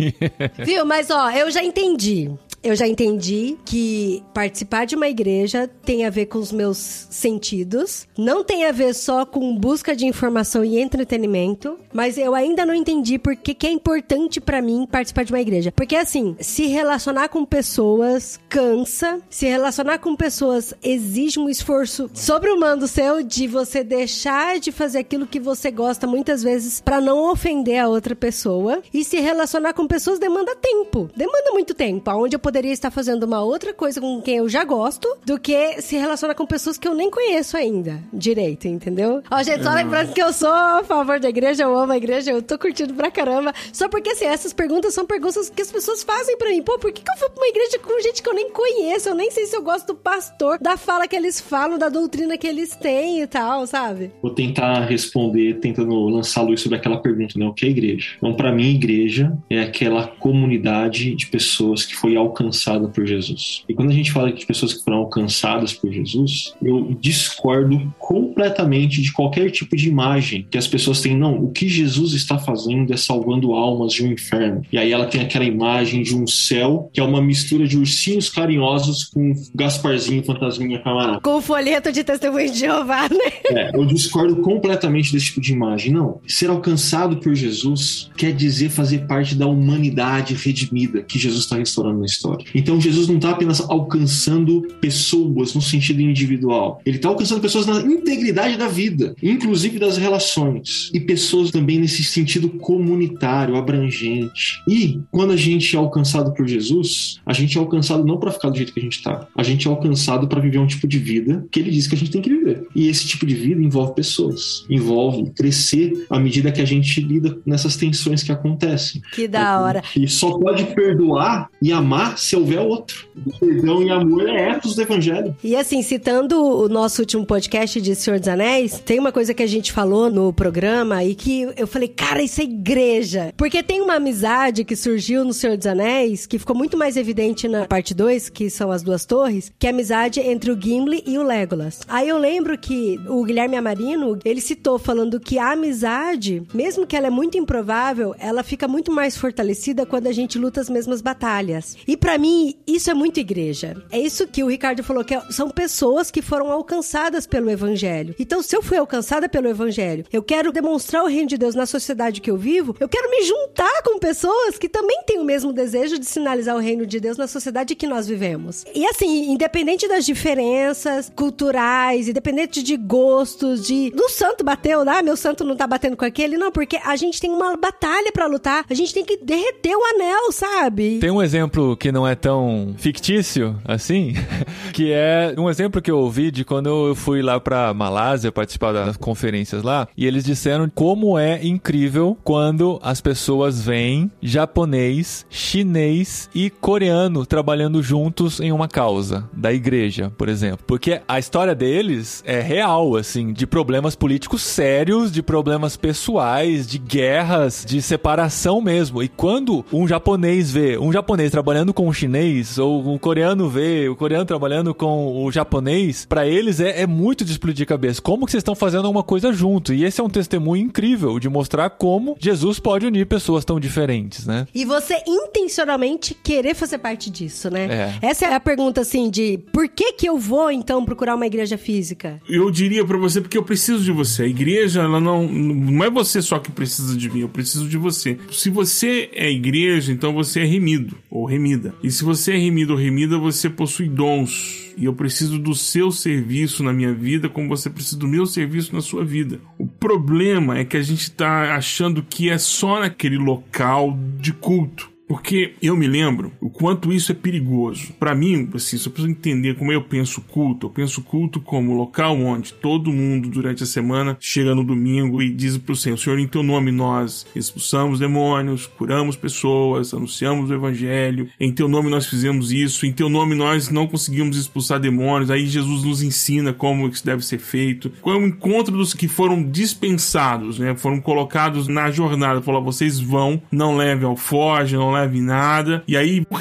Viu? 0.64 0.84
Mas 0.84 1.10
ó, 1.10 1.30
eu 1.30 1.50
já 1.50 1.64
entendi. 1.64 2.30
Eu 2.62 2.76
já 2.76 2.86
entendi 2.86 3.58
que 3.64 4.22
participar 4.32 4.84
de 4.84 4.94
uma 4.94 5.08
igreja 5.08 5.68
tem 5.84 6.06
a 6.06 6.10
ver 6.10 6.26
com 6.26 6.38
os 6.38 6.52
meus 6.52 7.08
sentidos, 7.10 8.06
não 8.16 8.44
tem 8.44 8.66
a 8.66 8.70
ver 8.70 8.94
só 8.94 9.26
com 9.26 9.56
busca 9.56 9.96
de 9.96 10.06
informação 10.06 10.64
e 10.64 10.78
entretenimento, 10.78 11.76
mas 11.92 12.16
eu 12.16 12.36
ainda 12.36 12.64
não 12.64 12.72
entendi 12.72 13.18
por 13.18 13.34
que, 13.34 13.66
é 13.66 13.70
importante 13.70 14.40
para 14.40 14.62
mim 14.62 14.86
participar 14.88 15.24
de 15.24 15.32
uma 15.32 15.40
igreja. 15.40 15.72
Porque 15.72 15.96
assim, 15.96 16.36
se 16.38 16.66
relacionar 16.66 17.30
com 17.30 17.44
pessoas 17.44 18.38
cansa, 18.48 19.20
se 19.28 19.46
relacionar 19.46 19.98
com 19.98 20.14
pessoas 20.14 20.72
exige 20.84 21.40
um 21.40 21.48
esforço 21.48 22.08
sobre-humano 22.14 22.86
seu 22.86 23.24
de 23.24 23.48
você 23.48 23.82
deixar 23.82 24.60
de 24.60 24.70
fazer 24.70 24.98
aquilo 24.98 25.26
que 25.26 25.40
você 25.40 25.68
gosta 25.68 26.06
muitas 26.06 26.44
vezes 26.44 26.80
para 26.80 27.00
não 27.00 27.28
ofender 27.28 27.80
a 27.80 27.88
outra 27.88 28.14
pessoa, 28.14 28.82
e 28.94 29.02
se 29.02 29.18
relacionar 29.18 29.72
com 29.72 29.88
pessoas 29.88 30.20
demanda 30.20 30.54
tempo, 30.54 31.10
demanda 31.16 31.50
muito 31.50 31.74
tempo, 31.74 32.08
aonde 32.08 32.36
eu 32.36 32.40
poderia 32.40 32.51
estar 32.60 32.90
fazendo 32.90 33.24
uma 33.24 33.42
outra 33.42 33.72
coisa 33.72 34.00
com 34.00 34.20
quem 34.20 34.36
eu 34.36 34.48
já 34.48 34.64
gosto 34.64 35.08
do 35.24 35.38
que 35.38 35.80
se 35.80 35.96
relacionar 35.96 36.34
com 36.34 36.46
pessoas 36.46 36.78
que 36.78 36.86
eu 36.86 36.94
nem 36.94 37.10
conheço 37.10 37.56
ainda 37.56 38.00
direito, 38.12 38.68
entendeu? 38.68 39.22
Ó, 39.30 39.42
gente, 39.42 39.62
só 39.62 39.72
lembrando 39.72 40.12
que 40.12 40.22
eu 40.22 40.32
sou 40.32 40.52
a 40.52 40.82
favor 40.84 41.18
da 41.18 41.28
igreja, 41.28 41.64
eu 41.64 41.76
amo 41.76 41.92
a 41.92 41.96
igreja, 41.96 42.30
eu 42.30 42.42
tô 42.42 42.58
curtindo 42.58 42.94
pra 42.94 43.10
caramba. 43.10 43.52
Só 43.72 43.88
porque, 43.88 44.10
assim, 44.10 44.24
essas 44.24 44.52
perguntas 44.52 44.94
são 44.94 45.06
perguntas 45.06 45.50
que 45.50 45.62
as 45.62 45.72
pessoas 45.72 46.02
fazem 46.02 46.36
pra 46.36 46.50
mim. 46.50 46.62
Pô, 46.62 46.78
por 46.78 46.92
que, 46.92 47.02
que 47.02 47.10
eu 47.10 47.16
fui 47.18 47.28
pra 47.30 47.42
uma 47.42 47.48
igreja 47.48 47.78
com 47.78 48.00
gente 48.00 48.22
que 48.22 48.28
eu 48.28 48.34
nem 48.34 48.50
conheço? 48.50 49.08
Eu 49.08 49.14
nem 49.14 49.30
sei 49.30 49.46
se 49.46 49.56
eu 49.56 49.62
gosto 49.62 49.88
do 49.88 49.94
pastor, 49.94 50.58
da 50.60 50.76
fala 50.76 51.08
que 51.08 51.16
eles 51.16 51.40
falam, 51.40 51.78
da 51.78 51.88
doutrina 51.88 52.36
que 52.36 52.46
eles 52.46 52.76
têm 52.76 53.22
e 53.22 53.26
tal, 53.26 53.66
sabe? 53.66 54.10
Vou 54.20 54.32
tentar 54.34 54.80
responder, 54.80 55.58
tentando 55.60 55.94
lançar 56.06 56.42
luz 56.42 56.60
sobre 56.60 56.78
aquela 56.78 57.00
pergunta, 57.00 57.38
né? 57.38 57.46
O 57.46 57.54
que 57.54 57.66
é 57.66 57.68
igreja? 57.70 58.14
Então, 58.16 58.34
para 58.34 58.52
mim, 58.52 58.74
igreja 58.74 59.36
é 59.48 59.60
aquela 59.60 60.06
comunidade 60.06 61.14
de 61.14 61.26
pessoas 61.26 61.84
que 61.84 61.94
foi 61.94 62.16
alcançada 62.16 62.41
por 62.88 63.06
Jesus. 63.06 63.64
E 63.68 63.74
quando 63.74 63.90
a 63.90 63.94
gente 63.94 64.12
fala 64.12 64.32
de 64.32 64.46
pessoas 64.46 64.74
que 64.74 64.84
foram 64.84 64.98
alcançadas 64.98 65.72
por 65.72 65.92
Jesus, 65.92 66.54
eu 66.62 66.96
discordo 67.00 67.92
completamente 67.98 69.02
de 69.02 69.12
qualquer 69.12 69.50
tipo 69.50 69.76
de 69.76 69.88
imagem 69.88 70.46
que 70.50 70.58
as 70.58 70.66
pessoas 70.66 71.00
têm. 71.00 71.16
Não, 71.16 71.36
o 71.36 71.50
que 71.50 71.68
Jesus 71.68 72.12
está 72.12 72.38
fazendo 72.38 72.92
é 72.92 72.96
salvando 72.96 73.52
almas 73.52 73.92
de 73.92 74.04
um 74.04 74.12
inferno. 74.12 74.62
E 74.72 74.78
aí 74.78 74.92
ela 74.92 75.06
tem 75.06 75.20
aquela 75.20 75.44
imagem 75.44 76.02
de 76.02 76.16
um 76.16 76.26
céu 76.26 76.90
que 76.92 77.00
é 77.00 77.02
uma 77.02 77.20
mistura 77.20 77.66
de 77.66 77.78
ursinhos 77.78 78.28
carinhosos 78.28 79.04
com 79.04 79.32
Gasparzinho 79.54 80.24
fantasminha 80.24 80.78
camarada. 80.80 81.20
Com 81.20 81.36
o 81.36 81.42
folheto 81.42 81.92
de 81.92 82.02
testemunho 82.02 82.50
de 82.50 82.58
Jeová, 82.58 83.08
né? 83.08 83.32
É, 83.50 83.76
eu 83.76 83.84
discordo 83.84 84.36
completamente 84.36 85.12
desse 85.12 85.26
tipo 85.26 85.40
de 85.40 85.52
imagem. 85.52 85.92
Não, 85.92 86.20
ser 86.26 86.50
alcançado 86.50 87.16
por 87.18 87.34
Jesus 87.34 88.10
quer 88.16 88.32
dizer 88.32 88.70
fazer 88.70 89.06
parte 89.06 89.34
da 89.34 89.46
humanidade 89.46 90.34
redimida 90.34 91.02
que 91.02 91.18
Jesus 91.18 91.44
está 91.44 91.56
restaurando 91.56 92.00
na 92.00 92.06
história. 92.06 92.31
Então 92.54 92.80
Jesus 92.80 93.08
não 93.08 93.16
está 93.16 93.30
apenas 93.30 93.60
alcançando 93.60 94.62
pessoas 94.80 95.54
no 95.54 95.62
sentido 95.62 96.00
individual, 96.00 96.80
ele 96.84 96.96
está 96.96 97.08
alcançando 97.08 97.40
pessoas 97.40 97.66
na 97.66 97.80
integridade 97.80 98.56
da 98.56 98.68
vida, 98.68 99.14
inclusive 99.22 99.78
das 99.78 99.96
relações, 99.96 100.90
e 100.92 101.00
pessoas 101.00 101.50
também 101.50 101.78
nesse 101.78 102.04
sentido 102.04 102.48
comunitário, 102.48 103.56
abrangente. 103.56 104.62
E 104.68 105.00
quando 105.10 105.32
a 105.32 105.36
gente 105.36 105.74
é 105.74 105.78
alcançado 105.78 106.32
por 106.34 106.46
Jesus, 106.46 107.20
a 107.24 107.32
gente 107.32 107.56
é 107.56 107.60
alcançado 107.60 108.04
não 108.04 108.18
para 108.18 108.30
ficar 108.30 108.50
do 108.50 108.56
jeito 108.56 108.72
que 108.72 108.80
a 108.80 108.82
gente 108.82 108.98
está, 108.98 109.26
a 109.36 109.42
gente 109.42 109.66
é 109.66 109.70
alcançado 109.70 110.28
para 110.28 110.40
viver 110.40 110.58
um 110.58 110.66
tipo 110.66 110.86
de 110.86 110.98
vida 110.98 111.46
que 111.50 111.60
ele 111.60 111.70
diz 111.70 111.86
que 111.86 111.94
a 111.94 111.98
gente 111.98 112.10
tem 112.10 112.22
que 112.22 112.30
viver. 112.30 112.66
E 112.74 112.88
esse 112.88 113.06
tipo 113.06 113.26
de 113.26 113.34
vida 113.34 113.62
envolve 113.62 113.94
pessoas, 113.94 114.64
envolve 114.68 115.30
crescer 115.30 116.06
à 116.10 116.18
medida 116.18 116.52
que 116.52 116.60
a 116.60 116.64
gente 116.64 117.00
lida 117.00 117.38
nessas 117.44 117.76
tensões 117.76 118.22
que 118.22 118.32
acontecem. 118.32 119.02
Que 119.12 119.28
da 119.28 119.60
hora. 119.60 119.82
E 119.96 120.08
só 120.08 120.38
pode 120.38 120.64
perdoar 120.74 121.48
e 121.60 121.72
amar 121.72 122.18
se 122.22 122.36
houver 122.36 122.60
outro. 122.60 123.06
O 123.26 123.38
perdão 123.38 123.82
e 123.82 123.90
amor 123.90 124.28
é 124.28 124.50
ethos 124.50 124.76
do 124.76 124.82
evangelho. 124.82 125.36
E 125.42 125.56
assim, 125.56 125.82
citando 125.82 126.40
o 126.40 126.68
nosso 126.68 127.02
último 127.02 127.26
podcast 127.26 127.80
de 127.80 127.94
Senhor 127.96 128.18
dos 128.18 128.28
Anéis, 128.28 128.78
tem 128.78 128.98
uma 128.98 129.10
coisa 129.10 129.34
que 129.34 129.42
a 129.42 129.46
gente 129.46 129.72
falou 129.72 130.08
no 130.08 130.32
programa 130.32 131.02
e 131.02 131.14
que 131.14 131.48
eu 131.56 131.66
falei, 131.66 131.88
cara, 131.88 132.22
isso 132.22 132.40
é 132.40 132.44
igreja. 132.44 133.34
Porque 133.36 133.62
tem 133.62 133.80
uma 133.80 133.94
amizade 133.94 134.64
que 134.64 134.76
surgiu 134.76 135.24
no 135.24 135.32
Senhor 135.32 135.56
dos 135.56 135.66
Anéis, 135.66 136.24
que 136.24 136.38
ficou 136.38 136.54
muito 136.54 136.76
mais 136.76 136.96
evidente 136.96 137.48
na 137.48 137.66
parte 137.66 137.92
2, 137.92 138.28
que 138.28 138.48
são 138.48 138.70
as 138.70 138.82
duas 138.82 139.04
torres, 139.04 139.52
que 139.58 139.66
é 139.66 139.70
a 139.70 139.72
amizade 139.72 140.20
entre 140.20 140.52
o 140.52 140.60
Gimli 140.60 141.02
e 141.04 141.18
o 141.18 141.24
Legolas. 141.24 141.80
Aí 141.88 142.08
eu 142.08 142.18
lembro 142.18 142.56
que 142.56 143.00
o 143.08 143.24
Guilherme 143.24 143.56
Amarino, 143.56 144.18
ele 144.24 144.40
citou 144.40 144.78
falando 144.78 145.18
que 145.18 145.38
a 145.38 145.52
amizade, 145.52 146.42
mesmo 146.54 146.86
que 146.86 146.96
ela 146.96 147.08
é 147.08 147.10
muito 147.10 147.36
improvável, 147.36 148.14
ela 148.18 148.44
fica 148.44 148.68
muito 148.68 148.92
mais 148.92 149.16
fortalecida 149.16 149.84
quando 149.84 150.06
a 150.06 150.12
gente 150.12 150.38
luta 150.38 150.60
as 150.60 150.70
mesmas 150.70 151.02
batalhas. 151.02 151.76
E 151.86 151.96
para 152.02 152.18
mim, 152.18 152.56
isso 152.66 152.90
é 152.90 152.94
muito 152.94 153.20
igreja. 153.20 153.80
É 153.88 153.96
isso 153.96 154.26
que 154.26 154.42
o 154.42 154.48
Ricardo 154.48 154.82
falou, 154.82 155.04
que 155.04 155.16
são 155.32 155.48
pessoas 155.48 156.10
que 156.10 156.20
foram 156.20 156.50
alcançadas 156.50 157.28
pelo 157.28 157.48
evangelho. 157.48 158.12
Então, 158.18 158.42
se 158.42 158.56
eu 158.56 158.60
fui 158.60 158.76
alcançada 158.76 159.28
pelo 159.28 159.48
evangelho, 159.48 160.04
eu 160.12 160.20
quero 160.20 160.50
demonstrar 160.50 161.04
o 161.04 161.06
reino 161.06 161.28
de 161.28 161.38
Deus 161.38 161.54
na 161.54 161.64
sociedade 161.64 162.20
que 162.20 162.28
eu 162.28 162.36
vivo, 162.36 162.74
eu 162.80 162.88
quero 162.88 163.08
me 163.08 163.22
juntar 163.22 163.82
com 163.84 164.00
pessoas 164.00 164.58
que 164.58 164.68
também 164.68 165.00
têm 165.06 165.20
o 165.20 165.24
mesmo 165.24 165.52
desejo 165.52 165.96
de 165.96 166.04
sinalizar 166.04 166.56
o 166.56 166.58
reino 166.58 166.84
de 166.84 166.98
Deus 166.98 167.16
na 167.16 167.28
sociedade 167.28 167.76
que 167.76 167.86
nós 167.86 168.08
vivemos. 168.08 168.64
E 168.74 168.84
assim, 168.84 169.30
independente 169.30 169.86
das 169.86 170.04
diferenças 170.04 171.08
culturais, 171.14 172.08
independente 172.08 172.64
de 172.64 172.76
gostos, 172.76 173.64
de 173.64 173.92
do 173.92 174.08
santo 174.08 174.42
bateu 174.42 174.82
lá, 174.82 175.04
meu 175.04 175.16
santo 175.16 175.44
não 175.44 175.54
tá 175.54 175.68
batendo 175.68 175.96
com 175.96 176.04
aquele, 176.04 176.36
não, 176.36 176.50
porque 176.50 176.80
a 176.84 176.96
gente 176.96 177.20
tem 177.20 177.30
uma 177.30 177.56
batalha 177.56 178.10
para 178.10 178.26
lutar, 178.26 178.64
a 178.68 178.74
gente 178.74 178.92
tem 178.92 179.04
que 179.04 179.18
derreter 179.18 179.76
o 179.76 179.84
anel, 179.94 180.32
sabe? 180.32 180.98
Tem 180.98 181.10
um 181.12 181.22
exemplo 181.22 181.76
que 181.76 181.91
não 181.92 182.08
é 182.08 182.14
tão 182.14 182.74
fictício 182.76 183.56
assim, 183.64 184.14
que 184.72 184.90
é 184.90 185.34
um 185.38 185.48
exemplo 185.48 185.80
que 185.80 185.90
eu 185.90 185.98
ouvi 185.98 186.30
de 186.30 186.44
quando 186.44 186.88
eu 186.88 186.94
fui 186.94 187.22
lá 187.22 187.38
pra 187.38 187.72
Malásia 187.74 188.32
participar 188.32 188.72
das 188.72 188.96
conferências 188.96 189.62
lá, 189.62 189.86
e 189.96 190.06
eles 190.06 190.24
disseram 190.24 190.68
como 190.68 191.18
é 191.18 191.44
incrível 191.44 192.16
quando 192.24 192.80
as 192.82 193.00
pessoas 193.00 193.64
veem 193.64 194.10
japonês, 194.20 195.26
chinês 195.28 196.28
e 196.34 196.48
coreano 196.48 197.26
trabalhando 197.26 197.82
juntos 197.82 198.40
em 198.40 198.50
uma 198.50 198.66
causa 198.66 199.28
da 199.32 199.52
igreja, 199.52 200.10
por 200.16 200.28
exemplo. 200.28 200.64
Porque 200.66 201.00
a 201.06 201.18
história 201.18 201.54
deles 201.54 202.22
é 202.26 202.40
real, 202.40 202.96
assim, 202.96 203.32
de 203.32 203.46
problemas 203.46 203.94
políticos 203.94 204.42
sérios, 204.42 205.12
de 205.12 205.22
problemas 205.22 205.76
pessoais, 205.76 206.66
de 206.66 206.78
guerras, 206.78 207.64
de 207.66 207.82
separação 207.82 208.60
mesmo. 208.60 209.02
E 209.02 209.08
quando 209.08 209.64
um 209.72 209.86
japonês 209.86 210.50
vê 210.50 210.78
um 210.78 210.92
japonês 210.92 211.30
trabalhando 211.30 211.74
com 211.74 211.81
um 211.86 211.92
chinês, 211.92 212.58
ou 212.58 212.92
um 212.92 212.98
coreano 212.98 213.48
vê 213.48 213.88
o 213.88 213.96
coreano 213.96 214.24
trabalhando 214.24 214.74
com 214.74 215.24
o 215.24 215.30
japonês, 215.30 216.06
para 216.06 216.26
eles 216.26 216.60
é, 216.60 216.82
é 216.82 216.86
muito 216.86 217.24
de 217.24 217.32
explodir 217.32 217.66
cabeça. 217.66 218.00
Como 218.00 218.26
que 218.26 218.32
vocês 218.32 218.40
estão 218.40 218.54
fazendo 218.54 218.86
alguma 218.86 219.02
coisa 219.02 219.32
junto? 219.32 219.72
E 219.72 219.84
esse 219.84 220.00
é 220.00 220.04
um 220.04 220.08
testemunho 220.08 220.64
incrível 220.64 221.18
de 221.18 221.28
mostrar 221.28 221.70
como 221.70 222.16
Jesus 222.18 222.58
pode 222.58 222.86
unir 222.86 223.06
pessoas 223.06 223.44
tão 223.44 223.58
diferentes, 223.58 224.26
né? 224.26 224.46
E 224.54 224.64
você 224.64 225.02
intencionalmente 225.06 226.14
querer 226.14 226.54
fazer 226.54 226.78
parte 226.78 227.10
disso, 227.10 227.50
né? 227.50 227.94
É. 228.02 228.06
Essa 228.06 228.26
é 228.26 228.34
a 228.34 228.40
pergunta, 228.40 228.80
assim, 228.80 229.10
de 229.10 229.38
por 229.52 229.68
que 229.68 229.92
que 229.92 230.08
eu 230.08 230.18
vou, 230.18 230.50
então, 230.50 230.84
procurar 230.84 231.14
uma 231.14 231.26
igreja 231.26 231.56
física? 231.56 232.20
Eu 232.28 232.50
diria 232.50 232.84
pra 232.84 232.98
você 232.98 233.20
porque 233.20 233.38
eu 233.38 233.42
preciso 233.42 233.82
de 233.82 233.92
você. 233.92 234.24
A 234.24 234.26
igreja, 234.26 234.82
ela 234.82 235.00
não, 235.00 235.26
não 235.26 235.84
é 235.84 235.90
você 235.90 236.20
só 236.22 236.38
que 236.38 236.50
precisa 236.50 236.96
de 236.96 237.10
mim, 237.10 237.20
eu 237.20 237.28
preciso 237.28 237.68
de 237.68 237.76
você. 237.76 238.18
Se 238.30 238.50
você 238.50 239.10
é 239.14 239.30
igreja, 239.30 239.92
então 239.92 240.12
você 240.12 240.40
é 240.40 240.44
remido 240.44 240.96
ou 241.10 241.24
remida. 241.24 241.71
E 241.82 241.90
se 241.90 242.04
você 242.04 242.32
é 242.32 242.36
remido 242.36 242.72
ou 242.72 242.78
remida, 242.78 243.18
você 243.18 243.50
possui 243.50 243.88
dons. 243.88 244.72
E 244.76 244.84
eu 244.84 244.94
preciso 244.94 245.38
do 245.38 245.54
seu 245.54 245.90
serviço 245.90 246.62
na 246.62 246.72
minha 246.72 246.92
vida, 246.92 247.28
como 247.28 247.48
você 247.48 247.68
precisa 247.68 247.98
do 247.98 248.08
meu 248.08 248.26
serviço 248.26 248.74
na 248.74 248.80
sua 248.80 249.04
vida. 249.04 249.40
O 249.58 249.66
problema 249.66 250.58
é 250.58 250.64
que 250.64 250.76
a 250.76 250.82
gente 250.82 251.10
tá 251.10 251.54
achando 251.54 252.02
que 252.02 252.30
é 252.30 252.38
só 252.38 252.80
naquele 252.80 253.18
local 253.18 253.98
de 254.18 254.32
culto. 254.32 254.91
Porque 255.12 255.52
eu 255.60 255.76
me 255.76 255.86
lembro 255.86 256.32
o 256.40 256.48
quanto 256.48 256.90
isso 256.90 257.12
é 257.12 257.14
perigoso. 257.14 257.92
Para 258.00 258.14
mim, 258.14 258.48
assim, 258.54 258.78
só 258.78 258.88
preciso 258.88 259.12
entender 259.12 259.56
como 259.56 259.70
eu 259.70 259.82
penso 259.82 260.22
culto. 260.22 260.68
Eu 260.68 260.70
penso 260.70 261.02
culto 261.02 261.38
como 261.38 261.74
local 261.74 262.18
onde 262.18 262.54
todo 262.54 262.90
mundo 262.90 263.28
durante 263.28 263.62
a 263.62 263.66
semana 263.66 264.16
chega 264.18 264.54
no 264.54 264.64
domingo 264.64 265.20
e 265.20 265.30
diz 265.30 265.58
pro 265.58 265.76
Senhor: 265.76 265.98
Senhor, 265.98 266.18
em 266.18 266.26
teu 266.26 266.42
nome 266.42 266.72
nós 266.72 267.26
expulsamos 267.36 267.98
demônios, 267.98 268.66
curamos 268.66 269.14
pessoas, 269.14 269.92
anunciamos 269.92 270.48
o 270.48 270.54
evangelho. 270.54 271.28
Em 271.38 271.52
teu 271.52 271.68
nome 271.68 271.90
nós 271.90 272.06
fizemos 272.06 272.50
isso. 272.50 272.86
Em 272.86 272.92
teu 272.92 273.10
nome 273.10 273.34
nós 273.34 273.68
não 273.68 273.86
conseguimos 273.86 274.38
expulsar 274.38 274.80
demônios. 274.80 275.30
Aí 275.30 275.44
Jesus 275.44 275.84
nos 275.84 276.02
ensina 276.02 276.54
como 276.54 276.88
isso 276.88 277.04
deve 277.04 277.22
ser 277.22 277.38
feito. 277.38 277.92
Qual 278.00 278.16
é 278.16 278.18
o 278.18 278.26
encontro 278.26 278.74
dos 278.74 278.94
que 278.94 279.08
foram 279.08 279.42
dispensados, 279.42 280.58
né? 280.58 280.74
Foram 280.74 281.02
colocados 281.02 281.68
na 281.68 281.90
jornada. 281.90 282.40
Falou: 282.40 282.64
vocês 282.64 282.98
vão, 282.98 283.42
não 283.52 283.76
levem 283.76 284.08
alforge, 284.08 284.74
não 284.74 285.01
leve 285.02 285.20
nada. 285.20 285.82
E 285.86 285.96
aí 285.96 286.20
o 286.28 286.38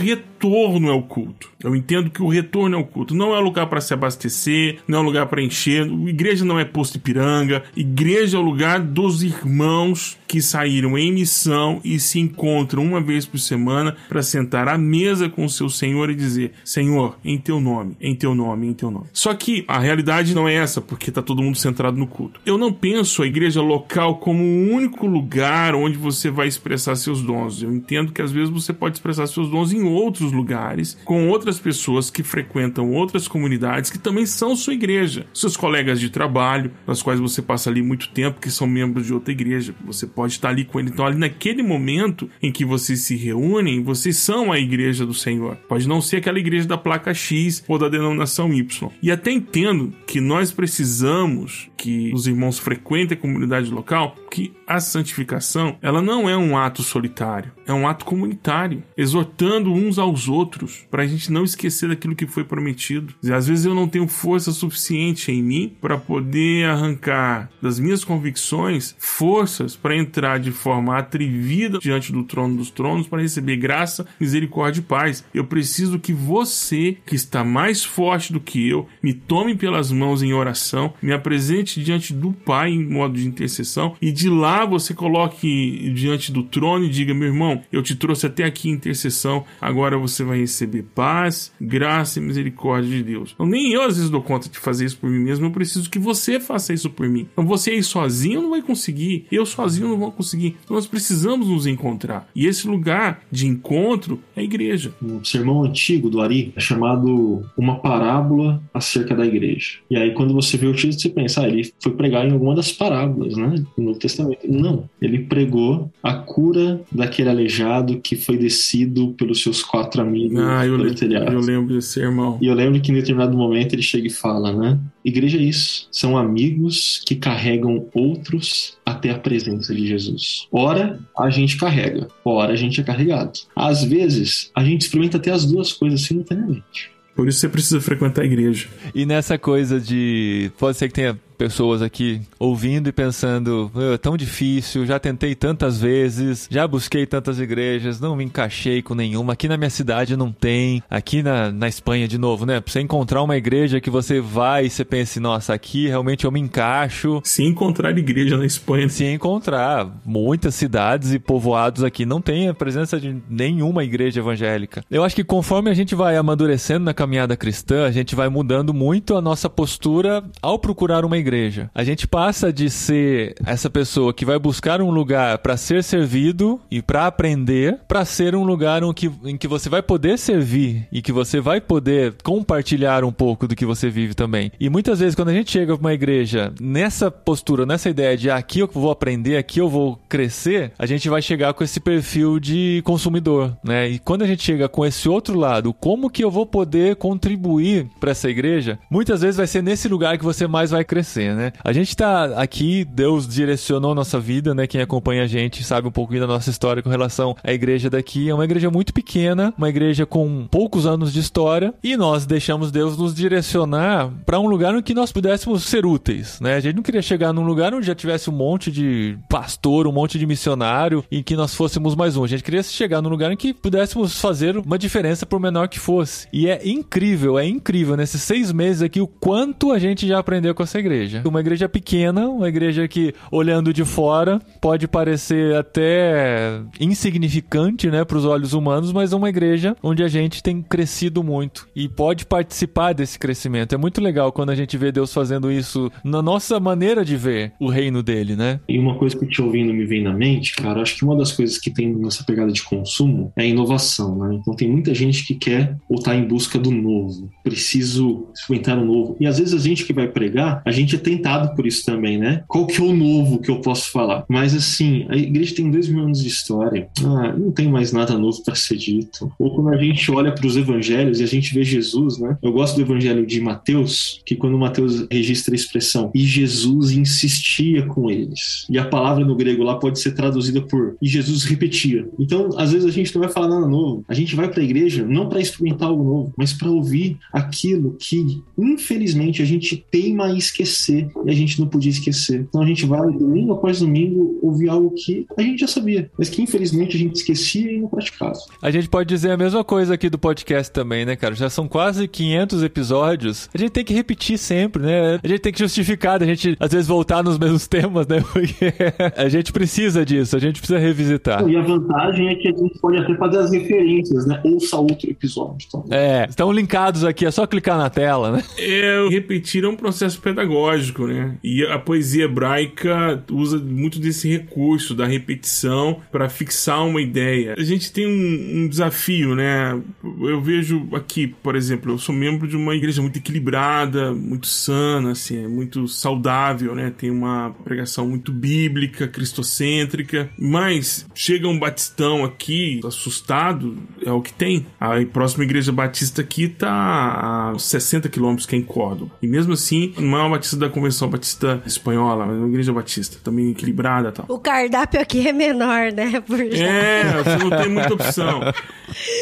é 0.48 0.92
o 0.92 1.04
culto. 1.04 1.50
Eu 1.64 1.76
entendo 1.76 2.10
que 2.10 2.22
o 2.22 2.28
retorno 2.28 2.76
é 2.76 2.80
o 2.80 2.84
culto. 2.84 3.16
Não 3.16 3.36
é 3.36 3.40
lugar 3.40 3.68
para 3.68 3.82
se 3.82 3.94
abastecer, 3.94 4.80
não 4.88 5.00
é 5.00 5.04
lugar 5.04 5.28
para 5.28 5.44
encher. 5.44 5.86
Igreja 5.86 6.44
não 6.44 6.60
é 6.60 6.66
posto 6.66 6.96
Ipiranga. 6.96 7.64
Igreja 7.76 8.38
é 8.38 8.40
o 8.40 8.44
lugar 8.44 8.80
dos 8.80 9.24
irmãos 9.24 10.18
que 10.28 10.42
saíram 10.42 10.98
em 10.98 11.12
missão 11.12 11.82
e 11.84 12.00
se 12.00 12.18
encontram 12.18 12.84
uma 12.84 13.02
vez 13.02 13.26
por 13.26 13.38
semana 13.38 13.98
para 14.08 14.24
sentar 14.24 14.70
à 14.70 14.78
mesa 14.78 15.28
com 15.28 15.44
o 15.44 15.50
seu 15.50 15.70
Senhor 15.70 16.10
e 16.10 16.16
dizer: 16.16 16.54
Senhor, 16.64 17.18
em 17.24 17.38
teu 17.38 17.60
nome, 17.60 17.98
em 18.00 18.16
teu 18.16 18.34
nome, 18.34 18.68
em 18.68 18.74
teu 18.74 18.90
nome. 18.90 19.08
Só 19.12 19.34
que 19.34 19.66
a 19.68 19.78
realidade 19.78 20.34
não 20.34 20.48
é 20.48 20.56
essa, 20.56 20.80
porque 20.80 21.12
tá 21.12 21.22
todo 21.22 21.44
mundo 21.44 21.58
centrado 21.58 21.98
no 21.98 22.08
culto. 22.08 22.40
Eu 22.46 22.58
não 22.58 22.72
penso 22.72 23.22
a 23.22 23.28
igreja 23.28 23.62
local 23.62 24.18
como 24.20 24.42
o 24.42 24.72
único 24.72 25.06
lugar 25.06 25.76
onde 25.76 25.98
você 25.98 26.32
vai 26.32 26.48
expressar 26.48 26.96
seus 26.96 27.22
dons. 27.22 27.62
Eu 27.62 27.74
entendo 27.74 28.14
que 28.14 28.22
às 28.22 28.32
vezes 28.32 28.50
você 28.50 28.72
pode 28.72 28.96
expressar 28.96 29.28
seus 29.28 29.50
dons 29.50 29.74
em 29.74 29.84
outros 29.84 30.31
lugares, 30.32 30.98
com 31.06 31.30
outras 31.30 31.60
pessoas 31.60 32.10
que 32.10 32.24
frequentam 32.24 32.92
outras 32.92 33.28
comunidades 33.28 33.90
que 33.90 34.00
também 34.00 34.26
são 34.26 34.56
sua 34.56 34.74
igreja. 34.74 35.26
Seus 35.34 35.56
colegas 35.56 36.00
de 36.00 36.10
trabalho, 36.10 36.72
nas 36.86 37.02
quais 37.02 37.20
você 37.20 37.42
passa 37.42 37.70
ali 37.70 37.82
muito 37.82 38.10
tempo, 38.10 38.40
que 38.40 38.50
são 38.50 38.68
membros 38.68 39.06
de 39.06 39.14
outra 39.14 39.32
igreja. 39.32 39.76
Você 39.86 40.08
pode 40.08 40.34
estar 40.34 40.50
ali 40.50 40.66
com 40.66 40.80
ele. 40.80 40.90
Então, 40.90 41.06
ali 41.06 41.18
naquele 41.18 41.64
momento 41.64 42.30
em 42.42 42.52
que 42.52 42.66
vocês 42.66 43.02
se 43.02 43.16
reúnem, 43.16 43.84
vocês 43.84 44.18
são 44.18 44.52
a 44.52 44.60
igreja 44.60 45.06
do 45.06 45.14
Senhor. 45.14 45.56
Pode 45.68 45.88
não 45.88 46.02
ser 46.02 46.18
aquela 46.18 46.40
igreja 46.40 46.68
da 46.68 46.78
placa 46.78 47.14
X 47.14 47.64
ou 47.68 47.78
da 47.78 47.90
denominação 47.90 48.54
Y. 48.54 48.90
E 49.02 49.12
até 49.12 49.32
entendo 49.32 49.94
que 50.06 50.20
nós 50.20 50.52
precisamos 50.52 51.70
que 51.78 52.12
os 52.14 52.28
irmãos 52.28 52.60
frequentem 52.60 53.18
a 53.18 53.22
comunidade 53.22 53.72
local, 53.72 54.16
que 54.32 54.54
a 54.66 54.80
santificação, 54.80 55.78
ela 55.82 56.02
não 56.02 56.30
é 56.30 56.38
um 56.38 56.58
ato 56.58 56.82
solitário, 56.82 57.52
é 57.68 57.74
um 57.74 57.86
ato 57.86 58.06
comunitário, 58.06 58.82
exortando 58.96 59.74
uns 59.74 60.00
aos 60.00 60.30
outros, 60.30 60.88
para 60.90 61.04
a 61.04 61.08
gente 61.08 61.32
não 61.32 61.44
esquecer 61.44 61.90
daquilo 61.90 62.16
que 62.16 62.26
foi 62.26 62.46
prometido. 62.46 63.14
E 63.22 63.32
às 63.32 63.48
vezes 63.48 63.66
eu 63.66 63.76
não 63.76 63.90
tenho 63.90 64.08
força 64.08 64.54
suficiente 64.54 65.32
em 65.32 65.44
mim 65.44 65.76
para 65.82 65.98
poder 65.98 66.66
arrancar 66.66 67.50
das 67.62 67.78
minhas 67.78 68.06
convicções 68.06 68.96
forças 68.98 69.76
para 69.76 69.98
entrar 69.98 70.40
de 70.40 70.52
forma 70.52 70.98
atrevida 70.98 71.80
diante 71.80 72.14
do 72.14 72.24
trono 72.24 72.56
dos 72.56 72.72
tronos 72.72 73.08
para 73.08 73.22
receber 73.22 73.58
graça, 73.58 74.08
misericórdia 74.20 74.80
e 74.80 74.84
paz. 74.84 75.26
Eu 75.34 75.44
preciso 75.44 76.00
que 76.00 76.14
você, 76.14 76.98
que 77.06 77.16
está 77.16 77.44
mais 77.44 77.84
forte 77.84 78.32
do 78.32 78.40
que 78.40 78.70
eu, 78.70 78.88
me 79.04 79.14
tome 79.14 79.56
pelas 79.56 79.92
mãos 79.92 80.24
em 80.24 80.32
oração, 80.32 80.94
me 81.02 81.12
apresente 81.12 81.84
diante 81.84 82.14
do 82.14 82.32
Pai 82.32 82.70
em 82.70 82.86
modo 82.88 83.18
de 83.18 83.28
intercessão 83.28 83.96
e 84.02 84.12
de 84.12 84.21
lá 84.30 84.66
você 84.66 84.94
coloque 84.94 85.92
diante 85.94 86.32
do 86.32 86.44
trono 86.44 86.86
e 86.86 86.90
diga: 86.90 87.14
meu 87.14 87.28
irmão, 87.28 87.62
eu 87.72 87.82
te 87.82 87.96
trouxe 87.96 88.26
até 88.26 88.44
aqui 88.44 88.70
em 88.70 88.74
intercessão, 88.74 89.44
agora 89.60 89.98
você 89.98 90.24
vai 90.24 90.40
receber 90.40 90.84
paz, 90.96 91.52
graça 91.60 92.20
e 92.20 92.22
misericórdia 92.22 92.98
de 92.98 93.04
Deus. 93.04 93.32
Então, 93.34 93.46
nem 93.46 93.72
eu 93.72 93.84
às 93.84 93.96
vezes 93.96 94.10
dou 94.10 94.22
conta 94.22 94.50
de 94.50 94.58
fazer 94.58 94.86
isso 94.86 94.98
por 94.98 95.10
mim 95.10 95.20
mesmo, 95.20 95.46
eu 95.46 95.52
preciso 95.52 95.90
que 95.90 96.00
você 96.00 96.40
faça 96.40 96.74
isso 96.74 96.90
por 96.90 97.08
mim. 97.08 97.28
Então, 97.32 97.46
você 97.46 97.72
aí 97.72 97.84
sozinho 97.84 98.42
não 98.42 98.50
vai 98.50 98.62
conseguir, 98.62 99.26
eu 99.32 99.46
sozinho 99.46 99.90
não 99.90 99.98
vou 99.98 100.12
conseguir. 100.12 100.58
Então, 100.64 100.76
nós 100.76 100.88
precisamos 100.88 101.48
nos 101.48 101.66
encontrar. 101.66 102.30
E 102.36 102.46
esse 102.46 102.68
lugar 102.68 103.22
de 103.32 103.48
encontro 103.48 104.20
é 104.36 104.42
a 104.42 104.44
igreja. 104.44 104.94
Um 105.02 105.24
sermão 105.24 105.64
antigo 105.64 106.10
do 106.10 106.22
Ari 106.22 106.54
é 106.56 106.60
chamado 106.60 107.44
Uma 107.58 107.80
Parábola 107.80 108.62
acerca 108.74 109.16
da 109.16 109.26
Igreja. 109.26 109.80
E 109.90 109.98
aí, 109.98 110.14
quando 110.14 110.34
você 110.34 110.58
vê 110.58 110.68
o 110.68 110.74
título, 110.74 111.00
você 111.00 111.10
pensa, 111.10 111.42
ah, 111.42 111.48
ele 111.48 111.72
foi 111.80 111.94
pregar 111.94 112.26
em 112.28 112.32
alguma 112.32 112.56
das 112.56 112.72
parábolas, 112.72 113.36
né? 113.36 113.64
No 113.78 113.96
Testamento. 114.12 114.48
Não. 114.48 114.90
Ele 115.02 115.20
pregou 115.20 115.92
a 116.04 116.14
cura 116.14 116.82
daquele 116.92 117.30
aleijado 117.30 118.00
que 118.00 118.16
foi 118.16 118.38
descido 118.38 119.10
pelos 119.18 119.42
seus 119.42 119.64
quatro 119.64 120.02
amigos 120.02 120.40
Ah, 120.40 120.66
eu, 120.66 120.78
pelo 120.78 120.94
telhado. 120.94 121.32
eu 121.34 121.40
lembro 121.40 121.74
desse 121.76 121.90
sermão. 121.90 122.38
E 122.42 122.48
eu 122.48 122.54
lembro 122.54 122.80
que 122.82 122.92
em 122.92 122.96
determinado 122.96 123.36
momento 123.38 123.74
ele 123.74 123.82
chega 123.82 124.08
e 124.08 124.12
fala, 124.12 124.52
né? 124.54 124.80
Igreja 125.04 125.38
é 125.38 125.42
isso. 125.42 125.88
São 125.92 126.18
amigos 126.18 127.02
que 127.06 127.16
carregam 127.16 127.88
outros 127.94 128.78
até 128.86 129.10
a 129.12 129.18
presença 129.18 129.74
de 129.74 129.88
Jesus. 129.88 130.48
Ora, 130.52 131.00
a 131.18 131.30
gente 131.30 131.58
carrega. 131.58 132.08
Ora, 132.24 132.54
a 132.54 132.56
gente 132.56 132.80
é 132.80 132.84
carregado. 132.84 133.32
Às 133.56 133.84
vezes, 133.84 134.52
a 134.56 134.64
gente 134.64 134.82
experimenta 134.82 135.18
até 135.18 135.32
as 135.32 135.46
duas 135.46 135.74
coisas 135.74 136.02
simultaneamente. 136.02 136.92
Por 137.16 137.28
isso 137.28 137.40
você 137.40 137.50
precisa 137.50 137.82
frequentar 137.82 138.22
a 138.22 138.26
igreja. 138.26 138.68
E 138.96 139.06
nessa 139.06 139.38
coisa 139.38 139.80
de. 139.82 140.50
Pode 140.58 140.78
ser 140.78 140.88
que 140.88 140.94
tenha 140.94 141.20
pessoas 141.42 141.82
aqui 141.82 142.22
ouvindo 142.38 142.88
e 142.88 142.92
pensando: 142.92 143.72
"Ah, 143.74 143.96
é 143.96 143.98
tão 143.98 144.16
difícil, 144.16 144.86
já 144.86 145.00
tentei 145.00 145.34
tantas 145.34 145.82
vezes, 145.82 146.48
já 146.52 146.68
busquei 146.68 147.08
tantas 147.08 147.40
igrejas, 147.40 148.00
não 148.00 148.16
me 148.16 148.24
encaixei 148.24 148.84
com 148.84 148.94
nenhuma. 148.94 149.34
Aqui 149.34 149.48
na 149.48 149.58
minha 149.58 149.72
cidade 149.72 150.16
não 150.16 150.32
tem. 150.32 150.84
Aqui 150.88 151.24
na, 151.24 151.52
na 151.52 151.68
Espanha, 151.68 152.08
de 152.08 152.20
novo, 152.20 152.46
né? 152.46 152.62
Pra 152.62 152.72
você 152.72 152.80
encontrar 152.80 153.24
uma 153.24 153.36
igreja 153.36 153.82
que 153.82 153.90
você 153.90 154.22
vai 154.22 154.68
e 154.68 154.70
você 154.70 154.86
pense: 154.86 155.20
nossa, 155.20 155.52
aqui 155.52 155.88
realmente 155.88 156.26
eu 156.26 156.32
me 156.32 156.40
encaixo. 156.40 157.20
Se 157.24 157.44
encontrar 157.44 157.98
igreja 157.98 158.38
na 158.38 158.46
Espanha, 158.46 158.88
Se 158.88 159.04
encontrar 159.06 159.92
muitas 160.06 160.54
cidades 160.54 161.12
e 161.12 161.18
povoados 161.18 161.84
aqui 161.84 162.06
não 162.06 162.22
tem 162.22 162.50
a 162.50 162.54
presença 162.54 163.00
de 163.00 163.18
nenhuma 163.28 163.84
igreja 163.84 164.20
evangélica. 164.20 164.84
Eu 164.92 165.04
acho 165.04 165.16
que 165.16 165.24
conforme 165.24 165.72
a 165.72 165.74
gente 165.74 165.96
vai 165.96 166.18
amadurecendo 166.18 166.86
na 166.86 166.94
caminhada 166.94 167.36
cristã, 167.36 167.88
a 167.88 167.92
gente 167.92 168.14
vai 168.16 168.30
mudando 168.30 168.76
muito 168.76 169.16
a 169.16 169.22
nossa 169.22 169.50
postura 169.50 170.24
ao 170.40 170.60
procurar 170.60 171.04
uma 171.04 171.18
igreja. 171.18 171.31
Igreja. 171.32 171.70
A 171.74 171.84
gente 171.84 172.08
passa 172.08 172.52
de 172.52 172.70
ser 172.70 173.36
essa 173.46 173.70
pessoa 173.70 174.14
que 174.14 174.26
vai 174.26 174.38
buscar 174.38 174.82
um 174.82 174.92
lugar 174.92 175.38
para 175.40 175.58
ser 175.58 175.84
servido 175.84 176.60
e 176.70 176.82
para 176.82 177.08
aprender, 177.08 177.80
para 177.88 178.06
ser 178.06 178.36
um 178.36 178.44
lugar 178.44 178.84
em 178.84 178.94
que, 178.94 179.12
em 179.24 179.38
que 179.38 179.48
você 179.48 179.70
vai 179.70 179.82
poder 179.82 180.18
servir 180.18 180.88
e 180.92 181.02
que 181.02 181.12
você 181.12 181.40
vai 181.40 181.62
poder 181.62 182.16
compartilhar 182.24 183.04
um 183.04 183.12
pouco 183.12 183.48
do 183.48 183.56
que 183.56 183.66
você 183.66 183.90
vive 183.90 184.14
também. 184.14 184.52
E 184.60 184.70
muitas 184.70 185.00
vezes 185.00 185.16
quando 185.16 185.30
a 185.30 185.34
gente 185.34 185.52
chega 185.52 185.76
para 185.76 185.82
uma 185.82 185.94
igreja 185.94 186.54
nessa 186.60 187.10
postura, 187.10 187.66
nessa 187.66 187.90
ideia 187.90 188.18
de 188.18 188.30
ah, 188.30 188.38
aqui 188.38 188.60
eu 188.60 188.70
vou 188.72 188.92
aprender, 188.92 189.38
aqui 189.38 189.60
eu 189.60 189.70
vou 189.70 190.00
crescer, 190.10 190.72
a 190.78 190.86
gente 190.86 191.10
vai 191.10 191.22
chegar 191.22 191.54
com 191.54 191.64
esse 191.64 191.80
perfil 191.80 192.40
de 192.40 192.82
consumidor, 192.84 193.58
né? 193.64 193.90
E 193.90 194.00
quando 194.00 194.24
a 194.24 194.28
gente 194.28 194.44
chega 194.44 194.68
com 194.68 194.86
esse 194.86 195.08
outro 195.08 195.38
lado, 195.38 195.74
como 195.74 196.10
que 196.10 196.24
eu 196.24 196.32
vou 196.32 196.46
poder 196.46 196.96
contribuir 196.96 197.88
para 198.00 198.12
essa 198.12 198.30
igreja? 198.30 198.80
Muitas 198.90 199.22
vezes 199.22 199.38
vai 199.38 199.48
ser 199.48 199.62
nesse 199.62 199.88
lugar 199.88 200.18
que 200.18 200.24
você 200.24 200.48
mais 200.48 200.72
vai 200.72 200.84
crescer, 200.84 201.21
né? 201.30 201.52
A 201.64 201.74
gente 201.74 201.96
tá 201.96 202.42
aqui, 202.42 202.86
Deus 202.86 203.28
direcionou 203.28 203.94
nossa 203.96 204.20
vida, 204.20 204.54
né? 204.54 204.68
Quem 204.68 204.82
acompanha 204.82 205.24
a 205.24 205.28
gente 205.28 205.64
sabe 205.64 205.88
um 205.88 205.92
pouquinho 205.92 206.22
da 206.22 206.28
nossa 206.28 206.50
história 206.50 206.82
com 206.82 206.90
relação 206.90 207.36
à 207.44 207.52
igreja 207.52 207.90
daqui. 207.90 208.30
É 208.30 208.34
uma 208.34 208.46
igreja 208.46 208.70
muito 208.70 208.94
pequena, 208.94 209.54
uma 209.58 209.70
igreja 209.70 210.06
com 210.06 210.48
poucos 210.50 210.86
anos 210.86 211.14
de 211.14 211.20
história, 211.20 211.74
e 211.84 211.96
nós 211.96 212.26
deixamos 212.26 212.72
Deus 212.72 212.98
nos 212.98 213.14
direcionar 213.14 214.10
para 214.26 214.40
um 214.40 214.48
lugar 214.48 214.74
em 214.76 214.82
que 214.82 214.94
nós 214.94 215.12
pudéssemos 215.12 215.64
ser 215.64 215.86
úteis, 215.86 216.40
né? 216.40 216.56
A 216.56 216.60
gente 216.60 216.76
não 216.76 216.84
queria 216.84 217.02
chegar 217.02 217.34
num 217.34 217.44
lugar 217.44 217.74
onde 217.74 217.88
já 217.88 217.96
tivesse 217.96 218.30
um 218.30 218.34
monte 218.34 218.72
de 218.72 219.18
pastor, 219.30 219.88
um 219.88 219.92
monte 219.92 220.18
de 220.18 220.26
missionário, 220.26 221.04
em 221.12 221.22
que 221.22 221.36
nós 221.36 221.54
fôssemos 221.54 221.96
mais 221.96 222.18
um. 222.18 222.24
A 222.24 222.28
gente 222.28 222.44
queria 222.44 222.64
chegar 222.64 223.02
num 223.02 223.10
lugar 223.10 223.32
em 223.32 223.38
que 223.38 223.54
pudéssemos 223.54 224.20
fazer 224.20 224.58
uma 224.58 224.78
diferença 224.78 225.26
por 225.26 225.40
menor 225.40 225.68
que 225.68 225.80
fosse. 225.80 226.28
E 226.32 226.48
é 226.48 226.62
incrível, 226.68 227.38
é 227.38 227.48
incrível 227.48 227.96
nesses 227.96 228.22
seis 228.22 228.52
meses 228.52 228.82
aqui 228.82 229.02
o 229.02 229.08
quanto 229.08 229.72
a 229.72 229.80
gente 229.80 230.08
já 230.08 230.20
aprendeu 230.20 230.54
com 230.56 230.64
essa 230.64 230.80
igreja. 230.80 231.11
Uma 231.26 231.40
igreja 231.40 231.68
pequena, 231.68 232.28
uma 232.28 232.48
igreja 232.48 232.88
que, 232.88 233.14
olhando 233.32 233.74
de 233.74 233.84
fora, 233.84 234.40
pode 234.60 234.88
parecer 234.88 235.56
até 235.56 236.62
insignificante, 236.80 237.90
né, 237.90 238.04
para 238.06 238.18
os 238.18 238.26
olhos 238.26 238.54
humanos, 238.54 238.92
mas 238.92 239.14
é 239.14 239.16
uma 239.16 239.30
igreja 239.30 239.76
onde 239.84 240.04
a 240.04 240.08
gente 240.08 240.42
tem 240.42 240.62
crescido 240.62 241.24
muito 241.24 241.68
e 241.76 241.88
pode 241.88 242.26
participar 242.26 242.94
desse 242.94 243.18
crescimento. 243.18 243.74
É 243.74 243.78
muito 243.78 244.02
legal 244.02 244.32
quando 244.32 244.52
a 244.52 244.56
gente 244.56 244.78
vê 244.78 244.92
Deus 244.92 245.14
fazendo 245.14 245.52
isso 245.52 245.92
na 246.04 246.22
nossa 246.22 246.60
maneira 246.60 247.04
de 247.04 247.18
ver 247.18 247.54
o 247.60 247.70
reino 247.70 248.02
dele, 248.02 248.36
né? 248.36 248.60
E 248.68 248.78
uma 248.78 248.96
coisa 248.96 249.18
que 249.18 249.26
te 249.26 249.42
ouvindo 249.42 249.74
me 249.74 249.86
vem 249.86 250.04
na 250.04 250.14
mente, 250.14 250.56
cara, 250.56 250.82
acho 250.82 250.96
que 250.96 251.04
uma 251.04 251.18
das 251.18 251.32
coisas 251.32 251.58
que 251.58 251.72
tem 251.72 251.94
nessa 251.94 252.24
pegada 252.24 252.52
de 252.52 252.64
consumo 252.64 253.32
é 253.36 253.44
a 253.44 253.46
inovação, 253.46 254.16
né? 254.18 254.36
Então 254.36 254.56
tem 254.56 254.70
muita 254.70 254.94
gente 254.94 255.26
que 255.26 255.36
quer 255.36 255.78
ou 255.90 256.00
tá 256.02 256.16
em 256.16 256.28
busca 256.28 256.58
do 256.58 256.72
novo, 256.72 257.30
preciso 257.44 258.28
experimentar 258.34 258.78
o 258.78 258.86
novo. 258.86 259.18
E 259.20 259.28
às 259.28 259.40
vezes 259.40 259.54
a 259.54 259.60
gente 259.60 259.86
que 259.86 259.94
vai 259.94 260.08
pregar, 260.08 260.62
a 260.66 260.72
gente 260.72 260.91
é 260.96 261.00
tentado 261.00 261.56
por 261.56 261.66
isso 261.66 261.86
também, 261.86 262.18
né? 262.18 262.44
Qual 262.48 262.68
que 262.68 262.80
é 262.80 262.84
o 262.84 262.94
novo 262.94 263.40
que 263.40 263.50
eu 263.50 263.60
posso 263.60 263.92
falar? 263.92 264.26
Mas 264.30 264.56
assim, 264.56 265.06
a 265.10 265.16
igreja 265.16 265.56
tem 265.56 265.70
dois 265.70 265.88
mil 265.88 266.04
anos 266.04 266.22
de 266.22 266.28
história, 266.28 266.90
ah, 267.04 267.34
não 267.38 267.52
tem 267.52 267.68
mais 267.68 267.92
nada 267.92 268.18
novo 268.18 268.44
para 268.44 268.56
ser 268.56 268.78
dito. 268.78 269.32
Ou 269.38 269.56
quando 269.56 269.70
a 269.70 269.78
gente 269.78 270.12
olha 270.12 270.32
para 270.32 270.46
os 270.46 270.58
evangelhos 270.58 271.20
e 271.20 271.24
a 271.24 271.28
gente 271.28 271.54
vê 271.54 271.64
Jesus, 271.64 272.18
né? 272.20 272.38
Eu 272.42 272.52
gosto 272.52 272.76
do 272.76 272.82
evangelho 272.82 273.26
de 273.26 273.40
Mateus, 273.42 274.22
que 274.26 274.36
quando 274.36 274.58
Mateus 274.58 275.06
registra 275.12 275.54
a 275.54 275.56
expressão 275.56 276.12
e 276.14 276.24
Jesus 276.24 276.92
insistia 276.92 277.86
com 277.86 278.10
eles. 278.10 278.66
E 278.70 278.78
a 278.78 278.86
palavra 278.86 279.26
no 279.26 279.36
grego 279.36 279.64
lá 279.64 279.76
pode 279.76 280.00
ser 280.00 280.12
traduzida 280.12 280.62
por 280.62 280.96
e 281.02 281.08
Jesus 281.08 281.44
repetia. 281.44 282.08
Então, 282.20 282.50
às 282.58 282.72
vezes 282.72 282.88
a 282.88 282.92
gente 282.92 283.14
não 283.14 283.22
vai 283.22 283.32
falar 283.32 283.48
nada 283.48 283.68
novo. 283.68 284.04
A 284.08 284.14
gente 284.14 284.36
vai 284.36 284.50
para 284.50 284.62
a 284.62 284.64
igreja 284.64 285.06
não 285.06 285.30
para 285.30 285.42
experimentar 285.42 285.90
algo 285.90 286.04
novo, 286.04 286.34
mas 286.38 286.54
para 286.54 286.70
ouvir 286.70 287.18
aquilo 287.32 287.96
que, 288.00 288.42
infelizmente, 288.58 289.42
a 289.42 289.46
gente 289.46 289.84
teima 289.92 290.26
a 290.26 290.34
esquecer 290.82 291.10
e 291.26 291.30
a 291.30 291.34
gente 291.34 291.60
não 291.60 291.68
podia 291.68 291.92
esquecer. 291.92 292.46
Então 292.50 292.62
a 292.62 292.66
gente 292.66 292.86
vai 292.86 293.12
domingo 293.12 293.54
após 293.54 293.80
domingo 293.80 294.40
ouvir 294.42 294.70
algo 294.70 294.92
que 294.92 295.26
a 295.38 295.42
gente 295.42 295.60
já 295.60 295.68
sabia, 295.68 296.10
mas 296.18 296.30
que 296.30 296.42
infelizmente 296.42 296.96
a 296.96 297.00
gente 297.00 297.16
esquecia 297.16 297.72
e 297.72 297.80
não 297.80 297.88
praticava. 297.88 298.34
A 298.62 298.72
gente 298.72 298.90
pode 298.90 299.08
dizer 299.08 299.32
a 299.32 299.38
mesma 299.38 299.64
coisa 299.64 299.94
aqui 299.94 300.10
do 300.10 300.18
podcast 300.18 300.72
também, 300.72 301.06
né, 301.06 301.16
cara? 301.16 301.36
Já 301.36 301.50
são 301.50 301.68
quase 301.68 302.08
500 302.08 302.64
episódios. 302.64 303.50
A 303.54 303.58
gente 303.58 303.72
tem 303.72 303.84
que 303.84 303.94
repetir 303.94 304.38
sempre, 304.38 304.82
né? 304.82 305.20
A 305.24 305.28
gente 305.28 305.40
tem 305.40 305.54
que 305.54 305.60
justificar, 305.60 306.22
a 306.22 306.26
gente 306.26 306.58
às 306.60 306.72
vezes 306.72 306.88
voltar 306.88 307.24
nos 307.24 307.38
mesmos 307.38 307.68
temas, 307.68 308.08
né? 308.08 308.22
Porque 308.22 308.74
a 309.16 309.30
gente 309.30 309.52
precisa 309.52 310.06
disso, 310.06 310.36
a 310.36 310.40
gente 310.40 310.60
precisa 310.60 310.80
revisitar. 310.80 311.48
E 311.48 311.56
a 311.56 311.62
vantagem 311.62 312.30
é 312.30 312.36
que 312.36 312.48
a 312.48 312.52
gente 312.52 312.80
pode 312.80 312.98
até 312.98 313.16
fazer 313.16 313.38
as 313.38 313.52
referências, 313.52 314.26
né? 314.26 314.42
Ouça 314.44 314.78
outro 314.78 315.10
episódio. 315.10 315.68
Então. 315.68 315.86
É, 315.90 316.26
estão 316.30 316.52
linkados 316.52 317.04
aqui, 317.04 317.26
é 317.26 317.32
só 317.32 317.46
clicar 317.46 317.78
na 317.78 317.90
tela, 317.90 318.32
né? 318.32 318.44
É, 318.58 319.08
repetir 319.10 319.64
é 319.64 319.68
um 319.68 319.76
processo 319.76 320.20
pedagógico, 320.22 320.71
né? 321.08 321.38
E 321.44 321.64
a 321.66 321.80
poesia 321.80 322.26
hebraica 322.26 323.24
usa 323.30 323.58
muito 323.58 324.00
desse 324.00 324.30
recurso 324.30 324.94
da 324.96 325.06
repetição 325.06 326.02
para 326.12 326.30
fixar 326.30 326.86
uma 326.86 327.02
ideia. 327.02 327.56
A 327.58 327.64
gente 327.64 327.92
tem 327.92 328.08
um, 328.08 328.64
um, 328.64 328.68
desafio, 328.68 329.36
né? 329.36 329.80
Eu 330.04 330.42
vejo 330.42 330.88
aqui, 330.94 331.28
por 331.28 331.56
exemplo, 331.56 331.92
eu 331.92 331.98
sou 331.98 332.14
membro 332.14 332.48
de 332.48 332.56
uma 332.56 332.76
igreja 332.76 333.02
muito 333.02 333.18
equilibrada, 333.18 334.14
muito 334.14 334.48
sana, 334.48 335.12
assim, 335.12 335.44
é 335.44 335.48
muito 335.48 335.88
saudável, 335.88 336.76
né? 336.76 336.92
Tem 336.96 337.10
uma 337.10 337.56
pregação 337.64 338.08
muito 338.08 338.32
bíblica, 338.32 339.08
cristocêntrica, 339.08 340.30
mas 340.38 341.06
chega 341.14 341.48
um 341.48 341.58
batistão 341.58 342.24
aqui, 342.24 342.80
assustado, 342.86 343.78
é 344.04 344.12
o 344.12 344.22
que 344.22 344.34
tem. 344.34 344.66
A 344.80 345.04
próxima 345.06 345.44
igreja 345.44 345.72
batista 345.72 346.22
aqui 346.22 346.48
tá 346.48 347.52
a 347.54 347.60
60 347.60 348.10
quilômetros, 348.10 348.46
que 348.46 348.56
é 348.56 348.60
em 348.60 348.64
Córdoba. 348.64 349.12
E 349.22 349.28
mesmo 349.28 349.54
assim, 349.54 349.94
não 349.98 350.18
é 350.18 350.22
uma 350.22 350.32
batista 350.32 350.58
da 350.62 350.70
Convenção 350.70 351.10
Batista 351.10 351.62
Espanhola, 351.66 352.26
uma 352.26 352.48
igreja 352.48 352.72
batista, 352.72 353.18
também 353.24 353.52
equilibrada 353.52 354.10
e 354.10 354.12
tal. 354.12 354.26
O 354.30 354.40
cardápio 354.40 355.02
aqui 355.02 355.28
é 355.28 355.34
menor, 355.34 355.92
né? 355.92 356.22
Por... 356.22 356.40
É, 356.40 357.24
você 357.24 357.38
não 357.38 357.50
tem 357.50 357.70
muita 357.70 357.94
opção. 357.94 358.42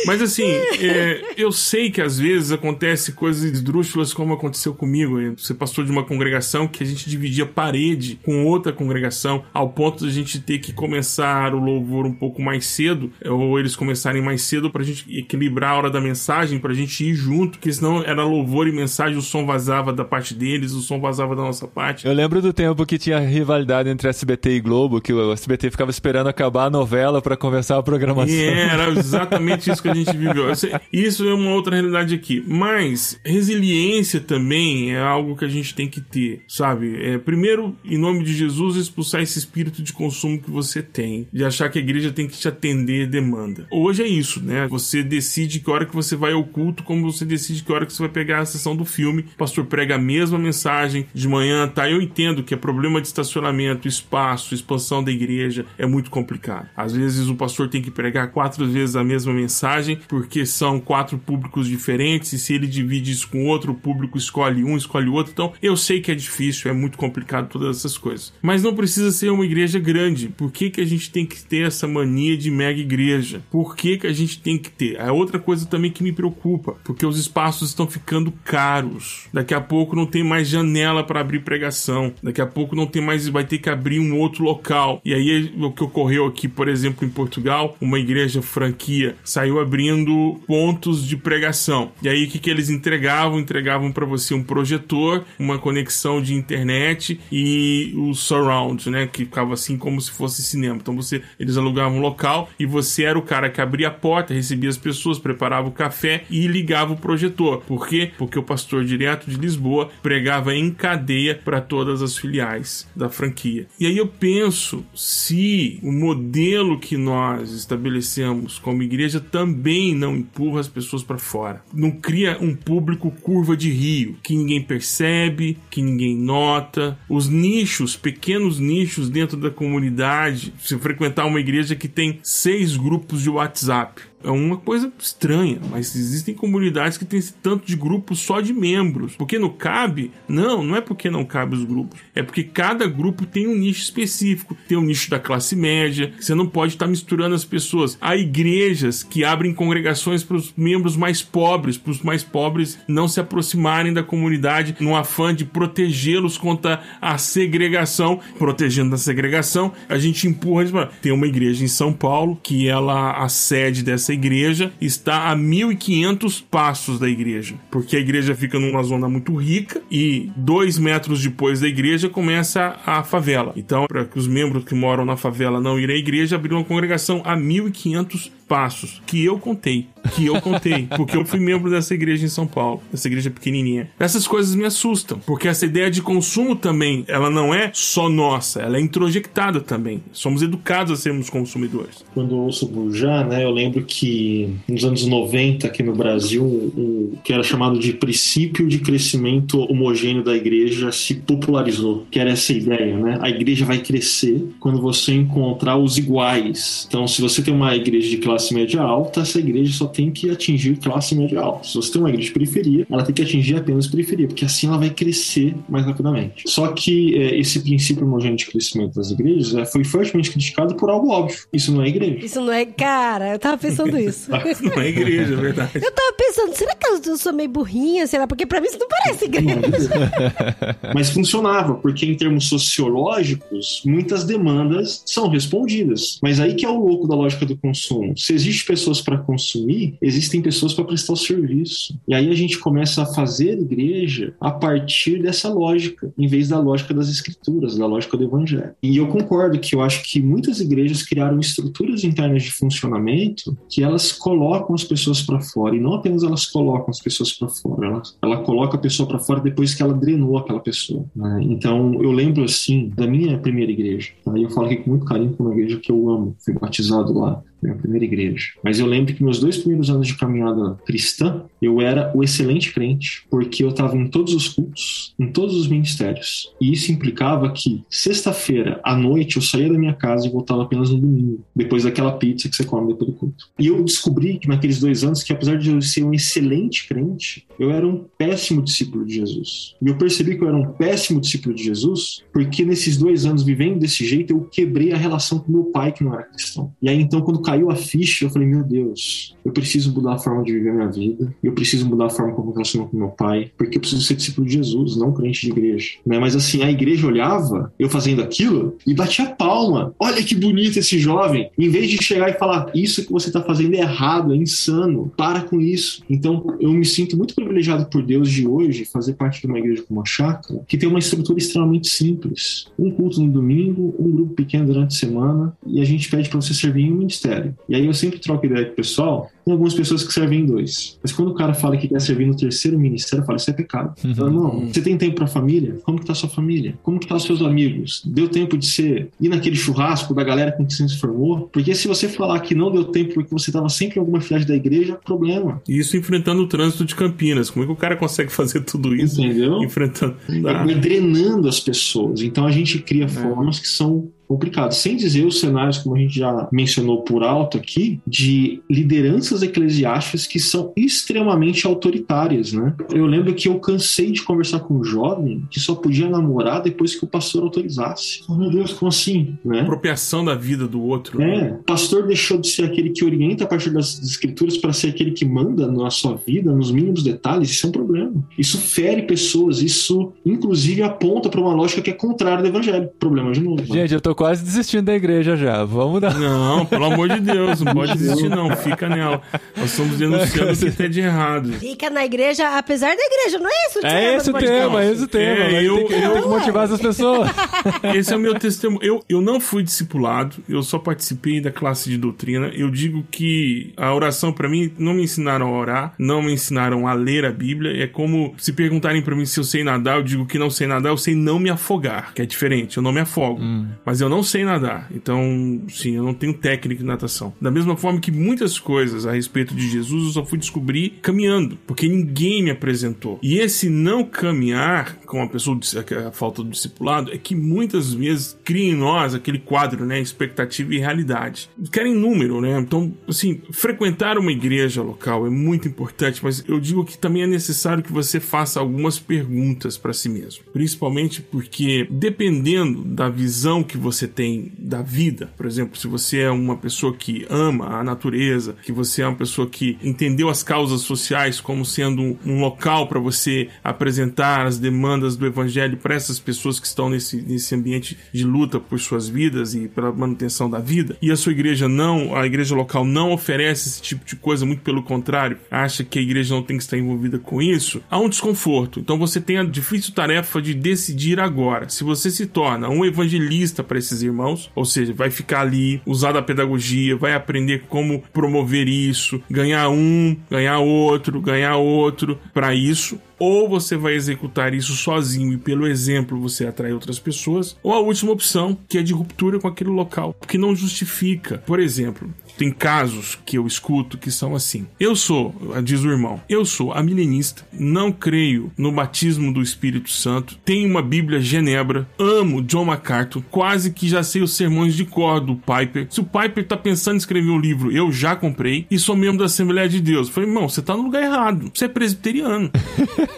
Mas 0.06 0.22
assim, 0.22 0.46
é, 0.46 1.22
eu 1.38 1.52
sei 1.52 1.90
que 1.90 2.02
às 2.02 2.20
vezes 2.20 2.52
acontece 2.52 3.14
coisas 3.14 3.44
esdrúxulas 3.44 4.14
como 4.14 4.34
aconteceu 4.34 4.74
comigo. 4.74 5.18
Você 5.38 5.54
passou 5.54 5.84
de 5.84 5.92
uma 5.92 6.04
congregação 6.04 6.68
que 6.68 6.84
a 6.84 6.86
gente 6.86 7.10
dividia 7.10 7.46
parede 7.46 8.20
com 8.24 8.46
outra 8.46 8.74
congregação, 8.74 9.44
ao 9.54 9.70
ponto 9.70 10.04
de 10.04 10.10
a 10.10 10.14
gente 10.14 10.40
ter 10.40 10.60
que 10.60 10.74
começar 10.74 11.54
o 11.54 11.60
louvor 11.60 12.06
um 12.06 12.14
pouco 12.14 12.42
mais 12.42 12.66
cedo, 12.66 13.12
ou 13.26 13.60
eles 13.60 13.76
começarem 13.76 14.22
mais 14.22 14.42
cedo 14.42 14.70
pra 14.70 14.84
gente 14.84 15.06
equilibrar 15.18 15.72
a 15.72 15.78
hora 15.78 15.90
da 15.90 16.02
mensagem, 16.02 16.60
pra 16.60 16.74
gente 16.74 17.04
ir 17.04 17.14
junto, 17.14 17.58
porque 17.58 17.72
senão 17.72 18.04
era 18.04 18.24
louvor 18.24 18.68
e 18.68 18.72
mensagem, 18.72 19.18
o 19.18 19.22
som 19.22 19.46
vazava 19.46 19.94
da 19.94 20.04
parte 20.04 20.34
deles, 20.34 20.74
o 20.74 20.82
som 20.82 21.00
vazava 21.00 21.29
da 21.36 21.42
nossa 21.42 21.68
parte. 21.68 22.06
Eu 22.06 22.14
lembro 22.14 22.42
do 22.42 22.54
tempo 22.54 22.86
que 22.86 22.98
tinha 22.98 23.20
rivalidade 23.20 23.90
entre 23.90 24.08
SBT 24.08 24.52
e 24.52 24.60
Globo, 24.60 25.02
que 25.02 25.14
o 25.14 25.32
SBT 25.32 25.72
ficava 25.72 25.92
esperando 25.92 26.28
acabar 26.28 26.66
a 26.66 26.70
novela 26.70 27.22
para 27.22 27.36
começar 27.36 27.78
a 27.78 27.84
programação. 27.84 28.34
E 28.34 28.44
era 28.44 28.90
exatamente 28.90 29.70
isso 29.70 29.82
que 29.82 29.90
a 29.90 29.94
gente 29.94 30.16
viveu. 30.16 30.48
Isso 30.92 31.28
é 31.28 31.34
uma 31.34 31.52
outra 31.52 31.76
realidade 31.76 32.16
aqui. 32.16 32.44
Mas 32.48 33.20
resiliência 33.24 34.20
também 34.20 34.94
é 34.94 35.00
algo 35.00 35.36
que 35.36 35.46
a 35.46 35.50
gente 35.50 35.74
tem 35.74 35.88
que 35.88 36.02
ter, 36.02 36.44
sabe? 36.48 36.96
É, 37.02 37.18
primeiro, 37.18 37.76
em 37.84 37.98
nome 37.98 38.24
de 38.24 38.34
Jesus, 38.34 38.76
expulsar 38.76 39.22
esse 39.22 39.38
espírito 39.38 39.82
de 39.82 39.94
consumo 39.94 40.40
que 40.40 40.50
você 40.50 40.82
tem, 40.82 41.28
de 41.32 41.44
achar 41.44 41.70
que 41.70 41.80
a 41.80 41.82
igreja 41.82 42.12
tem 42.12 42.28
que 42.28 42.38
te 42.38 42.48
atender 42.48 43.08
demanda. 43.08 43.68
Hoje 43.72 44.04
é 44.04 44.08
isso, 44.08 44.44
né? 44.44 44.68
Você 44.70 45.04
decide 45.04 45.60
que 45.60 45.70
hora 45.70 45.86
que 45.86 45.96
você 45.96 46.16
vai 46.16 46.34
ao 46.34 46.44
culto, 46.44 46.84
como 46.84 47.12
você 47.12 47.26
decide 47.26 47.64
que 47.64 47.72
hora 47.72 47.86
que 47.86 47.94
você 47.94 48.04
vai 48.04 48.10
pegar 48.10 48.40
a 48.40 48.46
sessão 48.46 48.76
do 48.76 48.86
filme. 48.86 49.26
O 49.34 49.38
pastor 49.38 49.66
prega 49.66 49.96
a 49.96 50.00
mesma 50.00 50.38
mensagem 50.38 51.06
de 51.20 51.28
manhã, 51.28 51.68
tá? 51.68 51.90
Eu 51.90 52.02
entendo 52.02 52.44
que 52.44 52.54
é 52.54 52.58
problema 52.58 53.02
de 53.02 53.08
estacionamento, 53.08 53.88
espaço, 53.88 54.54
expansão 54.54 55.04
da 55.04 55.12
igreja 55.12 55.66
é 55.78 55.86
muito 55.86 56.10
complicado. 56.10 56.70
Às 56.76 56.94
vezes 56.94 57.28
o 57.28 57.36
pastor 57.36 57.70
tem 57.70 57.82
que 57.82 57.92
pregar 57.92 58.32
quatro 58.32 58.66
vezes 58.68 58.96
a 58.96 59.04
mesma 59.04 59.34
mensagem 59.34 60.00
porque 60.08 60.46
são 60.46 60.80
quatro 60.80 61.18
públicos 61.18 61.68
diferentes 61.68 62.34
e 62.34 62.40
se 62.40 62.54
ele 62.54 62.68
divide 62.68 63.12
isso 63.12 63.30
com 63.30 63.46
outro 63.48 63.74
público, 63.74 64.18
escolhe 64.18 64.64
um, 64.64 64.78
escolhe 64.78 65.10
outro. 65.10 65.32
Então 65.32 65.54
eu 65.62 65.76
sei 65.76 66.02
que 66.02 66.12
é 66.12 66.16
difícil, 66.16 66.72
é 66.72 66.74
muito 66.74 66.98
complicado 66.98 67.50
todas 67.50 67.78
essas 67.78 67.98
coisas. 67.98 68.34
Mas 68.42 68.64
não 68.64 68.76
precisa 68.76 69.12
ser 69.12 69.30
uma 69.30 69.46
igreja 69.46 69.80
grande. 69.80 70.30
Por 70.30 70.52
que, 70.52 70.70
que 70.70 70.82
a 70.82 70.86
gente 70.86 71.12
tem 71.12 71.26
que 71.26 71.42
ter 71.44 71.68
essa 71.68 71.88
mania 71.88 72.38
de 72.38 72.50
mega 72.50 72.80
igreja? 72.80 73.42
Por 73.52 73.76
que, 73.76 73.98
que 73.98 74.08
a 74.08 74.14
gente 74.14 74.40
tem 74.40 74.58
que 74.58 74.70
ter? 74.70 74.96
É 74.96 75.12
outra 75.12 75.40
coisa 75.40 75.66
também 75.66 75.92
que 75.92 76.04
me 76.04 76.12
preocupa, 76.12 76.76
porque 76.84 77.06
os 77.06 77.18
espaços 77.18 77.70
estão 77.70 77.88
ficando 77.88 78.32
caros. 78.44 79.28
Daqui 79.34 79.54
a 79.54 79.62
pouco 79.62 79.96
não 79.96 80.06
tem 80.06 80.24
mais 80.24 80.48
janela 80.48 81.04
para 81.10 81.22
abrir 81.22 81.40
pregação. 81.40 82.14
Daqui 82.22 82.40
a 82.40 82.46
pouco 82.46 82.76
não 82.76 82.86
tem 82.86 83.02
mais, 83.02 83.28
vai 83.28 83.44
ter 83.44 83.58
que 83.58 83.68
abrir 83.68 84.00
um 84.00 84.16
outro 84.16 84.44
local. 84.44 85.02
E 85.04 85.12
aí 85.12 85.52
o 85.58 85.72
que 85.72 85.84
ocorreu 85.84 86.28
aqui, 86.28 86.48
por 86.48 86.68
exemplo, 86.68 87.04
em 87.04 87.10
Portugal, 87.10 87.76
uma 87.82 87.98
igreja 87.98 88.44
franquia 88.44 89.16
saiu 89.24 89.60
abrindo 89.60 90.40
pontos 90.46 91.04
de 91.04 91.18
pregação. 91.18 91.92
E 92.04 92.08
aí 92.08 92.26
o 92.26 92.30
que, 92.30 92.38
que 92.38 92.48
eles 92.48 92.70
entregavam? 92.70 93.40
Entregavam 93.40 93.92
para 93.92 94.06
você 94.06 94.36
um 94.36 94.44
projetor, 94.44 95.26
uma 95.40 95.58
conexão 95.58 96.22
de 96.22 96.36
internet 96.36 97.20
e 97.32 97.92
o 97.98 98.14
surround, 98.14 98.88
né, 98.92 99.08
que 99.08 99.26
ficava 99.26 99.56
assim 99.56 99.80
como 99.80 100.00
se 100.00 100.12
fosse 100.12 100.44
cinema. 100.44 100.76
Então 100.76 100.96
você 100.96 101.24
eles 101.40 101.58
alugavam 101.58 101.98
um 101.98 102.02
local 102.02 102.52
e 102.60 102.68
você 102.68 103.04
era 103.04 103.18
o 103.18 103.24
cara 103.24 103.50
que 103.50 103.60
abria 103.60 103.88
a 103.88 103.92
porta, 103.92 104.32
recebia 104.32 104.70
as 104.70 104.78
pessoas, 104.78 105.18
preparava 105.18 105.68
o 105.68 105.72
café 105.72 106.26
e 106.30 106.46
ligava 106.46 106.94
o 106.94 106.98
projetor. 106.98 107.62
Por 107.62 107.88
quê? 107.88 108.12
Porque 108.16 108.38
o 108.38 108.44
pastor 108.44 108.86
direto 108.86 109.28
de 109.28 109.38
Lisboa 109.38 109.90
pregava 110.04 110.54
em 110.54 110.70
cadeia 110.70 110.99
cadeia 111.00 111.36
para 111.36 111.62
todas 111.62 112.02
as 112.02 112.18
filiais 112.18 112.88
da 112.96 113.10
franquia. 113.10 113.68
E 113.80 113.86
aí 113.86 113.98
eu 113.98 114.08
penso 114.08 114.86
se 114.94 115.80
o 115.82 115.92
modelo 115.92 116.80
que 116.80 116.98
nós 116.98 117.52
estabelecemos 117.52 118.60
como 118.60 118.84
igreja 118.84 119.20
também 119.20 119.96
não 119.96 120.18
empurra 120.18 120.60
as 120.60 120.68
pessoas 120.68 121.04
para 121.04 121.18
fora, 121.18 121.64
não 121.74 121.92
cria 121.92 122.38
um 122.42 122.54
público 122.54 123.12
curva 123.22 123.56
de 123.56 123.72
rio 123.72 124.18
que 124.22 124.36
ninguém 124.36 124.62
percebe, 124.62 125.58
que 125.70 125.82
ninguém 125.82 126.18
nota, 126.18 126.98
os 127.08 127.30
nichos, 127.30 127.96
pequenos 127.96 128.60
nichos 128.60 129.10
dentro 129.10 129.38
da 129.38 129.50
comunidade. 129.50 130.54
Se 130.60 130.78
frequentar 130.78 131.26
uma 131.26 131.40
igreja 131.40 131.76
que 131.76 131.88
tem 131.88 132.20
seis 132.22 132.76
grupos 132.76 133.22
de 133.22 133.30
WhatsApp, 133.30 134.02
é 134.24 134.30
uma 134.30 134.58
coisa 134.58 134.92
estranha, 135.00 135.60
mas 135.72 135.96
existem 135.96 136.34
comunidades 136.34 136.98
que 136.98 137.06
têm 137.06 137.20
esse 137.20 137.34
tanto 137.34 137.66
de 137.66 137.76
grupos 137.76 138.20
só 138.20 138.42
de 138.42 138.54
membros. 138.54 139.16
Porque 139.16 139.40
não 139.40 139.50
cabe? 139.50 140.12
Não, 140.28 140.64
não 140.64 140.76
é 140.76 140.82
porque 140.82 141.10
não 141.10 141.24
cabe 141.24 141.56
os 141.56 141.64
grupos. 141.64 142.00
É 142.14 142.22
porque 142.22 142.44
cada 142.44 142.86
grupo 142.86 143.26
tem 143.26 143.48
um 143.48 143.56
nicho 143.56 143.82
específico. 143.82 144.58
Tem 144.68 144.78
o 144.78 144.82
um 144.82 144.84
nicho 144.84 145.10
da 145.10 145.20
classe 145.20 145.56
média. 145.56 146.14
Você 146.20 146.36
não 146.36 146.48
pode 146.48 146.74
estar 146.74 146.88
misturando 146.88 147.34
as 147.34 147.46
pessoas. 147.46 147.98
Há 148.02 148.16
igrejas 148.16 149.04
que 149.04 149.24
abrem 149.24 149.54
congregações 149.54 150.24
para 150.24 150.38
os 150.38 150.54
membros 150.56 150.98
mais 150.98 151.22
pobres, 151.22 151.78
para 151.78 151.92
os 151.92 152.02
mais 152.02 152.24
pobres 152.24 152.78
não 152.88 153.08
se 153.08 153.20
aproximarem 153.20 153.94
da 153.94 154.04
comunidade 154.04 154.76
no 154.80 154.96
afã 154.96 155.34
de 155.34 155.46
protegê-los 155.46 156.38
contra 156.38 156.82
a 157.02 157.18
segregação. 157.18 158.20
Protegendo 158.38 158.92
da 158.92 158.98
segregação, 158.98 159.72
a 159.88 159.98
gente 159.98 160.28
empurra 160.28 160.62
eles 160.62 160.72
para. 160.72 160.88
Tem 160.88 161.12
uma 161.12 161.28
igreja 161.28 161.64
em 161.64 161.68
São 161.68 161.94
Paulo 161.94 162.38
que 162.42 162.68
ela, 162.68 163.12
a 163.24 163.30
sede 163.30 163.84
dessa 163.84 164.09
essa 164.10 164.14
igreja 164.14 164.72
está 164.82 165.30
a 165.30 165.36
1500 165.36 166.42
passos 166.42 167.00
da 167.00 167.08
igreja, 167.08 167.56
porque 167.70 167.96
a 167.96 168.00
igreja 168.00 168.34
fica 168.34 168.60
numa 168.60 168.82
zona 168.82 169.08
muito 169.08 169.36
rica 169.36 169.82
e 169.92 170.32
dois 170.36 170.80
metros 170.80 171.22
depois 171.22 171.60
da 171.60 171.68
igreja 171.68 172.10
começa 172.10 172.76
a 172.86 173.04
favela. 173.04 173.54
Então, 173.56 173.86
para 173.86 174.06
que 174.06 174.18
os 174.18 174.28
membros 174.28 174.64
que 174.64 174.74
moram 174.74 175.06
na 175.06 175.16
favela 175.16 175.62
não 175.62 175.80
irem 175.80 175.96
à 175.96 176.00
igreja, 176.00 176.36
abriram 176.38 176.58
uma 176.58 176.66
congregação 176.66 177.22
a 177.24 177.36
1500 177.36 178.32
passos 178.50 179.00
que 179.06 179.24
eu 179.24 179.38
contei. 179.38 179.88
Que 180.16 180.26
eu 180.26 180.42
contei. 180.42 180.88
porque 180.98 181.16
eu 181.16 181.24
fui 181.24 181.40
membro 181.40 181.70
dessa 181.70 181.94
igreja 181.94 182.26
em 182.26 182.30
São 182.30 182.48
Paulo. 182.48 182.82
Essa 182.92 183.08
igreja 183.08 183.30
pequenininha. 183.30 183.90
Essas 184.00 184.28
coisas 184.28 184.56
me 184.56 184.66
assustam. 184.66 185.20
Porque 185.20 185.48
essa 185.48 185.66
ideia 185.66 185.92
de 185.92 186.02
consumo 186.02 186.56
também, 186.56 187.06
ela 187.08 187.30
não 187.30 187.54
é 187.54 187.70
só 187.74 188.10
nossa. 188.10 188.62
Ela 188.62 188.78
é 188.78 188.82
introjectada 188.82 189.62
também. 189.62 190.02
Somos 190.12 190.42
educados 190.42 190.92
a 190.92 190.96
sermos 190.96 191.30
consumidores. 191.30 192.04
Quando 192.14 192.36
eu 192.36 192.40
ouço 192.40 192.68
Burjá, 192.68 193.24
né, 193.24 193.44
eu 193.44 193.52
lembro 193.52 193.84
que 193.86 194.56
nos 194.68 194.84
anos 194.84 195.06
90, 195.06 195.68
aqui 195.68 195.84
no 195.84 195.94
Brasil, 195.94 196.44
o 196.44 197.18
que 197.24 197.32
era 197.32 197.44
chamado 197.44 197.78
de 197.78 197.94
princípio 197.94 198.68
de 198.68 198.80
crescimento 198.80 199.60
homogêneo 199.72 200.24
da 200.24 200.36
igreja 200.36 200.92
se 200.92 201.14
popularizou. 201.14 202.08
Que 202.10 202.20
era 202.20 202.32
essa 202.32 202.52
ideia, 202.52 202.98
né? 202.98 203.20
A 203.22 203.30
igreja 203.30 203.64
vai 203.66 203.78
crescer 203.78 204.50
quando 204.60 204.82
você 204.82 205.14
encontrar 205.14 205.78
os 205.78 205.98
iguais. 205.98 206.88
Então, 206.88 207.08
se 207.08 207.22
você 207.22 207.44
tem 207.44 207.54
uma 207.54 207.76
igreja 207.76 208.10
de 208.10 208.18
classe 208.18 208.39
classe 208.40 208.54
média 208.54 208.82
alta, 208.82 209.22
essa 209.22 209.38
igreja 209.38 209.74
só 209.74 209.86
tem 209.86 210.12
que 210.12 210.30
atingir 210.30 210.78
classe 210.78 211.14
média 211.14 211.42
alta. 211.42 211.68
Se 211.68 211.76
você 211.76 211.92
tem 211.92 212.02
uma 212.02 212.10
igreja 212.10 212.28
de 212.28 212.34
periferia, 212.34 212.88
ela 212.90 213.04
tem 213.04 213.14
que 213.14 213.22
atingir 213.22 213.58
apenas 213.58 213.88
periferia, 213.88 214.28
porque 214.28 214.46
assim 214.46 214.68
ela 214.68 214.78
vai 214.78 214.90
crescer 214.90 215.56
mais 215.68 215.86
rapidamente. 215.86 216.44
Só 216.48 216.70
que 216.70 217.16
é, 217.18 217.38
esse 217.38 217.60
princípio 217.60 218.06
homogêneo 218.06 218.38
de 218.38 218.46
crescimento 218.46 218.96
das 218.96 219.12
igrejas 219.12 219.54
é, 219.56 219.66
foi 219.66 219.84
fortemente 219.84 220.32
criticado 220.32 220.76
por 220.76 220.90
algo 220.90 221.10
óbvio. 221.10 221.38
Isso 221.52 221.72
não 221.72 221.84
é 221.84 221.90
igreja. 221.90 222.26
Isso 222.26 222.40
não 222.40 222.54
é. 222.54 222.66
Cara, 222.66 223.34
eu 223.34 223.40
tava 223.40 223.58
pensando 223.58 223.98
isso. 223.98 224.32
não 224.32 224.82
é 224.82 224.88
igreja, 224.88 225.34
é 225.34 225.38
verdade. 225.38 225.72
Eu 225.76 225.92
tava 225.92 226.14
pensando, 226.18 226.56
será 226.56 226.76
que 226.76 227.10
eu 227.10 227.18
sou 227.18 227.34
meio 227.34 227.50
burrinha? 227.50 228.08
Será? 228.08 228.26
Porque 228.26 228.46
pra 228.46 228.62
mim 228.62 228.68
isso 228.68 228.80
não 228.80 228.88
parece 228.88 229.26
igreja. 229.26 229.56
Não, 229.56 230.94
mas 230.96 231.10
funcionava, 231.10 231.76
porque 231.76 232.06
em 232.06 232.16
termos 232.16 232.48
sociológicos, 232.48 233.82
muitas 233.86 234.24
demandas 234.24 235.04
são 235.06 235.28
respondidas. 235.28 236.20
Mas 236.22 236.40
aí 236.40 236.56
que 236.56 236.66
é 236.66 236.70
o 236.70 236.78
louco 236.78 237.08
da 237.08 237.16
lógica 237.16 237.46
do 237.46 237.58
consumo 237.58 238.14
se 238.30 238.34
existem 238.34 238.68
pessoas 238.68 239.02
para 239.02 239.18
consumir, 239.18 239.98
existem 240.00 240.40
pessoas 240.40 240.74
para 240.74 240.86
prestar 240.86 241.14
o 241.14 241.18
serviço. 241.18 242.00
E 242.08 242.14
aí 242.14 242.30
a 242.30 242.36
gente 242.36 242.60
começa 242.60 243.02
a 243.02 243.06
fazer 243.08 243.60
igreja 243.60 244.36
a 244.40 244.52
partir 244.52 245.22
dessa 245.22 245.50
lógica, 245.50 246.14
em 246.16 246.28
vez 246.28 246.48
da 246.48 246.60
lógica 246.60 246.94
das 246.94 247.10
escrituras, 247.10 247.76
da 247.76 247.88
lógica 247.88 248.16
do 248.16 248.24
evangelho. 248.24 248.76
E 248.84 248.98
eu 248.98 249.08
concordo 249.08 249.58
que 249.58 249.74
eu 249.74 249.82
acho 249.82 250.04
que 250.04 250.22
muitas 250.22 250.62
igrejas 250.62 251.02
criaram 251.02 251.40
estruturas 251.40 252.04
internas 252.04 252.44
de 252.44 252.52
funcionamento 252.52 253.58
que 253.68 253.84
elas 253.84 254.12
colocam 254.12 254.76
as 254.76 254.84
pessoas 254.84 255.24
para 255.24 255.42
fora 255.42 255.76
e 255.76 255.80
não 255.80 255.96
apenas 255.96 256.22
elas 256.22 256.46
colocam 256.46 256.90
as 256.90 257.00
pessoas 257.00 257.34
para 257.34 257.50
fora, 257.50 257.88
ela, 257.88 258.02
ela 258.22 258.38
coloca 258.44 258.78
a 258.78 258.80
pessoa 258.80 259.10
para 259.10 259.18
fora 259.18 259.42
depois 259.42 259.74
que 259.74 259.82
ela 259.82 259.94
drenou 259.94 260.38
aquela 260.38 260.60
pessoa. 260.60 261.04
Né? 261.16 261.40
Então 261.50 261.96
eu 262.04 262.12
lembro 262.12 262.44
assim 262.44 262.92
da 262.96 263.08
minha 263.08 263.40
primeira 263.40 263.72
igreja. 263.72 264.12
Tá? 264.24 264.38
E 264.38 264.44
eu 264.44 264.52
falo 264.52 264.68
aqui 264.68 264.78
com 264.78 264.92
muito 264.92 265.06
carinho 265.06 265.34
com 265.34 265.44
uma 265.46 265.54
igreja 265.54 265.80
que 265.80 265.92
eu 265.92 266.10
amo, 266.10 266.36
fui 266.40 266.54
batizado 266.54 267.18
lá 267.18 267.42
minha 267.62 267.76
primeira 267.76 268.06
igreja. 268.06 268.48
Mas 268.64 268.80
eu 268.80 268.86
lembro 268.86 269.14
que 269.14 269.24
meus 269.24 269.40
dois 269.40 269.58
primeiros 269.58 269.90
anos 269.90 270.08
de 270.08 270.16
caminhada 270.16 270.76
cristã, 270.86 271.44
eu 271.62 271.82
era 271.82 272.12
o 272.16 272.24
excelente 272.24 272.74
crente, 272.74 273.24
porque 273.30 273.64
eu 273.64 273.70
estava 273.70 273.98
em 273.98 274.08
todos 274.08 274.34
os 274.34 274.48
cultos, 274.50 275.14
em 275.20 275.28
todos 275.32 275.56
os 275.56 275.68
ministérios. 275.68 276.54
E 276.60 276.72
isso 276.72 276.92
implicava 276.92 277.52
que 277.52 277.84
sexta-feira 277.90 278.80
à 278.84 278.96
noite 278.96 279.38
eu 279.38 279.42
saía 279.42 279.72
da 279.72 279.78
minha 279.78 279.94
casa 279.94 280.28
e 280.28 280.30
voltava 280.30 280.64
apenas 280.64 280.90
no 280.90 281.00
domingo, 281.00 281.44
depois 281.56 281.84
daquela 281.84 282.14
pizza 282.14 282.50
que 282.50 282.56
você 282.56 282.64
come 282.64 282.94
depois 282.94 283.12
do 283.12 283.18
culto. 283.18 283.46
E 283.58 283.68
eu 283.68 283.84
descobri 283.84 284.38
que 284.40 284.48
naqueles 284.48 284.80
dois 284.80 285.04
anos 285.04 285.24
que 285.24 285.34
apesar 285.34 285.58
de 285.58 285.70
eu 285.70 285.82
ser 285.82 286.04
um 286.04 286.14
excelente 286.14 286.88
crente, 286.88 287.46
eu 287.60 287.72
era 287.72 287.86
um 287.86 288.06
péssimo 288.18 288.62
discípulo 288.62 289.06
de 289.06 289.16
Jesus. 289.16 289.76
E 289.82 289.88
eu 289.88 289.98
percebi 289.98 290.38
que 290.38 290.44
eu 290.44 290.48
era 290.48 290.58
um 290.58 290.72
péssimo 290.74 291.20
discípulo 291.20 291.54
de 291.54 291.64
Jesus, 291.64 292.24
porque 292.32 292.64
nesses 292.64 292.98
dois 292.98 293.26
anos 293.26 293.44
vivendo 293.44 293.80
desse 293.80 294.06
jeito, 294.06 294.34
eu 294.34 294.42
quebrei 294.42 294.92
a 294.92 294.98
relação 294.98 295.40
com 295.40 295.52
meu 295.52 295.66
pai 295.66 295.92
que 295.92 296.04
não 296.04 296.14
era 296.14 296.24
cristão. 296.24 296.74
E 296.82 296.90
aí 296.90 297.00
então 297.00 297.22
quando 297.22 297.42
caiu 297.50 297.72
a 297.72 297.76
ficha, 297.76 298.26
eu 298.26 298.30
falei, 298.30 298.48
meu 298.48 298.64
Deus, 298.64 299.36
eu 299.44 299.52
preciso 299.52 299.92
mudar 299.92 300.14
a 300.14 300.18
forma 300.20 300.44
de 300.44 300.54
viver 300.54 300.72
minha 300.72 300.88
vida, 300.88 301.34
eu 301.42 301.52
preciso 301.52 301.88
mudar 301.90 302.06
a 302.06 302.10
forma 302.10 302.34
como 302.34 302.50
eu 302.50 302.54
relaciono 302.54 302.88
com 302.88 302.96
meu 302.96 303.08
pai, 303.08 303.52
porque 303.58 303.78
eu 303.78 303.82
preciso 303.82 304.04
ser 304.04 304.16
discípulo 304.16 304.46
de 304.46 304.54
Jesus, 304.54 304.96
não 304.96 305.12
crente 305.12 305.42
de 305.42 305.52
igreja. 305.52 305.94
Né? 306.06 306.20
Mas 306.20 306.36
assim, 306.36 306.62
a 306.62 306.70
igreja 306.70 307.08
olhava, 307.08 307.74
eu 307.80 307.90
fazendo 307.90 308.22
aquilo, 308.22 308.78
e 308.86 308.94
batia 308.94 309.26
palma. 309.26 309.96
Olha 310.00 310.22
que 310.22 310.36
bonito 310.36 310.78
esse 310.78 311.00
jovem. 311.00 311.50
Em 311.58 311.70
vez 311.70 311.90
de 311.90 312.04
chegar 312.04 312.30
e 312.30 312.34
falar, 312.34 312.72
isso 312.76 313.04
que 313.04 313.12
você 313.12 313.30
está 313.30 313.42
fazendo 313.42 313.74
é 313.74 313.80
errado, 313.80 314.32
é 314.32 314.38
insano, 314.38 315.12
para 315.18 315.42
com 315.42 315.60
isso. 315.60 316.04
Então, 316.08 316.56
eu 316.60 316.72
me 316.72 316.86
sinto 316.86 317.18
muito 317.18 317.34
privilegiado 317.34 317.86
por 317.86 318.04
Deus 318.04 318.30
de 318.30 318.48
hoje 318.48 318.86
fazer 318.86 319.14
parte 319.14 319.42
de 319.42 319.48
uma 319.48 319.58
igreja 319.58 319.84
como 319.88 320.02
a 320.02 320.06
Chácara, 320.06 320.62
que 320.68 320.78
tem 320.78 320.88
uma 320.88 321.00
estrutura 321.00 321.40
extremamente 321.40 321.88
simples. 321.88 322.68
Um 322.78 322.92
culto 322.92 323.20
no 323.22 323.32
domingo, 323.32 323.96
um 323.98 324.12
grupo 324.12 324.34
pequeno 324.36 324.68
durante 324.68 324.96
a 324.96 325.00
semana, 325.00 325.58
e 325.66 325.82
a 325.82 325.86
gente 325.86 326.10
pede 326.10 326.30
para 326.30 326.40
você 326.40 326.54
servir 326.54 326.84
em 326.84 326.92
um 326.92 326.98
ministério 326.98 327.39
E 327.68 327.76
aí 327.76 327.86
eu 327.86 327.94
sempre 327.94 328.20
troco 328.20 328.46
ideia 328.46 328.66
com 328.66 328.74
o 328.74 328.76
pessoal. 328.76 329.30
Tem 329.44 329.52
algumas 329.52 329.74
pessoas 329.74 330.04
que 330.04 330.14
servem 330.14 330.42
em 330.42 330.46
dois. 330.46 331.00
Mas 331.02 331.12
quando 331.12 331.30
o 331.30 331.34
cara 331.34 331.54
fala 331.54 331.76
que 331.76 331.88
quer 331.88 332.00
servir 332.00 332.28
no 332.28 332.36
terceiro 332.36 332.78
ministério, 332.78 333.24
eu 333.24 333.26
falo, 333.26 333.38
isso 333.38 333.50
é 333.50 333.54
pecado. 333.54 333.96
Uhum. 334.04 334.16
Falo, 334.16 334.32
não, 334.32 334.68
você 334.68 334.82
tem 334.82 334.98
tempo 334.98 335.16
pra 335.16 335.28
família? 335.28 335.78
Como 335.84 336.00
que 336.00 336.06
tá 336.06 336.14
sua 336.14 336.30
família? 336.30 336.78
Como 336.84 337.00
que 337.00 337.08
tá 337.08 337.16
os 337.16 337.24
seus 337.24 337.42
amigos? 337.42 338.04
Deu 338.06 338.28
tempo 338.28 338.58
de 338.58 338.68
ser 338.68 339.10
ir 339.20 339.30
naquele 339.30 339.56
churrasco 339.56 340.14
da 340.14 340.24
galera 340.24 340.52
com 340.52 340.66
que 340.66 340.74
você 340.74 340.88
se 340.88 341.00
formou? 341.00 341.50
Porque 341.52 341.74
se 341.74 341.88
você 341.88 342.08
falar 342.08 342.40
que 342.42 342.54
não 342.54 342.72
deu 342.72 342.86
tempo 342.86 343.14
porque 343.16 343.32
você 343.32 343.52
tava 343.52 343.70
sempre 343.70 343.98
em 343.98 344.00
alguma 344.00 344.18
atividade 344.20 344.46
da 344.46 344.56
igreja, 344.56 345.00
problema. 345.04 345.62
Isso 345.68 345.98
enfrentando 345.98 346.44
o 346.44 346.48
trânsito 346.48 346.86
de 346.86 346.96
Campinas. 346.96 347.50
Como 347.50 347.64
é 347.64 347.68
que 347.68 347.74
o 347.74 347.76
cara 347.76 347.96
consegue 347.96 348.30
fazer 348.34 348.62
tudo 348.62 348.96
isso? 348.96 349.22
Entendeu? 349.22 349.64
Enfrentando. 349.64 350.16
É, 350.30 350.76
drenando 350.76 351.48
as 351.48 351.60
pessoas. 351.60 352.22
Então 352.22 352.46
a 352.46 352.52
gente 352.52 352.80
cria 352.80 353.06
é. 353.06 353.08
formas 353.08 353.60
que 353.60 353.68
são 353.68 354.10
complicado. 354.30 354.72
Sem 354.74 354.96
dizer 354.96 355.26
os 355.26 355.40
cenários, 355.40 355.80
como 355.80 355.96
a 355.96 356.00
gente 356.00 356.20
já 356.20 356.48
mencionou 356.52 357.02
por 357.02 357.24
alto 357.24 357.58
aqui, 357.58 358.00
de 358.06 358.62
lideranças 358.70 359.42
eclesiásticas 359.42 360.28
que 360.28 360.40
são 360.40 360.72
extremamente 360.78 361.66
autoritárias, 361.66 362.54
né? 362.54 362.76
Eu 362.94 363.08
lembro 363.08 363.34
que 363.34 363.48
eu 363.48 363.60
cansei 363.60 364.12
de 364.12 364.22
conversar 364.22 364.60
com 364.60 364.76
um 364.76 364.84
jovem 364.84 365.44
que 365.50 365.60
só 365.60 365.74
podia 365.74 366.08
namorar 366.08 366.62
depois 366.62 366.96
que 366.96 367.04
o 367.04 367.08
pastor 367.08 367.42
autorizasse. 367.42 368.22
Oh, 368.30 368.36
meu 368.36 368.52
Deus, 368.52 368.72
como 368.74 368.90
assim? 368.90 369.36
Né? 369.44 369.62
Apropriação 369.62 370.24
da 370.24 370.36
vida 370.36 370.68
do 370.68 370.80
outro. 370.82 371.20
É, 371.22 371.54
o 371.54 371.64
pastor 371.64 372.06
deixou 372.06 372.38
de 372.38 372.48
ser 372.48 372.66
aquele 372.66 372.92
que 372.92 373.04
orienta 373.04 373.46
a 373.46 373.48
partir 373.48 373.72
das 373.72 374.00
escrituras 374.00 374.58
para 374.58 374.72
ser 374.74 374.90
aquele 374.90 375.12
que 375.12 375.26
manda 375.26 375.72
na 375.72 375.90
sua 375.90 376.16
vida, 376.16 376.52
nos 376.52 376.72
mínimos 376.72 377.02
detalhes. 377.02 377.50
Isso 377.50 377.66
é 377.66 377.70
um 377.70 377.72
problema. 377.72 378.14
Isso 378.38 378.60
fere 378.60 379.04
pessoas, 379.04 379.62
isso 379.62 380.14
inclusive 380.24 380.84
aponta 380.84 381.30
para 381.30 381.42
uma 381.42 381.54
lógica 381.54 381.82
que 381.82 381.90
é 381.90 381.94
contrária 381.94 382.44
do 382.44 382.48
evangelho. 382.48 382.90
Problema 383.00 383.32
de 383.32 383.42
novo. 383.42 383.66
Gente, 383.66 383.94
eu 383.94 384.02
tô 384.02 384.14
quase 384.20 384.44
desistindo 384.44 384.84
da 384.84 384.94
igreja 384.94 385.38
já. 385.38 385.64
Vamos 385.64 386.02
dar. 386.02 386.14
Não, 386.14 386.66
pelo 386.66 386.84
amor 386.84 387.08
de 387.08 387.22
Deus, 387.22 387.62
não 387.62 387.74
pode 387.74 387.94
desistir, 387.94 388.28
não. 388.28 388.54
Fica 388.54 388.90
nela. 388.90 389.22
Nós 389.56 389.72
estamos 389.72 389.98
denunciando 389.98 390.52
o 390.52 390.58
que 390.58 390.72
tem 390.72 390.90
de 390.90 391.00
errado. 391.00 391.54
Fica 391.54 391.90
na 391.90 392.04
igreja, 392.04 392.58
apesar 392.58 392.94
da 392.94 393.02
igreja, 393.02 393.40
não 393.40 393.50
é 393.50 393.66
esse 393.68 393.80
o 393.80 393.88
é? 393.88 394.04
É 394.04 394.16
esse 394.18 394.30
o 394.30 394.34
tema, 394.34 394.84
é 394.84 394.92
esse 394.92 395.04
o 395.06 395.08
tema. 395.08 395.44
É, 395.46 395.64
eu, 395.64 395.78
tem 395.78 395.88
que, 395.88 395.94
eu, 395.94 396.12
tem 396.12 396.22
que 396.22 396.28
motivar 396.28 396.66
essas 396.66 396.82
pessoas. 396.82 397.30
Esse 397.96 398.14
é 398.14 398.18
o 398.18 398.20
meu 398.20 398.38
testemunho. 398.38 398.84
Eu, 398.84 399.04
eu 399.08 399.22
não 399.22 399.40
fui 399.40 399.64
discipulado, 399.64 400.38
eu 400.48 400.62
só 400.64 400.78
participei 400.78 401.40
da 401.40 401.52
classe 401.52 401.90
de 401.90 401.98
doutrina. 401.98 402.48
Eu 402.48 402.70
digo 402.70 403.06
que 403.10 403.74
a 403.78 403.94
oração, 403.94 404.34
para 404.34 404.50
mim, 404.50 404.72
não 404.78 404.94
me 404.94 405.04
ensinaram 405.04 405.48
a 405.48 405.58
orar, 405.58 405.94
não 405.98 406.22
me 406.22 406.34
ensinaram 406.34 406.88
a 406.88 406.94
ler 406.94 407.26
a 407.26 407.32
Bíblia. 407.32 407.84
É 407.84 407.88
como 407.88 408.34
se 408.38 408.52
perguntarem 408.52 409.02
para 409.02 409.16
mim 409.16 409.26
se 409.26 409.40
eu 409.40 409.44
sei 409.44 409.64
nadar, 409.64 409.98
eu 409.98 410.04
digo 410.04 410.26
que 410.26 410.38
não 410.38 410.50
sei 410.50 410.68
nadar, 410.68 410.90
eu 410.90 410.98
sei 410.98 411.16
não 411.16 411.40
me 411.40 411.50
afogar, 411.50 412.14
que 412.14 412.22
é 412.22 412.26
diferente. 412.26 412.78
Eu 412.78 412.84
não 412.84 412.92
me 412.92 413.00
afogo, 413.00 413.42
hum. 413.42 413.68
mas 413.86 414.02
eu 414.02 414.09
não 414.10 414.24
sei 414.24 414.44
nadar. 414.44 414.90
Então, 414.94 415.62
sim, 415.70 415.96
eu 415.96 416.04
não 416.04 416.14
tenho 416.14 416.34
técnica 416.34 416.82
de 416.82 416.88
natação. 416.88 417.34
Da 417.40 417.52
mesma 417.52 417.78
forma 417.78 418.00
que 418.00 418.12
muitas 418.12 418.60
coisas 418.60 419.06
a 419.06 419.12
respeito 419.12 419.54
de 419.56 419.70
Jesus 419.70 420.08
eu 420.08 420.12
só 420.12 420.26
fui 420.26 420.38
descobrir 420.38 421.00
caminhando, 421.02 421.58
porque 421.68 421.88
ninguém 421.88 422.44
me 422.44 422.52
apresentou. 422.52 423.20
E 423.22 423.40
esse 423.40 423.70
não 423.70 424.04
caminhar 424.04 424.96
com 425.06 425.22
a 425.22 425.28
pessoa, 425.28 425.60
a 426.08 426.12
falta 426.12 426.44
do 426.44 426.50
discipulado, 426.50 427.12
é 427.12 427.18
que 427.18 427.36
muitas 427.36 427.94
vezes 427.94 428.38
cria 428.44 428.72
em 428.72 428.76
nós 428.76 429.14
aquele 429.14 429.40
quadro, 429.40 429.86
né? 429.86 430.00
Expectativa 430.00 430.74
e 430.74 430.80
realidade. 430.80 431.50
Querem 431.72 431.96
número, 431.96 432.42
né? 432.42 432.60
Então, 432.60 432.94
assim, 433.08 433.42
frequentar 433.52 434.18
uma 434.18 434.32
igreja 434.32 434.82
local 434.82 435.26
é 435.26 435.30
muito 435.30 435.68
importante, 435.68 436.24
mas 436.24 436.44
eu 436.48 436.60
digo 436.60 436.86
que 436.86 436.98
também 436.98 437.24
é 437.24 437.28
necessário 437.28 437.84
que 437.84 437.92
você 437.92 438.20
faça 438.20 438.60
algumas 438.60 439.00
perguntas 439.00 439.78
para 439.78 439.94
si 439.94 440.10
mesmo. 440.10 440.44
Principalmente 440.52 441.22
porque, 441.22 441.88
dependendo 441.90 442.84
da 442.84 443.10
visão 443.10 443.64
que 443.64 443.78
você 443.78 443.99
tem 444.08 444.52
da 444.58 444.82
vida, 444.82 445.32
por 445.38 445.46
exemplo, 445.46 445.78
se 445.78 445.88
você 445.88 446.20
é 446.20 446.32
uma 446.32 446.58
pessoa 446.58 446.96
que 446.96 447.26
ama 447.30 447.80
a 447.80 447.84
natureza, 447.84 448.56
que 448.64 448.72
você 448.72 449.02
é 449.02 449.08
uma 449.08 449.16
pessoa 449.16 449.48
que 449.48 449.78
entendeu 449.84 450.30
as 450.30 450.44
causas 450.44 450.82
sociais 450.82 451.40
como 451.40 451.66
sendo 451.66 452.18
um 452.26 452.40
local 452.40 452.88
para 452.88 453.00
você 453.00 453.50
apresentar 453.64 454.46
as 454.46 454.58
demandas 454.58 455.16
do 455.16 455.26
evangelho 455.26 455.78
para 455.78 455.96
essas 455.96 456.20
pessoas 456.20 456.60
que 456.60 456.68
estão 456.68 456.90
nesse, 456.90 457.22
nesse 457.22 457.54
ambiente 457.56 457.98
de 458.14 458.24
luta 458.24 458.60
por 458.60 458.80
suas 458.80 459.08
vidas 459.08 459.54
e 459.54 459.68
pela 459.68 459.92
manutenção 459.92 460.50
da 460.50 460.60
vida, 460.60 460.98
e 461.02 461.12
a 461.12 461.18
sua 461.18 461.32
igreja 461.32 461.68
não, 461.68 462.16
a 462.16 462.26
igreja 462.26 462.56
local 462.56 462.86
não 462.86 463.12
oferece 463.12 463.70
esse 463.70 463.82
tipo 463.82 464.06
de 464.06 464.16
coisa, 464.16 464.46
muito 464.46 464.62
pelo 464.62 464.84
contrário, 464.84 465.38
acha 465.50 465.84
que 465.84 466.00
a 466.00 466.02
igreja 466.02 466.34
não 466.34 466.44
tem 466.44 466.58
que 466.58 466.64
estar 466.64 466.78
envolvida 466.78 467.18
com 467.18 467.42
isso, 467.42 467.82
há 467.90 468.00
um 468.00 468.10
desconforto. 468.10 468.80
Então 468.80 468.98
você 468.98 469.20
tem 469.20 469.38
a 469.38 469.44
difícil 469.44 469.94
tarefa 469.94 470.42
de 470.42 470.54
decidir 470.54 471.20
agora 471.20 471.70
se 471.70 471.84
você 471.84 472.10
se 472.12 472.26
torna 472.26 472.70
um 472.70 472.86
evangelista 472.86 473.64
para 473.64 473.78
esses 473.90 474.02
irmãos, 474.02 474.52
ou 474.56 474.66
seja, 474.66 474.94
vai 474.94 475.10
ficar 475.10 475.42
ali, 475.42 475.82
usar 475.86 476.12
da 476.12 476.22
pedagogia, 476.22 476.96
vai 476.96 477.14
aprender 477.14 477.64
como 477.68 478.02
promover 478.14 478.68
isso, 478.68 479.22
ganhar 479.30 479.70
um, 479.70 480.16
ganhar 480.30 480.60
outro, 480.60 481.20
ganhar 481.22 481.58
outro 481.58 482.20
para 482.34 482.54
isso, 482.54 483.00
ou 483.18 483.50
você 483.50 483.76
vai 483.76 483.94
executar 483.94 484.54
isso 484.54 484.74
sozinho 484.74 485.34
e 485.34 485.38
pelo 485.38 485.68
exemplo 485.68 486.20
você 486.20 486.48
atrai 486.48 486.72
outras 486.72 486.98
pessoas, 487.00 487.58
ou 487.62 487.74
a 487.74 487.80
última 487.80 488.12
opção, 488.12 488.58
que 488.68 488.78
é 488.78 488.82
de 488.82 488.94
ruptura 488.94 489.40
com 489.40 489.48
aquele 489.48 489.70
local, 489.70 490.14
porque 490.14 490.38
não 490.38 490.56
justifica. 490.56 491.40
Por 491.40 491.60
exemplo, 491.60 492.10
tem 492.40 492.52
casos 492.52 493.20
que 493.26 493.38
eu 493.38 493.46
escuto 493.46 493.98
que 493.98 494.10
são 494.10 494.34
assim. 494.34 494.66
Eu 494.80 494.96
sou, 494.96 495.36
diz 495.62 495.84
o 495.84 495.90
irmão, 495.90 496.22
eu 496.30 496.46
sou 496.46 496.72
amilenista, 496.72 497.46
não 497.52 497.92
creio 497.92 498.50
no 498.58 498.72
batismo 498.72 499.34
do 499.34 499.42
Espírito 499.42 499.90
Santo, 499.92 500.38
tenho 500.46 500.70
uma 500.70 500.82
Bíblia 500.82 501.20
Genebra, 501.20 501.86
amo 502.00 502.42
John 502.42 502.64
MacArthur, 502.64 503.22
quase 503.30 503.72
que 503.72 503.90
já 503.90 504.04
sei 504.04 504.22
os 504.22 504.38
sermões 504.38 504.74
de 504.74 504.86
cor 504.86 505.20
do 505.20 505.36
Piper. 505.36 505.88
Se 505.90 506.00
o 506.00 506.06
Piper 506.06 506.48
tá 506.48 506.56
pensando 506.56 506.96
em 506.96 507.00
escrever 507.00 507.30
um 507.30 507.38
livro, 507.38 507.74
eu 507.74 507.92
já 507.92 508.16
comprei 508.16 508.66
e 508.72 508.80
sou 508.80 508.96
membro 508.96 509.18
da 509.18 509.26
Assembleia 509.26 509.68
de 509.68 509.82
Deus. 509.82 510.08
Eu 510.08 510.14
falei, 510.14 510.30
irmão, 510.30 510.48
você 510.48 510.62
tá 510.62 510.78
no 510.78 510.84
lugar 510.84 511.04
errado. 511.04 511.52
Você 511.54 511.66
é 511.66 511.68
presbiteriano. 511.68 512.50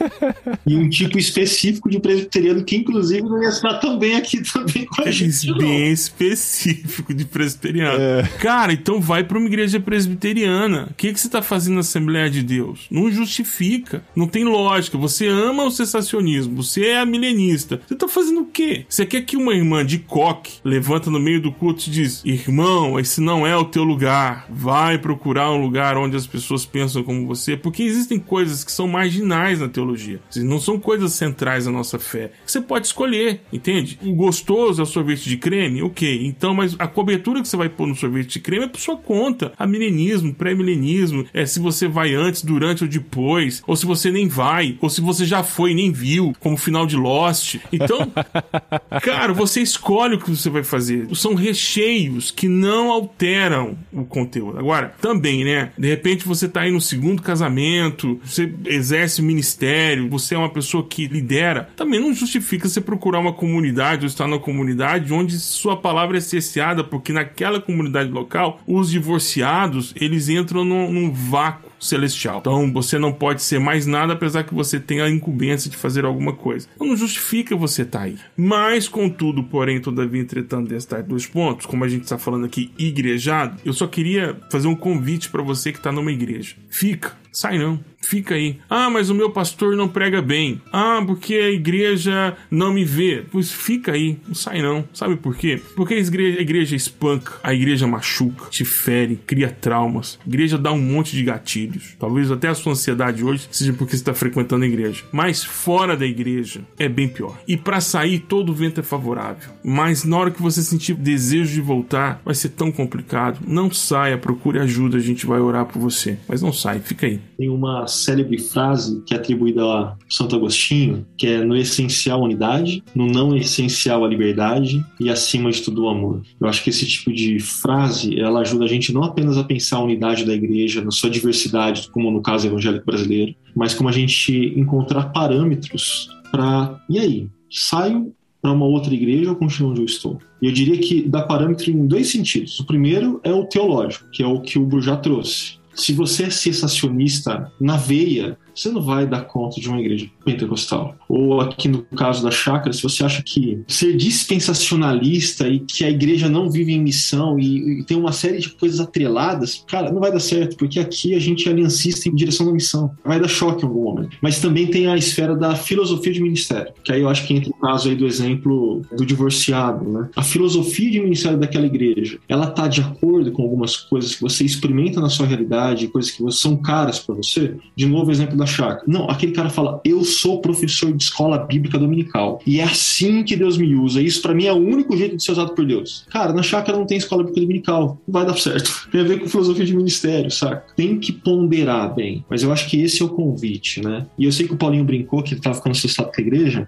e 0.66 0.76
um 0.76 0.90
tipo 0.90 1.20
específico 1.20 1.92
de 1.92 2.00
presbiteriano 2.00 2.64
que, 2.64 2.76
inclusive, 2.76 3.22
não 3.22 3.44
ia 3.44 3.50
estar 3.50 3.76
tão 3.76 4.00
bem 4.00 4.16
aqui 4.16 4.42
também 4.42 4.86
com 4.88 5.04
a 5.04 5.12
gente. 5.12 5.54
Bem 5.54 5.92
específico 5.92 7.14
de 7.14 7.26
presbiteriano. 7.26 8.00
É. 8.02 8.24
Cara, 8.40 8.74
então 8.74 9.00
vai 9.12 9.26
para 9.26 9.38
uma 9.38 9.48
igreja 9.48 9.78
presbiteriana. 9.78 10.88
O 10.90 10.94
que, 10.94 11.12
que 11.12 11.20
você 11.20 11.28
está 11.28 11.42
fazendo 11.42 11.74
na 11.74 11.82
Assembleia 11.82 12.30
de 12.30 12.42
Deus? 12.42 12.88
Não 12.90 13.12
justifica. 13.12 14.06
Não 14.16 14.26
tem 14.26 14.46
lógica. 14.46 14.98
Você 14.98 15.28
ama 15.28 15.66
o 15.66 15.70
sensacionismo. 15.70 16.64
Você 16.64 16.86
é 16.86 17.06
milenista. 17.06 17.82
Você 17.86 17.94
está 17.94 18.08
fazendo 18.08 18.40
o 18.40 18.46
quê? 18.46 18.86
Você 18.88 19.06
quer 19.06 19.24
que 19.24 19.36
uma 19.36 19.54
irmã 19.54 19.86
de 19.86 20.00
coque 20.00 20.60
levanta 20.64 21.12
no 21.12 21.20
meio 21.20 21.42
do 21.42 21.52
culto 21.52 21.84
e 21.88 21.92
diz: 21.92 22.24
Irmão, 22.24 22.98
esse 22.98 23.20
não 23.20 23.46
é 23.46 23.54
o 23.54 23.66
teu 23.66 23.84
lugar. 23.84 24.46
Vai 24.50 24.98
procurar 24.98 25.52
um 25.52 25.62
lugar 25.62 25.98
onde 25.98 26.16
as 26.16 26.26
pessoas 26.26 26.66
pensam 26.66 27.04
como 27.04 27.28
você. 27.28 27.58
Porque 27.58 27.84
existem 27.84 28.18
coisas 28.18 28.64
que 28.64 28.72
são 28.72 28.88
marginais 28.88 29.60
na 29.60 29.68
teologia. 29.68 30.22
Não 30.38 30.58
são 30.58 30.80
coisas 30.80 31.12
centrais 31.12 31.66
da 31.66 31.72
nossa 31.72 32.00
fé. 32.00 32.32
Você 32.46 32.62
pode 32.62 32.88
escolher, 32.88 33.42
entende? 33.52 34.00
O 34.02 34.16
gostoso 34.16 34.82
é 34.82 34.84
o 34.84 34.88
sorvete 34.88 35.28
de 35.28 35.36
creme? 35.36 35.84
Ok. 35.84 36.26
Então, 36.26 36.54
mas 36.54 36.78
a 36.80 36.88
cobertura 36.88 37.42
que 37.42 37.50
você 37.50 37.58
vai 37.58 37.68
pôr 37.68 37.88
no 37.88 37.96
sorvete 37.96 38.30
de 38.30 38.40
creme 38.40 38.64
é 38.64 38.70
por 38.70 38.80
sua 38.80 39.01
conta. 39.02 39.52
A 39.58 39.68
milenismo, 39.68 40.34
pré-milenismo, 40.34 41.26
é 41.34 41.46
se 41.46 41.60
você 41.60 41.88
vai 41.88 42.14
antes, 42.14 42.44
durante 42.44 42.84
ou 42.84 42.90
depois, 42.90 43.62
ou 43.68 43.76
se 43.76 43.86
você 43.86 44.12
nem 44.12 44.28
vai, 44.28 44.78
ou 44.82 44.90
se 44.90 45.02
você 45.02 45.26
já 45.26 45.44
foi 45.44 45.72
e 45.72 45.76
nem 45.76 45.92
viu, 45.92 46.34
como 46.40 46.56
o 46.56 46.58
final 46.58 46.86
de 46.86 46.96
Lost. 46.96 47.58
Então, 47.72 48.12
cara, 49.02 49.34
você 49.34 49.62
escolhe 49.62 50.16
o 50.16 50.20
que 50.20 50.30
você 50.30 50.50
vai 50.50 50.64
fazer. 50.64 51.08
São 51.16 51.34
recheios 51.34 52.32
que 52.32 52.48
não 52.48 52.92
alteram 52.92 53.78
o 53.92 54.06
conteúdo. 54.06 54.60
Agora, 54.60 54.94
também, 55.02 55.44
né? 55.44 55.72
De 55.78 55.88
repente 55.88 56.26
você 56.26 56.48
tá 56.48 56.62
aí 56.62 56.72
no 56.72 56.82
segundo 56.82 57.22
casamento, 57.22 58.20
você 58.24 58.54
exerce 58.66 59.22
o 59.22 59.24
ministério, 59.24 60.10
você 60.10 60.36
é 60.36 60.38
uma 60.38 60.50
pessoa 60.50 60.86
que 60.88 61.08
lidera, 61.08 61.70
também 61.76 62.00
não 62.00 62.14
justifica 62.14 62.68
você 62.68 62.82
procurar 62.82 63.20
uma 63.20 63.34
comunidade 63.34 64.04
ou 64.04 64.08
estar 64.08 64.28
numa 64.28 64.40
comunidade 64.40 65.14
onde 65.14 65.40
sua 65.40 65.78
palavra 65.78 66.18
é 66.18 66.22
cesseada, 66.22 66.84
porque 66.84 67.14
naquela 67.14 67.60
comunidade 67.60 68.10
local 68.12 68.62
os 68.68 68.91
divorciados 68.92 69.94
eles 69.96 70.30
entram 70.30 70.64
num, 70.64 70.92
num 70.92 71.12
vácuo 71.12 71.72
celestial. 71.80 72.40
Então 72.40 72.72
você 72.72 73.00
não 73.00 73.12
pode 73.12 73.42
ser 73.42 73.60
mais 73.60 73.86
nada 73.86 74.14
apesar 74.14 74.44
que 74.44 74.54
você 74.54 74.80
tenha 74.80 75.06
a 75.06 75.10
incumbência 75.10 75.70
de 75.70 75.78
fazer 75.78 76.06
alguma 76.06 76.34
coisa. 76.34 76.68
Então, 76.76 76.88
não 76.88 76.96
justifica 76.96 77.56
você 77.56 77.82
estar 77.82 78.00
tá 78.00 78.06
aí. 78.06 78.18
Mas, 78.38 78.88
contudo, 78.88 79.44
porém, 79.44 79.82
todavia, 79.82 80.22
entretanto, 80.22 80.70
destes 80.70 81.04
dois 81.06 81.26
pontos, 81.26 81.66
como 81.66 81.84
a 81.84 81.88
gente 81.88 82.04
está 82.04 82.18
falando 82.18 82.46
aqui, 82.46 82.72
igrejado, 82.78 83.58
eu 83.66 83.74
só 83.74 83.88
queria 83.88 84.38
fazer 84.52 84.68
um 84.68 84.76
convite 84.76 85.30
para 85.30 85.42
você 85.42 85.72
que 85.72 85.78
está 85.80 85.92
numa 85.92 86.12
igreja. 86.12 86.56
Fica, 86.70 87.14
sai 87.32 87.58
não 87.58 87.80
fica 88.02 88.36
aí. 88.36 88.58
Ah, 88.70 88.90
mas 88.90 89.10
o 89.10 89.16
meu 89.16 89.30
pastor 89.30 89.76
não 89.76 89.88
prega 89.88 90.22
bem. 90.22 90.62
Ah, 90.72 91.02
porque 91.06 91.36
a 91.36 91.50
igreja 91.50 92.36
não 92.50 92.74
me 92.74 92.84
vê. 92.84 93.24
Pois 93.32 93.52
fica 93.52 93.94
aí, 93.94 94.18
não 94.28 94.36
sai 94.36 94.62
não. 94.62 94.88
Sabe 94.94 95.16
por 95.16 95.36
quê? 95.36 95.62
Porque 95.76 95.94
a 95.94 96.00
igreja, 96.00 96.40
a 96.40 96.42
igreja 96.42 96.76
espanca, 96.76 97.34
a 97.44 97.54
igreja 97.54 97.88
machuca, 97.88 98.50
te 98.50 98.66
fere, 98.66 99.20
cria 99.26 99.50
traumas. 99.50 100.20
A 100.26 100.28
igreja 100.28 100.58
dá 100.58 100.72
um 100.72 100.82
monte 100.82 101.16
de 101.16 101.24
gatilhos. 101.24 101.96
Talvez 102.00 102.32
até 102.32 102.48
a 102.48 102.56
sua 102.56 102.74
ansiedade 102.74 103.24
hoje 103.24 103.48
seja 103.52 103.74
porque 103.74 103.92
você 103.92 104.02
está 104.02 104.14
frequentando 104.14 104.66
a 104.66 104.68
igreja. 104.68 105.04
Mas 105.12 105.44
fora 105.44 105.96
da 105.96 106.06
igreja 106.06 106.62
é 106.78 106.90
bem 106.90 107.08
pior. 107.08 107.38
E 107.48 107.56
para 107.56 107.80
sair, 107.82 108.20
todo 108.20 108.54
vento 108.54 108.80
é 108.80 108.84
favorável. 108.84 109.52
Mas 109.64 110.04
na 110.04 110.18
hora 110.18 110.32
que 110.32 110.42
você 110.42 110.62
sentir 110.62 110.96
desejo 110.96 111.54
de 111.54 111.62
voltar, 111.62 112.22
vai 112.26 112.36
ser 112.36 112.50
tão 112.50 112.72
complicado. 112.72 113.40
Não 113.48 113.72
saia, 113.72 114.18
procure 114.18 114.60
ajuda, 114.60 114.98
a 114.98 115.02
gente 115.02 115.26
vai 115.26 115.40
orar 115.40 115.66
por 115.66 115.80
você. 115.80 116.18
Mas 116.28 116.42
não 116.42 116.52
sai, 116.52 116.80
fica 116.80 117.06
aí. 117.06 117.20
Tem 117.38 117.50
uma 117.50 117.88
célebre 117.92 118.38
frase 118.38 119.02
que 119.06 119.14
é 119.14 119.18
atribuída 119.18 119.64
a 119.64 119.96
Santo 120.10 120.36
Agostinho, 120.36 121.06
que 121.18 121.28
é 121.28 121.44
no 121.44 121.56
essencial 121.56 122.22
a 122.22 122.26
unidade, 122.26 122.84
no 122.96 123.06
não 123.06 123.36
essencial 123.36 124.04
a 124.04 124.08
liberdade 124.08 124.84
e 125.00 125.10
acima 125.10 125.52
de 125.52 125.62
tudo 125.62 125.84
o 125.84 125.90
amor. 125.90 126.22
Eu 126.40 126.48
acho 126.48 126.64
que 126.64 126.70
esse 126.70 126.86
tipo 126.86 127.12
de 127.12 127.40
frase, 127.40 128.20
ela 128.20 128.42
ajuda 128.42 128.66
a 128.66 128.68
gente 128.68 128.94
não 128.94 129.04
apenas 129.04 129.38
a 129.38 129.44
pensar 129.44 129.78
a 129.78 129.84
unidade 129.84 130.26
da 130.26 130.34
igreja 130.34 130.82
na 130.82 130.92
sua 130.92 131.10
diversidade, 131.10 131.90
como 131.92 132.12
no 132.12 132.22
caso 132.22 132.48
evangélico 132.48 132.86
brasileiro, 132.86 133.36
mas 133.56 133.74
como 133.74 133.90
a 133.90 133.92
gente 133.92 134.54
encontrar 134.56 135.12
parâmetros 135.12 136.10
para 136.32 136.82
e 136.90 136.98
aí, 136.98 137.28
saio 137.50 138.14
para 138.42 138.52
uma 138.52 138.66
outra 138.66 138.94
igreja 138.94 139.30
ou 139.30 139.36
continuo 139.36 139.72
onde 139.72 139.82
eu 139.82 139.86
estou? 139.86 140.18
Eu 140.42 140.52
diria 140.52 140.78
que 140.78 141.08
dá 141.08 141.22
parâmetro 141.22 141.70
em 141.70 141.86
dois 141.86 142.08
sentidos. 142.10 142.60
O 142.60 142.66
primeiro 142.66 143.20
é 143.24 143.32
o 143.32 143.46
teológico, 143.46 144.10
que 144.12 144.24
é 144.24 144.28
o 144.28 144.42
que 144.42 144.58
o 144.58 144.66
Burjat 144.66 145.04
trouxe. 145.04 145.61
Se 145.74 145.94
você 145.94 146.24
é 146.26 146.30
sensacionista 146.30 147.52
na 147.60 147.78
veia, 147.78 148.38
você 148.54 148.70
não 148.70 148.82
vai 148.82 149.06
dar 149.06 149.22
conta 149.22 149.60
de 149.60 149.68
uma 149.68 149.80
igreja 149.80 150.08
pentecostal. 150.24 150.96
Ou 151.08 151.42
aqui 151.42 151.68
no 151.68 151.84
caso 151.84 152.24
da 152.24 152.32
chácara, 152.32 152.74
se 152.74 152.84
você 152.84 153.04
acha 153.04 153.22
que 153.24 153.62
ser 153.68 153.96
dispensacionalista 153.96 155.48
e 155.48 155.60
que 155.60 155.84
a 155.84 155.90
igreja 155.90 156.30
não 156.30 156.50
vive 156.50 156.74
em 156.74 156.82
missão 156.82 157.40
e, 157.40 157.80
e, 157.80 157.84
tem 157.84 157.98
uma 157.98 158.12
série 158.12 158.40
de 158.40 158.50
coisas 158.50 158.80
atreladas, 158.80 159.64
cara, 159.68 159.92
não 159.92 160.00
vai 160.00 160.12
dar 160.12 160.20
certo, 160.20 160.56
porque 160.58 160.80
aqui 160.80 161.16
a 161.16 161.20
gente 161.20 161.48
é 161.48 161.52
aliancista 161.52 162.10
em 162.10 162.16
direção 162.16 162.46
da 162.46 162.52
missão. 162.52 162.92
Vai 163.04 163.20
dar 163.20 163.28
choque 163.28 163.64
em 163.64 163.68
algum 163.68 163.84
momento. 163.84 164.18
Mas 164.22 164.40
também 164.40 164.68
tem 164.68 164.88
a 164.88 164.98
esfera 164.98 165.36
da 165.36 165.56
filosofia 165.56 166.14
de 166.14 166.22
ministério, 166.22 166.74
que 166.84 166.92
aí 166.92 167.02
eu 167.02 167.10
acho 167.10 167.26
que 167.26 167.34
entra 167.34 167.50
o 167.50 167.54
caso 167.54 167.90
aí 167.90 167.96
do 167.96 168.06
exemplo 168.06 168.82
do 168.96 169.06
divorciado, 169.06 169.90
né? 169.90 170.10
A 170.16 170.24
filosofia 170.24 170.92
de 170.92 171.00
ministério 171.00 171.38
daquela 171.38 171.66
igreja, 171.66 172.20
ela 172.28 172.48
tá 172.48 172.68
de 172.68 172.82
acordo 172.82 173.32
com 173.32 173.44
algumas 173.44 173.78
coisas 173.78 174.16
que 174.16 174.22
você 174.22 174.44
experimenta 174.44 175.00
na 175.00 175.10
sua 175.10 175.26
realidade, 175.26 175.88
coisas 175.88 176.12
que 176.12 176.32
são 176.32 176.56
caras 176.58 177.00
para 177.00 177.16
você. 177.16 177.56
De 177.76 177.86
novo, 177.86 178.12
exemplo 178.12 178.41
da 178.42 178.46
chácara. 178.46 178.84
Não, 178.88 179.10
aquele 179.10 179.32
cara 179.32 179.50
fala: 179.50 179.80
Eu 179.86 180.04
sou 180.04 180.42
professor 180.42 180.92
de 180.92 181.04
escola 181.04 181.38
bíblica 181.38 181.78
dominical. 181.78 182.42
E 182.46 182.60
é 182.60 182.64
assim 182.64 183.24
que 183.24 183.36
Deus 183.36 183.58
me 183.58 183.74
usa. 183.76 184.02
Isso 184.02 184.22
para 184.22 184.34
mim 184.34 184.46
é 184.46 184.54
o 184.54 184.58
único 184.58 184.96
jeito 184.98 185.16
de 185.16 185.24
ser 185.24 185.32
usado 185.32 185.54
por 185.54 185.66
Deus. 185.66 186.06
Cara, 186.10 186.34
na 186.34 186.44
chácara 186.44 186.78
não 186.78 186.86
tem 186.86 186.98
escola 186.98 187.24
bíblica 187.24 187.42
dominical. 187.42 188.02
Não 188.08 188.14
vai 188.14 188.26
dar 188.26 188.38
certo. 188.38 188.82
Tem 188.92 189.02
a 189.02 189.04
ver 189.04 189.20
com 189.20 189.28
filosofia 189.28 189.66
de 189.66 189.76
ministério, 189.76 190.30
saca? 190.30 190.66
Tem 190.76 191.00
que 191.00 191.12
ponderar 191.12 191.94
bem. 191.96 192.26
Mas 192.30 192.44
eu 192.44 192.52
acho 192.52 192.70
que 192.70 192.82
esse 192.82 193.02
é 193.02 193.06
o 193.06 193.10
convite, 193.10 193.82
né? 193.82 194.06
E 194.18 194.26
eu 194.26 194.32
sei 194.32 194.48
que 194.48 194.54
o 194.54 194.58
Paulinho 194.58 194.84
brincou 194.84 195.24
que 195.24 195.34
ele 195.34 195.42
tava 195.42 195.56
ficando 195.56 195.72
assustado 195.74 196.12
com 196.12 196.22
a 196.22 196.24
igreja. 196.24 196.68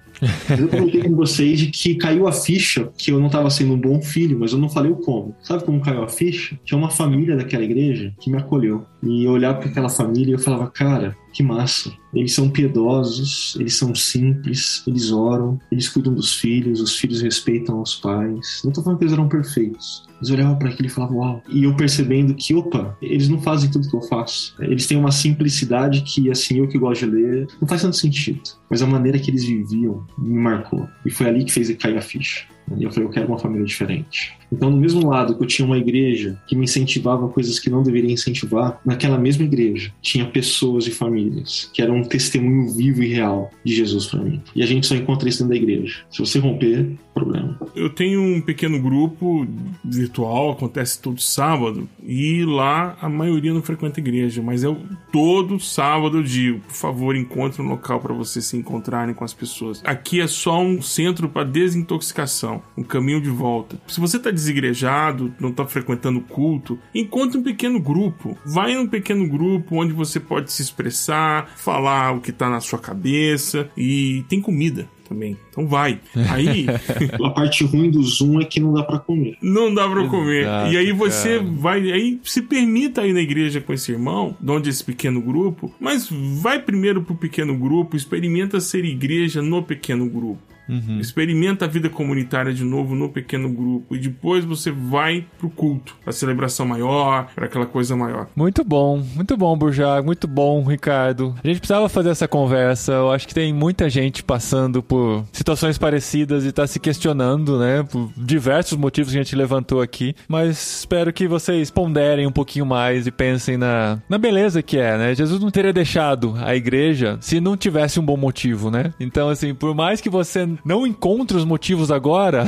Mas 0.49 0.59
eu 0.59 0.67
comentei 0.67 1.03
com 1.03 1.15
vocês 1.15 1.59
de 1.59 1.67
que 1.67 1.95
caiu 1.95 2.27
a 2.27 2.31
ficha 2.31 2.89
que 2.97 3.11
eu 3.11 3.19
não 3.19 3.29
tava 3.29 3.49
sendo 3.49 3.73
um 3.73 3.79
bom 3.79 4.01
filho, 4.01 4.37
mas 4.39 4.53
eu 4.53 4.57
não 4.57 4.69
falei 4.69 4.91
o 4.91 4.95
como. 4.95 5.35
Sabe 5.41 5.63
como 5.63 5.81
caiu 5.81 6.03
a 6.03 6.07
ficha? 6.07 6.57
Tinha 6.63 6.77
uma 6.77 6.89
família 6.89 7.35
daquela 7.35 7.63
igreja 7.63 8.13
que 8.19 8.29
me 8.29 8.37
acolheu. 8.37 8.85
E 9.05 9.25
eu 9.25 9.31
olhava 9.33 9.59
para 9.59 9.69
aquela 9.69 9.89
família 9.89 10.31
e 10.31 10.33
eu 10.33 10.39
falava, 10.39 10.71
cara, 10.71 11.15
que 11.33 11.43
massa. 11.43 11.91
Eles 12.13 12.33
são 12.33 12.49
piedosos, 12.49 13.57
eles 13.59 13.75
são 13.75 13.93
simples, 13.93 14.83
eles 14.87 15.11
oram, 15.11 15.59
eles 15.71 15.89
cuidam 15.89 16.13
dos 16.13 16.35
filhos, 16.35 16.79
os 16.79 16.95
filhos 16.95 17.21
respeitam 17.21 17.81
os 17.81 17.95
pais. 17.95 18.61
Não 18.63 18.71
tô 18.71 18.81
falando 18.81 18.99
que 18.99 19.03
eles 19.03 19.13
eram 19.13 19.27
perfeitos. 19.27 20.05
Eles 20.17 20.29
olhavam 20.29 20.57
para 20.57 20.69
aquilo 20.69 20.87
e 20.87 20.91
falavam, 20.91 21.17
uau. 21.17 21.43
E 21.49 21.65
eu 21.65 21.75
percebendo 21.75 22.33
que, 22.33 22.53
opa, 22.53 22.95
eles 23.01 23.27
não 23.27 23.41
fazem 23.41 23.69
tudo 23.69 23.89
que 23.89 23.95
eu 23.95 24.01
faço. 24.03 24.55
Eles 24.59 24.87
têm 24.87 24.97
uma 24.97 25.11
simplicidade 25.11 26.01
que, 26.01 26.31
assim, 26.31 26.59
eu 26.59 26.67
que 26.67 26.77
gosto 26.77 27.05
de 27.05 27.11
ler, 27.11 27.47
não 27.59 27.67
faz 27.67 27.81
tanto 27.81 27.97
sentido. 27.97 28.41
Mas 28.69 28.81
a 28.81 28.87
maneira 28.87 29.19
que 29.19 29.29
eles 29.29 29.43
viviam 29.43 30.05
me 30.17 30.39
marcou. 30.39 30.87
E 31.05 31.11
foi 31.11 31.27
ali 31.27 31.43
que 31.43 31.51
fez 31.51 31.75
cair 31.75 31.97
a 31.97 32.01
ficha. 32.01 32.45
E 32.77 32.83
eu 32.83 32.91
falei, 32.91 33.07
eu 33.07 33.11
quero 33.11 33.27
uma 33.27 33.39
família 33.39 33.65
diferente. 33.65 34.33
Então, 34.51 34.69
no 34.69 34.77
mesmo 34.77 35.09
lado 35.09 35.35
que 35.35 35.43
eu 35.43 35.47
tinha 35.47 35.65
uma 35.65 35.77
igreja 35.77 36.39
que 36.47 36.55
me 36.55 36.65
incentivava 36.65 37.27
coisas 37.27 37.59
que 37.59 37.69
não 37.69 37.81
deveria 37.81 38.11
incentivar, 38.11 38.79
naquela 38.85 39.17
mesma 39.17 39.43
igreja 39.43 39.91
tinha 40.01 40.25
pessoas 40.25 40.85
e 40.85 40.91
famílias 40.91 41.71
que 41.73 41.81
eram 41.81 41.97
um 41.97 42.03
testemunho 42.03 42.71
vivo 42.71 43.01
e 43.01 43.07
real 43.07 43.49
de 43.63 43.75
Jesus 43.75 44.05
para 44.05 44.21
mim. 44.21 44.41
E 44.55 44.61
a 44.61 44.65
gente 44.65 44.85
só 44.85 44.95
encontra 44.95 45.27
isso 45.27 45.39
dentro 45.39 45.49
da 45.49 45.55
igreja. 45.55 46.01
Se 46.11 46.19
você 46.19 46.37
romper, 46.37 46.91
problema. 47.13 47.57
Eu 47.75 47.89
tenho 47.89 48.21
um 48.21 48.41
pequeno 48.41 48.79
grupo 48.81 49.47
virtual, 49.83 50.51
acontece 50.51 51.01
todo 51.01 51.21
sábado, 51.21 51.87
e 52.03 52.43
lá 52.43 52.97
a 52.99 53.07
maioria 53.07 53.53
não 53.53 53.61
frequenta 53.61 53.99
igreja, 53.99 54.41
mas 54.41 54.63
eu 54.63 54.77
todo 55.11 55.59
sábado 55.59 56.17
eu 56.17 56.23
digo, 56.23 56.59
por 56.59 56.73
favor, 56.73 57.15
encontre 57.15 57.61
um 57.61 57.67
local 57.67 57.99
para 57.99 58.13
vocês 58.13 58.45
se 58.45 58.57
encontrarem 58.57 59.13
com 59.13 59.23
as 59.23 59.33
pessoas. 59.33 59.81
Aqui 59.85 60.19
é 60.19 60.27
só 60.27 60.61
um 60.61 60.81
centro 60.81 61.29
para 61.29 61.43
desintoxicação, 61.43 62.52
um 62.77 62.83
caminho 62.83 63.21
de 63.21 63.29
volta. 63.29 63.79
Se 63.87 63.99
você 63.99 64.17
está 64.17 64.31
desigrejado, 64.31 65.33
não 65.39 65.49
está 65.49 65.65
frequentando 65.65 66.21
culto, 66.21 66.77
encontre 66.93 67.37
um 67.37 67.43
pequeno 67.43 67.79
grupo. 67.79 68.37
Vai 68.45 68.75
num 68.75 68.87
pequeno 68.87 69.27
grupo 69.27 69.81
onde 69.81 69.93
você 69.93 70.19
pode 70.19 70.51
se 70.51 70.61
expressar, 70.61 71.53
falar 71.55 72.11
o 72.13 72.21
que 72.21 72.31
está 72.31 72.49
na 72.49 72.59
sua 72.59 72.79
cabeça 72.79 73.69
e 73.77 74.25
tem 74.27 74.41
comida 74.41 74.87
também. 75.07 75.37
Então 75.49 75.67
vai. 75.67 75.99
Aí. 76.29 76.65
a 77.23 77.29
parte 77.29 77.63
ruim 77.63 77.89
do 77.89 78.01
Zoom 78.03 78.41
é 78.41 78.45
que 78.45 78.59
não 78.59 78.73
dá 78.73 78.83
para 78.83 78.99
comer. 78.99 79.37
Não 79.41 79.73
dá 79.73 79.87
para 79.87 80.07
comer. 80.07 80.47
e 80.71 80.77
aí 80.77 80.91
você 80.91 81.37
cara. 81.37 81.51
vai. 81.51 81.91
Aí 81.91 82.19
se 82.23 82.41
permita 82.41 83.05
ir 83.05 83.13
na 83.13 83.21
igreja 83.21 83.61
com 83.61 83.71
esse 83.71 83.91
irmão, 83.91 84.35
de 84.41 84.51
onde 84.51 84.69
esse 84.69 84.83
pequeno 84.83 85.21
grupo, 85.21 85.73
mas 85.79 86.09
vai 86.09 86.59
primeiro 86.59 87.03
pro 87.03 87.15
pequeno 87.15 87.55
grupo, 87.55 87.95
experimenta 87.95 88.59
ser 88.59 88.83
igreja 88.83 89.41
no 89.41 89.61
pequeno 89.61 90.09
grupo. 90.09 90.52
Uhum. 90.67 90.99
Experimenta 90.99 91.65
a 91.65 91.67
vida 91.67 91.89
comunitária 91.89 92.53
de 92.53 92.63
novo 92.63 92.95
no 92.95 93.09
pequeno 93.09 93.49
grupo 93.49 93.95
e 93.95 93.99
depois 93.99 94.45
você 94.45 94.71
vai 94.71 95.25
pro 95.37 95.49
culto, 95.49 95.95
pra 96.03 96.13
celebração 96.13 96.65
maior, 96.65 97.27
para 97.35 97.45
aquela 97.45 97.65
coisa 97.65 97.95
maior. 97.95 98.27
Muito 98.35 98.63
bom, 98.63 99.03
muito 99.15 99.35
bom, 99.35 99.57
Burjag, 99.57 100.05
muito 100.05 100.27
bom, 100.27 100.63
Ricardo. 100.63 101.35
A 101.43 101.47
gente 101.47 101.59
precisava 101.59 101.89
fazer 101.89 102.09
essa 102.09 102.27
conversa. 102.27 102.93
Eu 102.93 103.11
acho 103.11 103.27
que 103.27 103.33
tem 103.33 103.53
muita 103.53 103.89
gente 103.89 104.23
passando 104.23 104.81
por 104.81 105.25
situações 105.31 105.77
parecidas 105.77 106.45
e 106.45 106.51
tá 106.51 106.65
se 106.65 106.79
questionando, 106.79 107.59
né, 107.59 107.83
por 107.83 108.11
diversos 108.15 108.77
motivos 108.77 109.11
que 109.11 109.17
a 109.17 109.23
gente 109.23 109.35
levantou 109.35 109.81
aqui. 109.81 110.15
Mas 110.27 110.79
espero 110.79 111.11
que 111.11 111.27
vocês 111.27 111.69
ponderem 111.69 112.27
um 112.27 112.31
pouquinho 112.31 112.65
mais 112.65 113.07
e 113.07 113.11
pensem 113.11 113.57
na, 113.57 113.99
na 114.07 114.17
beleza 114.17 114.61
que 114.61 114.77
é, 114.77 114.97
né? 114.97 115.15
Jesus 115.15 115.41
não 115.41 115.51
teria 115.51 115.73
deixado 115.73 116.35
a 116.37 116.55
igreja 116.55 117.17
se 117.19 117.39
não 117.39 117.57
tivesse 117.57 117.99
um 117.99 118.05
bom 118.05 118.17
motivo, 118.17 118.71
né? 118.71 118.93
Então, 118.99 119.29
assim, 119.29 119.53
por 119.53 119.75
mais 119.75 120.01
que 120.01 120.09
você 120.09 120.47
não 120.63 120.85
encontra 120.87 121.37
os 121.37 121.45
motivos 121.45 121.91
agora, 121.91 122.45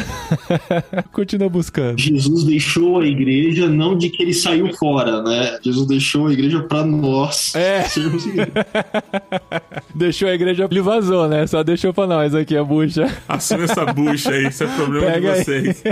continua 1.11 1.49
buscando. 1.49 1.99
Jesus 1.99 2.43
deixou 2.43 2.99
a 2.99 3.05
igreja 3.05 3.67
não 3.67 3.97
de 3.97 4.09
que 4.09 4.23
ele 4.23 4.33
saiu 4.33 4.73
fora, 4.73 5.21
né? 5.23 5.57
Jesus 5.63 5.87
deixou 5.87 6.27
a 6.27 6.33
igreja 6.33 6.63
para 6.63 6.83
nós 6.83 7.53
é. 7.55 7.83
sermos 7.89 8.25
deixou 9.93 10.27
a 10.27 10.33
igreja, 10.33 10.67
ele 10.69 10.81
vazou, 10.81 11.27
né? 11.27 11.45
Só 11.47 11.63
deixou 11.63 11.93
para 11.93 12.07
nós 12.07 12.35
aqui 12.35 12.57
a 12.57 12.63
bucha. 12.63 13.05
Assume 13.27 13.63
essa 13.63 13.85
bucha 13.85 14.31
aí, 14.31 14.47
isso 14.47 14.63
é 14.63 14.67
problema 14.67 15.11
Pega 15.11 15.33
de 15.33 15.43
vocês. 15.43 15.83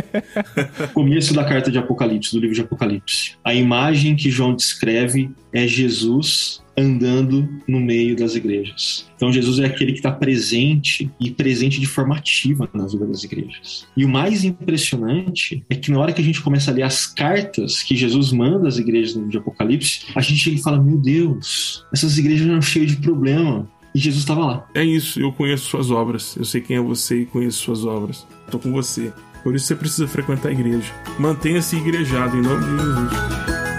Começo 0.94 1.34
da 1.34 1.44
carta 1.44 1.72
de 1.72 1.78
Apocalipse, 1.78 2.34
do 2.34 2.40
livro 2.40 2.56
de 2.56 2.62
Apocalipse. 2.62 3.36
A 3.44 3.54
imagem 3.54 4.16
que 4.16 4.30
João 4.30 4.56
descreve 4.56 5.30
é 5.52 5.68
Jesus 5.68 6.63
andando 6.78 7.48
no 7.68 7.80
meio 7.80 8.16
das 8.16 8.36
igrejas. 8.36 9.06
Então 9.16 9.32
Jesus 9.32 9.60
é 9.60 9.66
aquele 9.66 9.92
que 9.92 10.00
está 10.00 10.12
presente 10.12 11.10
e 11.20 11.32
presente 11.32 11.80
de 11.80 11.86
forma 11.86 12.16
ativa 12.16 12.70
na 12.74 12.86
vida 12.88 13.06
das 13.06 13.24
igrejas. 13.24 13.88
E 13.96 14.04
o 14.04 14.10
mais 14.10 14.44
impressionante 14.44 15.64
é 15.70 15.76
que 15.76 15.92
na 15.92 16.00
hora 16.00 16.12
que 16.12 16.22
a 16.22 16.24
gente 16.24 16.42
começa 16.42 16.72
a 16.72 16.74
ler 16.74 16.84
as 16.84 17.06
cartas 17.06 17.82
que 17.84 17.96
Jesus 17.96 18.32
manda 18.32 18.68
às 18.68 18.78
igrejas 18.78 19.16
no 19.16 19.28
de 19.28 19.38
Apocalipse, 19.38 20.06
a 20.16 20.22
gente 20.22 20.40
chega 20.40 20.58
e 20.58 20.62
fala: 20.62 20.82
Meu 20.82 20.98
Deus, 20.98 21.86
essas 21.94 22.18
igrejas 22.18 22.48
eram 22.48 22.62
cheias 22.62 22.92
de 22.92 22.98
problema. 22.98 23.68
E 23.96 24.00
Jesus 24.00 24.24
estava 24.24 24.44
lá. 24.44 24.68
É 24.74 24.84
isso, 24.84 25.20
eu 25.20 25.32
conheço 25.32 25.66
suas 25.66 25.92
obras. 25.92 26.36
Eu 26.36 26.46
sei 26.46 26.62
quem 26.62 26.78
é 26.78 26.82
você 26.82 27.22
e 27.22 27.26
conheço 27.28 27.60
suas 27.60 27.86
obras. 27.86 28.26
Estou 28.46 28.60
com 28.60 28.72
você. 28.72 29.14
Por 29.44 29.54
isso 29.54 29.68
você 29.68 29.76
precisa 29.76 30.08
frequentar 30.08 30.50
a 30.50 30.52
igreja. 30.52 30.92
Mantenha-se 31.20 31.76
igrejado 31.76 32.36
em 32.36 32.42
nome 32.42 32.64
de 32.64 32.72
Jesus. 32.72 33.73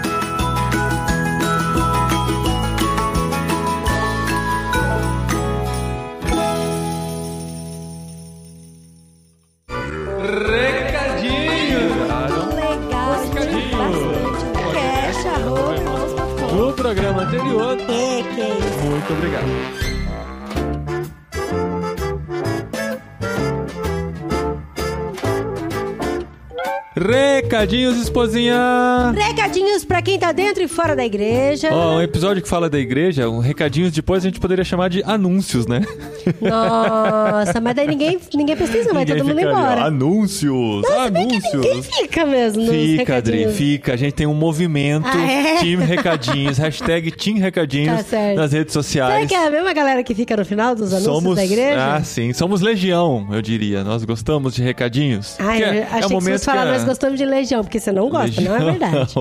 Recadinhos, 27.55 27.95
esposinha! 27.95 29.13
Recadinhos 29.15 29.85
pra 29.85 30.01
quem 30.01 30.19
tá 30.19 30.33
dentro 30.33 30.61
e 30.61 30.67
fora 30.67 30.93
da 30.93 31.05
igreja. 31.05 31.69
Ó, 31.71 31.93
oh, 31.93 31.95
um 31.95 32.01
episódio 32.01 32.43
que 32.43 32.49
fala 32.49 32.69
da 32.69 32.77
igreja, 32.77 33.29
um 33.29 33.39
recadinhos 33.39 33.93
depois 33.93 34.23
a 34.23 34.27
gente 34.27 34.41
poderia 34.41 34.65
chamar 34.65 34.89
de 34.89 35.01
anúncios, 35.05 35.65
né? 35.65 35.81
Nossa, 36.41 37.61
mas 37.61 37.75
daí 37.75 37.87
ninguém, 37.87 38.19
ninguém 38.33 38.57
precisa, 38.57 38.91
vai 38.93 39.05
todo 39.05 39.23
mundo 39.23 39.39
embora. 39.39 39.85
Ali, 39.85 39.87
anúncios! 39.87 40.81
Nossa, 40.81 41.01
anúncios! 41.03 41.53
Ninguém 41.53 41.81
fica 41.81 42.25
mesmo. 42.25 42.67
Fica, 42.67 43.15
Adri, 43.15 43.47
fica. 43.53 43.93
A 43.93 43.95
gente 43.95 44.13
tem 44.15 44.27
um 44.27 44.33
movimento 44.33 45.07
ah, 45.07 45.31
é? 45.31 45.57
Team 45.59 45.79
Recadinhos, 45.79 46.57
hashtag 46.59 47.09
Team 47.11 47.37
Recadinhos 47.37 48.03
tá 48.03 48.33
nas 48.35 48.51
redes 48.51 48.73
sociais. 48.73 49.13
Será 49.13 49.25
que 49.27 49.33
é 49.33 49.47
a 49.47 49.49
mesma 49.49 49.71
galera 49.71 50.03
que 50.03 50.13
fica 50.13 50.35
no 50.35 50.43
final 50.43 50.75
dos 50.75 50.91
anúncios 50.91 51.15
somos, 51.15 51.35
da 51.37 51.45
igreja? 51.45 51.95
Ah, 51.95 52.03
sim. 52.03 52.33
Somos 52.33 52.59
legião, 52.59 53.29
eu 53.31 53.41
diria. 53.41 53.81
Nós 53.81 54.03
gostamos 54.03 54.55
de 54.55 54.61
recadinhos. 54.61 55.37
Ai, 55.39 55.63
eu 55.63 55.67
é, 55.67 55.83
achei 55.83 55.99
é 55.99 56.07
que 56.07 56.13
momento 56.13 56.39
que 56.39 56.45
falar, 56.45 56.65
nós 56.65 56.83
gostamos 56.83 57.17
de 57.17 57.25
Legião, 57.25 57.44
porque 57.63 57.79
você 57.79 57.91
não 57.91 58.09
gosta, 58.09 58.41
Legião. 58.41 58.59
não 58.59 58.67
é 58.67 58.71
verdade. 58.71 59.13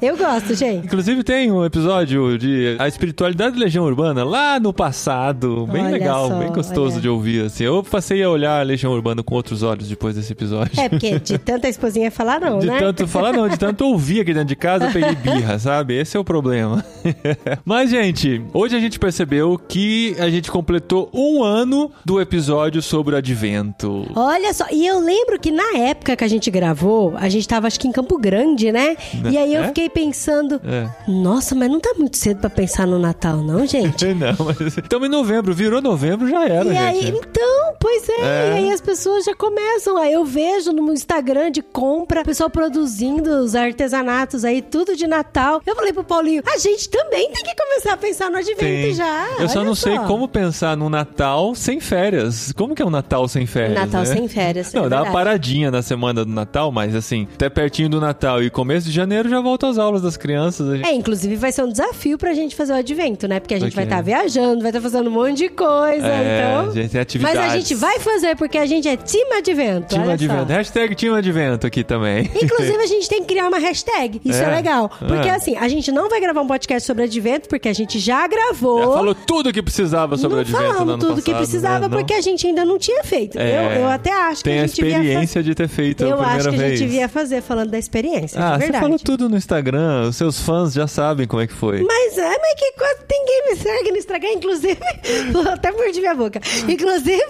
Eu 0.00 0.16
gosto, 0.16 0.54
gente. 0.54 0.86
Inclusive 0.86 1.22
tem 1.22 1.50
um 1.50 1.64
episódio 1.64 2.38
de 2.38 2.76
a 2.78 2.88
espiritualidade 2.88 3.56
da 3.56 3.64
Legião 3.64 3.84
Urbana 3.84 4.24
lá 4.24 4.60
no 4.60 4.72
passado, 4.72 5.66
bem 5.66 5.82
olha 5.82 5.90
legal, 5.92 6.28
só, 6.28 6.38
bem 6.38 6.52
gostoso 6.52 6.92
olha. 6.94 7.00
de 7.00 7.08
ouvir, 7.08 7.46
assim. 7.46 7.64
Eu 7.64 7.82
passei 7.82 8.22
a 8.22 8.30
olhar 8.30 8.60
a 8.60 8.62
Legião 8.62 8.92
Urbana 8.92 9.22
com 9.22 9.34
outros 9.34 9.62
olhos 9.62 9.88
depois 9.88 10.16
desse 10.16 10.32
episódio. 10.32 10.78
É, 10.78 10.88
porque 10.88 11.18
de 11.18 11.38
tanta 11.38 11.68
esposinha 11.68 12.10
falar 12.10 12.40
não, 12.40 12.58
de 12.58 12.66
né? 12.66 12.74
De 12.74 12.80
tanto 12.80 13.06
falar 13.08 13.32
não, 13.32 13.48
de 13.48 13.58
tanto 13.58 13.84
ouvir 13.84 14.20
aqui 14.20 14.32
dentro 14.32 14.48
de 14.48 14.56
casa, 14.56 14.86
eu 14.86 14.92
peguei 14.92 15.14
birra, 15.14 15.58
sabe? 15.60 15.94
Esse 15.94 16.16
é 16.16 16.20
o 16.20 16.24
problema. 16.24 16.84
Mas, 17.64 17.90
gente, 17.90 18.42
hoje 18.52 18.76
a 18.76 18.80
gente 18.80 18.98
percebeu 18.98 19.58
que 19.68 20.14
a 20.18 20.28
gente 20.28 20.50
completou 20.50 21.08
um 21.12 21.42
ano 21.42 21.90
do 22.04 22.20
episódio 22.20 22.82
sobre 22.82 23.14
o 23.14 23.18
Advento. 23.18 24.06
Olha 24.14 24.52
só, 24.52 24.66
e 24.70 24.86
eu 24.86 25.00
lembro 25.00 25.38
que 25.38 25.50
na 25.50 25.76
época 25.76 26.16
que 26.16 26.24
a 26.24 26.28
gente 26.28 26.50
gravou, 26.50 27.14
a 27.16 27.28
gente 27.28 27.42
tava 27.48 27.66
acho 27.66 27.80
que 27.80 27.88
em 27.88 27.92
Campo 27.92 28.18
Grande, 28.18 28.70
né? 28.70 28.96
E 29.30 29.36
aí 29.36 29.54
eu 29.54 29.62
é? 29.62 29.66
fiquei 29.68 29.88
pensando, 29.88 30.60
é. 30.64 30.88
nossa, 31.10 31.54
mas 31.54 31.70
não 31.70 31.80
tá 31.80 31.94
muito 31.96 32.16
cedo 32.16 32.40
para 32.40 32.50
pensar 32.50 32.86
no 32.86 32.98
Natal, 32.98 33.38
não, 33.38 33.66
gente? 33.66 34.06
não, 34.14 34.36
mas 34.44 34.76
estamos 34.76 35.08
em 35.08 35.10
novembro, 35.10 35.54
virou 35.54 35.80
novembro, 35.80 36.28
já 36.28 36.44
era, 36.44 36.66
e 36.66 36.68
gente. 36.68 36.78
Aí, 36.78 37.08
então, 37.08 37.68
Pois 37.80 38.08
é, 38.08 38.20
É. 38.20 38.48
e 38.48 38.52
aí 38.54 38.72
as 38.72 38.80
pessoas 38.80 39.24
já 39.24 39.34
começam. 39.34 39.96
Aí 39.96 40.12
eu 40.12 40.24
vejo 40.24 40.72
no 40.72 40.92
Instagram 40.92 41.50
de 41.50 41.62
compra, 41.62 42.22
o 42.22 42.24
pessoal 42.24 42.50
produzindo 42.50 43.30
os 43.38 43.54
artesanatos 43.54 44.44
aí, 44.44 44.60
tudo 44.60 44.96
de 44.96 45.06
Natal. 45.06 45.62
Eu 45.64 45.76
falei 45.76 45.92
pro 45.92 46.02
Paulinho, 46.02 46.42
a 46.46 46.58
gente 46.58 46.88
também 46.88 47.30
tem 47.30 47.44
que 47.44 47.54
começar 47.54 47.92
a 47.92 47.96
pensar 47.96 48.30
no 48.30 48.38
advento 48.38 48.58
Tem. 48.58 48.94
já. 48.94 49.28
Eu 49.38 49.48
só 49.48 49.62
não 49.62 49.74
sei 49.74 49.98
como 50.00 50.26
pensar 50.26 50.76
no 50.76 50.88
Natal 50.88 51.54
sem 51.54 51.80
férias. 51.80 52.52
Como 52.52 52.74
que 52.74 52.82
é 52.82 52.84
um 52.84 52.90
Natal 52.90 53.28
sem 53.28 53.46
férias? 53.46 53.78
Natal 53.78 54.00
né? 54.00 54.06
sem 54.06 54.28
férias. 54.28 54.72
Não, 54.72 54.86
é 54.86 54.88
dá 54.88 55.02
uma 55.02 55.12
paradinha 55.12 55.70
na 55.70 55.82
semana 55.82 56.24
do 56.24 56.32
Natal, 56.32 56.72
mas 56.72 56.94
assim, 56.94 57.27
até 57.34 57.48
pertinho 57.48 57.88
do 57.88 58.00
Natal 58.00 58.42
e 58.42 58.50
começo 58.50 58.86
de 58.86 58.92
janeiro 58.92 59.28
já 59.28 59.40
volta 59.40 59.68
às 59.68 59.78
aulas 59.78 60.02
das 60.02 60.16
crianças. 60.16 60.68
A 60.68 60.76
gente- 60.76 60.88
É, 60.88 60.92
inclusive 60.94 61.36
vai 61.36 61.52
ser 61.52 61.62
um 61.62 61.68
desafio 61.70 62.18
pra 62.18 62.34
gente 62.34 62.54
fazer 62.56 62.72
o 62.72 62.76
advento, 62.76 63.28
né? 63.28 63.38
Porque 63.40 63.54
a 63.54 63.58
gente 63.60 63.70
Por 63.70 63.76
vai 63.76 63.84
estar 63.84 64.02
viajando, 64.02 64.60
vai 64.60 64.70
estar 64.70 64.80
fazendo 64.80 65.08
um 65.08 65.12
monte 65.12 65.36
de 65.38 65.48
coisa, 65.48 66.06
É, 66.06 66.40
então... 66.40 66.70
a 66.70 66.74
gente 66.74 66.74
tem 66.74 66.82
Mas 66.82 66.94
atividades. 67.02 67.40
a 67.52 67.58
gente 67.58 67.74
vai 67.74 67.98
fazer 68.00 68.36
porque 68.36 68.58
a 68.58 68.66
gente 68.66 68.88
é 68.88 68.96
time 68.96 69.32
advento, 69.36 69.94
Time 69.94 70.10
Advento. 70.12 70.48
só. 70.48 70.54
Hashtag 70.54 70.94
Time 70.94 71.16
Advento 71.16 71.66
aqui 71.66 71.84
também. 71.84 72.30
Inclusive, 72.42 72.76
a 72.76 72.86
gente 72.86 73.08
tem 73.08 73.20
que 73.22 73.26
criar 73.28 73.48
uma 73.48 73.58
hashtag. 73.58 74.20
Isso 74.24 74.42
é, 74.42 74.44
É? 74.44 74.54
legal. 74.56 74.88
Porque 74.98 75.28
É. 75.28 75.30
assim, 75.34 75.56
a 75.56 75.68
gente 75.68 75.92
não 75.92 76.08
vai 76.08 76.20
gravar 76.20 76.40
um 76.40 76.46
podcast 76.46 76.86
sobre 76.86 77.04
advento, 77.04 77.48
porque 77.48 77.68
a 77.68 77.72
gente 77.72 77.98
já 77.98 78.26
gravou. 78.26 78.80
Já 78.80 78.86
falou 78.92 79.14
tudo 79.14 79.52
que 79.52 79.62
precisava 79.62 80.16
sobre 80.16 80.30
não 80.30 80.38
o 80.38 80.40
Advento 80.40 80.74
falamos 80.74 81.04
tudo 81.04 81.22
que 81.22 81.30
passado, 81.30 81.36
precisava, 81.38 81.88
né? 81.88 81.96
Porque 81.96 82.14
a 82.14 82.20
gente 82.20 82.46
ainda 82.46 82.64
não 82.64 82.78
tinha 82.78 83.04
feito. 83.04 83.38
É. 83.38 83.76
Eu, 83.76 83.80
eu 83.82 83.88
até 83.88 84.12
acho 84.12 84.42
Tem 84.42 84.54
que 84.54 84.58
a 84.60 84.62
a 84.62 84.66
gente 84.66 84.76
devia 84.76 84.96
experiência 84.98 85.42
de 85.42 85.54
ter 85.54 85.68
feito 85.68 85.98
fazer. 85.98 86.10
a 86.10 86.14
Eu 86.14 86.16
primeira 86.18 86.40
acho 86.40 86.48
que 86.50 86.54
a 86.54 86.58
vez. 86.58 86.78
gente 86.78 86.88
devia 86.88 87.08
fazer 87.18 87.42
falando 87.42 87.70
da 87.70 87.78
experiência, 87.78 88.40
Ah, 88.40 88.58
você 88.58 88.72
falou 88.72 88.98
tudo 88.98 89.28
no 89.28 89.36
Instagram, 89.36 90.08
os 90.08 90.16
seus 90.16 90.40
fãs 90.40 90.72
já 90.72 90.86
sabem 90.86 91.26
como 91.26 91.42
é 91.42 91.46
que 91.46 91.52
foi. 91.52 91.82
Mas, 91.82 92.16
é, 92.16 92.28
mas 92.28 92.54
que 92.56 92.72
coisa, 92.72 92.98
ninguém 93.10 93.42
me 93.50 93.56
segue 93.56 93.90
no 93.90 93.96
Instagram, 93.96 94.28
inclusive, 94.34 94.78
até 95.52 95.72
mordi 95.72 96.00
minha 96.00 96.14
boca. 96.14 96.40
Inclusive, 96.68 97.22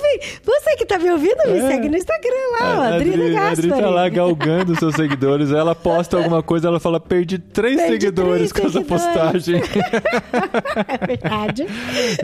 você 0.44 0.76
que 0.76 0.84
tá 0.84 0.98
me 0.98 1.10
ouvindo, 1.10 1.36
me 1.46 1.58
É. 1.58 1.68
segue 1.68 1.88
no 1.88 1.96
Instagram 1.96 2.34
lá, 2.52 2.58
ó, 2.60 2.82
A 2.82 2.88
Adri, 2.96 3.10
Adri, 3.14 3.36
a 3.36 3.48
Adri 3.50 3.68
tá 3.70 3.88
lá 3.90 4.08
galgando 4.08 4.78
seus 4.78 4.94
seguidores. 4.94 5.50
Ela 5.52 5.74
posta 5.74 6.16
alguma 6.18 6.42
coisa, 6.42 6.68
ela 6.68 6.78
fala: 6.80 7.00
perdi 7.00 7.38
três 7.38 7.76
Perdi 7.76 7.92
seguidores 7.92 8.50
três 8.50 8.52
com 8.52 8.60
essa 8.68 8.78
seguidores." 8.78 9.04
postagem. 9.04 9.62
É 10.88 11.06
verdade, 11.06 11.62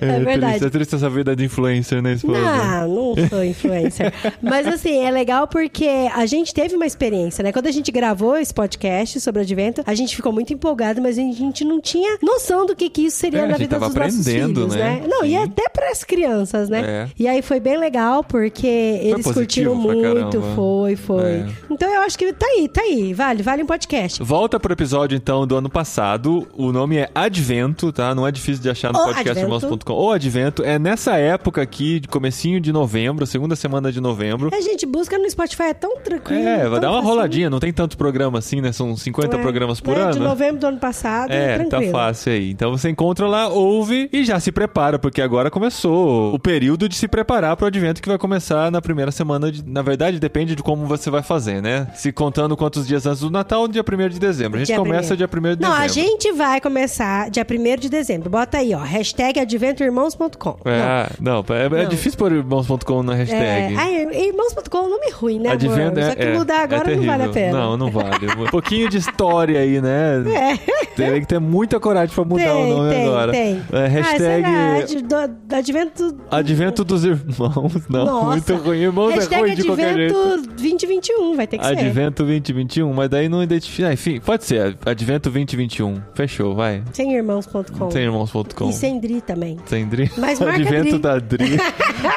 é, 0.01 0.05
É, 0.07 0.21
verdade. 0.21 0.53
triste, 0.59 0.67
é 0.67 0.71
triste 0.71 0.95
essa 0.95 1.11
vida 1.11 1.35
de 1.37 1.45
influencer, 1.45 2.03
né, 2.03 2.13
esposa? 2.15 2.41
Não, 2.41 3.15
não 3.15 3.29
sou 3.29 3.45
influencer. 3.45 4.13
Mas 4.43 4.67
assim, 4.67 5.05
é 5.05 5.11
legal 5.11 5.47
porque 5.49 5.87
a 6.15 6.25
gente 6.27 6.53
teve 6.55 6.75
uma 6.77 6.87
experiência, 6.87 7.43
né? 7.43 7.53
Quando 7.55 7.69
a 7.69 7.71
gente 7.71 7.93
gravou 7.93 8.37
esse 8.37 8.53
podcast 8.53 9.21
sobre 9.21 9.43
advento, 9.43 9.81
a 9.87 9.95
gente 9.95 10.17
ficou 10.17 10.33
muito 10.33 10.53
empolgado, 10.53 11.01
mas 11.01 11.17
a 11.17 11.23
gente 11.23 11.65
não 11.65 11.81
tinha 11.81 12.19
noção 12.21 12.67
do 12.67 12.75
que, 12.75 12.91
que 12.91 13.03
isso 13.03 13.19
seria 13.19 13.43
É, 13.43 13.47
na 13.47 13.57
vida 13.57 13.79
dos 13.79 13.95
nossos 13.95 14.27
filhos, 14.27 14.75
né? 14.75 15.01
né? 15.01 15.07
Não, 15.07 15.25
e 15.25 15.31
Sim. 15.31 15.37
até 15.37 15.69
para 15.69 15.89
as 15.93 16.03
crianças, 16.03 16.69
né? 16.69 16.81
É. 16.85 17.09
E 17.17 17.29
aí 17.29 17.43
foi 17.43 17.61
bem 17.61 17.79
legal 17.79 18.25
porque 18.25 18.67
eles 18.67 19.25
curtiram 19.25 19.77
muito, 19.77 20.43
foi, 20.57 20.97
foi. 20.97 21.23
É. 21.23 21.47
Então 21.71 21.89
eu 21.89 22.01
acho 22.01 22.19
que 22.19 22.33
tá 22.33 22.45
aí, 22.45 22.69
tá 22.69 22.81
aí, 22.81 23.15
vale, 23.15 23.41
vale 23.41 23.63
um 23.63 23.67
podcast. 23.67 24.21
Volta 24.21 24.59
pro 24.59 24.73
episódio, 24.73 25.15
então, 25.15 25.47
do 25.47 25.57
ano 25.57 25.71
passado. 25.71 26.49
O 26.55 26.73
nome 26.73 26.97
é 26.97 27.09
Advento, 27.15 27.93
tá? 27.93 28.17
Não 28.17 28.27
é 28.27 28.33
difícil 28.33 28.65
de 28.65 28.69
achar 28.69 28.93
no 28.93 28.99
O 28.99 29.05
podcastirmãos.com. 29.05 29.93
Ou 29.93 30.11
Advento. 30.11 30.65
É 30.65 30.77
nessa 30.77 31.19
época 31.19 31.63
aqui, 31.63 32.01
de 32.01 32.09
comecinho 32.09 32.61
de 32.61 32.73
novembro, 32.73 33.25
segunda 33.29 33.55
semana 33.55 33.93
de 33.93 34.01
novembro. 34.01 34.51
A 34.53 34.61
gente 34.61 34.85
busca 34.87 35.17
no 35.17 35.31
Spotify, 35.31 35.65
é 35.65 35.75
tão 35.75 35.99
tranquilo. 35.99 36.43
É, 36.43 36.69
vai 36.69 36.81
dar 36.81 36.91
uma 36.91 36.97
facinho. 36.97 37.15
roladinha. 37.15 37.44
Não 37.51 37.59
tem 37.61 37.73
tanto 37.73 37.97
programa 37.97 38.39
assim, 38.39 38.61
né? 38.61 38.73
São 38.73 38.97
50 38.97 39.37
É, 39.37 39.41
programas 39.43 39.81
por 39.81 39.97
né, 39.97 40.03
ano. 40.03 40.13
De 40.13 40.19
novembro 40.21 40.61
do 40.61 40.67
ano 40.67 40.79
passado, 40.79 41.31
É, 41.33 41.59
tá 41.59 41.65
tranquilo. 41.67 41.93
fácil 41.93 42.33
aí. 42.33 42.51
Então 42.51 42.71
você 42.71 42.89
encontra 42.91 43.27
lá, 43.27 43.49
ouve 43.49 44.09
e 44.13 44.25
já 44.25 44.39
se 44.41 44.51
prepara, 44.53 44.99
porque 44.99 45.21
agora 45.23 45.51
começou 45.51 46.35
o 46.35 46.39
período 46.39 46.89
de 46.89 46.95
se 46.95 47.09
preparar 47.09 47.57
pro 47.57 47.67
advento 47.67 48.01
que 48.03 48.09
vai 48.09 48.19
começar 48.19 48.71
na 48.71 48.81
primeira 48.81 49.11
semana. 49.11 49.51
De... 49.51 49.65
Na 49.69 49.83
verdade, 49.83 50.19
depende 50.19 50.55
de 50.55 50.63
como 50.63 50.87
você 50.87 51.11
vai 51.11 51.23
fazer, 51.23 51.61
né? 51.63 51.89
Se 51.95 52.13
contando 52.13 52.57
quantos 52.57 52.87
dias 52.87 53.07
antes 53.07 53.21
do 53.21 53.31
Natal, 53.31 53.67
dia 53.69 53.83
1 53.83 54.09
de 54.09 54.19
dezembro. 54.19 54.57
A 54.57 54.59
gente 54.61 54.69
Dia 54.69 54.77
começa 54.77 55.15
primeiro. 55.17 55.17
dia 55.17 55.27
1 55.27 55.57
de 55.57 55.63
Não, 55.63 55.71
dezembro. 55.81 55.85
a 55.85 55.89
gente 55.89 56.33
vai 56.33 56.61
começar 56.61 57.31
dia 57.31 57.45
1 57.49 57.77
de 57.81 57.89
dezembro. 57.89 58.31
Bota 58.31 58.59
aí, 58.59 58.75
ó. 58.75 58.79
Hashtag 58.79 59.39
adventoirmãos.com. 59.41 60.57
É, 60.65 61.09
não, 61.21 61.45
é, 61.49 61.81
é 61.81 61.83
Não. 61.83 61.89
difícil 61.89 62.19
pôr 62.19 62.33
irmãos.com 62.33 63.03
na 63.03 63.15
É, 63.15 63.17
hashtag. 63.17 63.77
ai, 63.77 64.27
irmãos.com 64.29 64.79
é 64.79 64.81
um 64.81 64.91
nome 64.91 65.11
ruim, 65.13 65.39
né, 65.39 65.51
amor? 65.51 65.55
Advento 65.55 66.01
Só 66.03 66.15
que 66.15 66.27
mudar 66.33 66.61
agora 66.63 66.95
não 66.97 67.05
vale 67.05 67.23
a. 67.25 67.29
pena. 67.35 67.59
Não, 67.59 67.77
não 67.77 67.91
vale. 67.91 68.27
Um 68.39 68.47
pouquinho 68.51 68.89
de 68.89 68.99
história 68.99 69.61
aí, 69.61 69.81
né? 69.81 70.23
É. 70.35 70.57
Tem 70.95 71.21
que 71.21 71.27
ter 71.27 71.41
muita 71.41 71.79
coragem 71.81 72.15
pra 72.15 72.25
mudar 72.25 72.55
o 72.57 72.67
nome 72.69 72.91
tem, 72.91 73.07
agora. 73.07 73.33
tem. 73.33 73.63
É, 73.73 73.87
hashtag 73.89 74.45
Ah, 74.47 74.87
será? 74.87 75.01
Do, 75.27 75.35
do 75.49 75.55
advento... 75.57 76.17
Advento 76.31 76.85
dos 76.85 77.05
Irmãos. 77.05 77.73
Não, 77.89 78.05
Nossa. 78.05 78.27
muito 78.27 78.55
ruim. 78.57 78.79
Irmãos 78.79 79.11
é 79.11 79.15
Hashtag 79.17 79.41
ruim 79.43 79.55
de 79.55 79.65
qualquer 79.65 79.95
jeito. 79.95 80.17
advento 80.17 80.47
2021, 80.55 81.37
vai 81.37 81.47
ter 81.47 81.59
que 81.59 81.65
ser. 81.65 81.71
Advento 81.79 82.23
2021, 82.25 82.93
mas 82.93 83.09
daí 83.09 83.29
não 83.29 83.43
identifica. 83.43 83.89
Ah, 83.89 83.93
enfim, 83.93 84.21
pode 84.21 84.45
ser. 84.45 84.77
Advento 84.87 85.31
2021. 85.31 86.01
Fechou, 86.15 86.55
vai. 86.55 86.83
Sem 86.93 87.13
irmãos.com. 87.15 87.91
Sem 87.91 88.03
irmãos.com. 88.05 88.71
E 88.71 88.73
sem 88.73 89.01
Dri 89.01 89.21
também. 89.21 89.59
Sem 89.67 89.87
Dri. 89.87 90.11
Mas 90.17 90.39
marca 90.39 90.55
Advento 90.61 90.91
Dri. 90.91 90.99
da 90.99 91.19
Dri. 91.19 91.57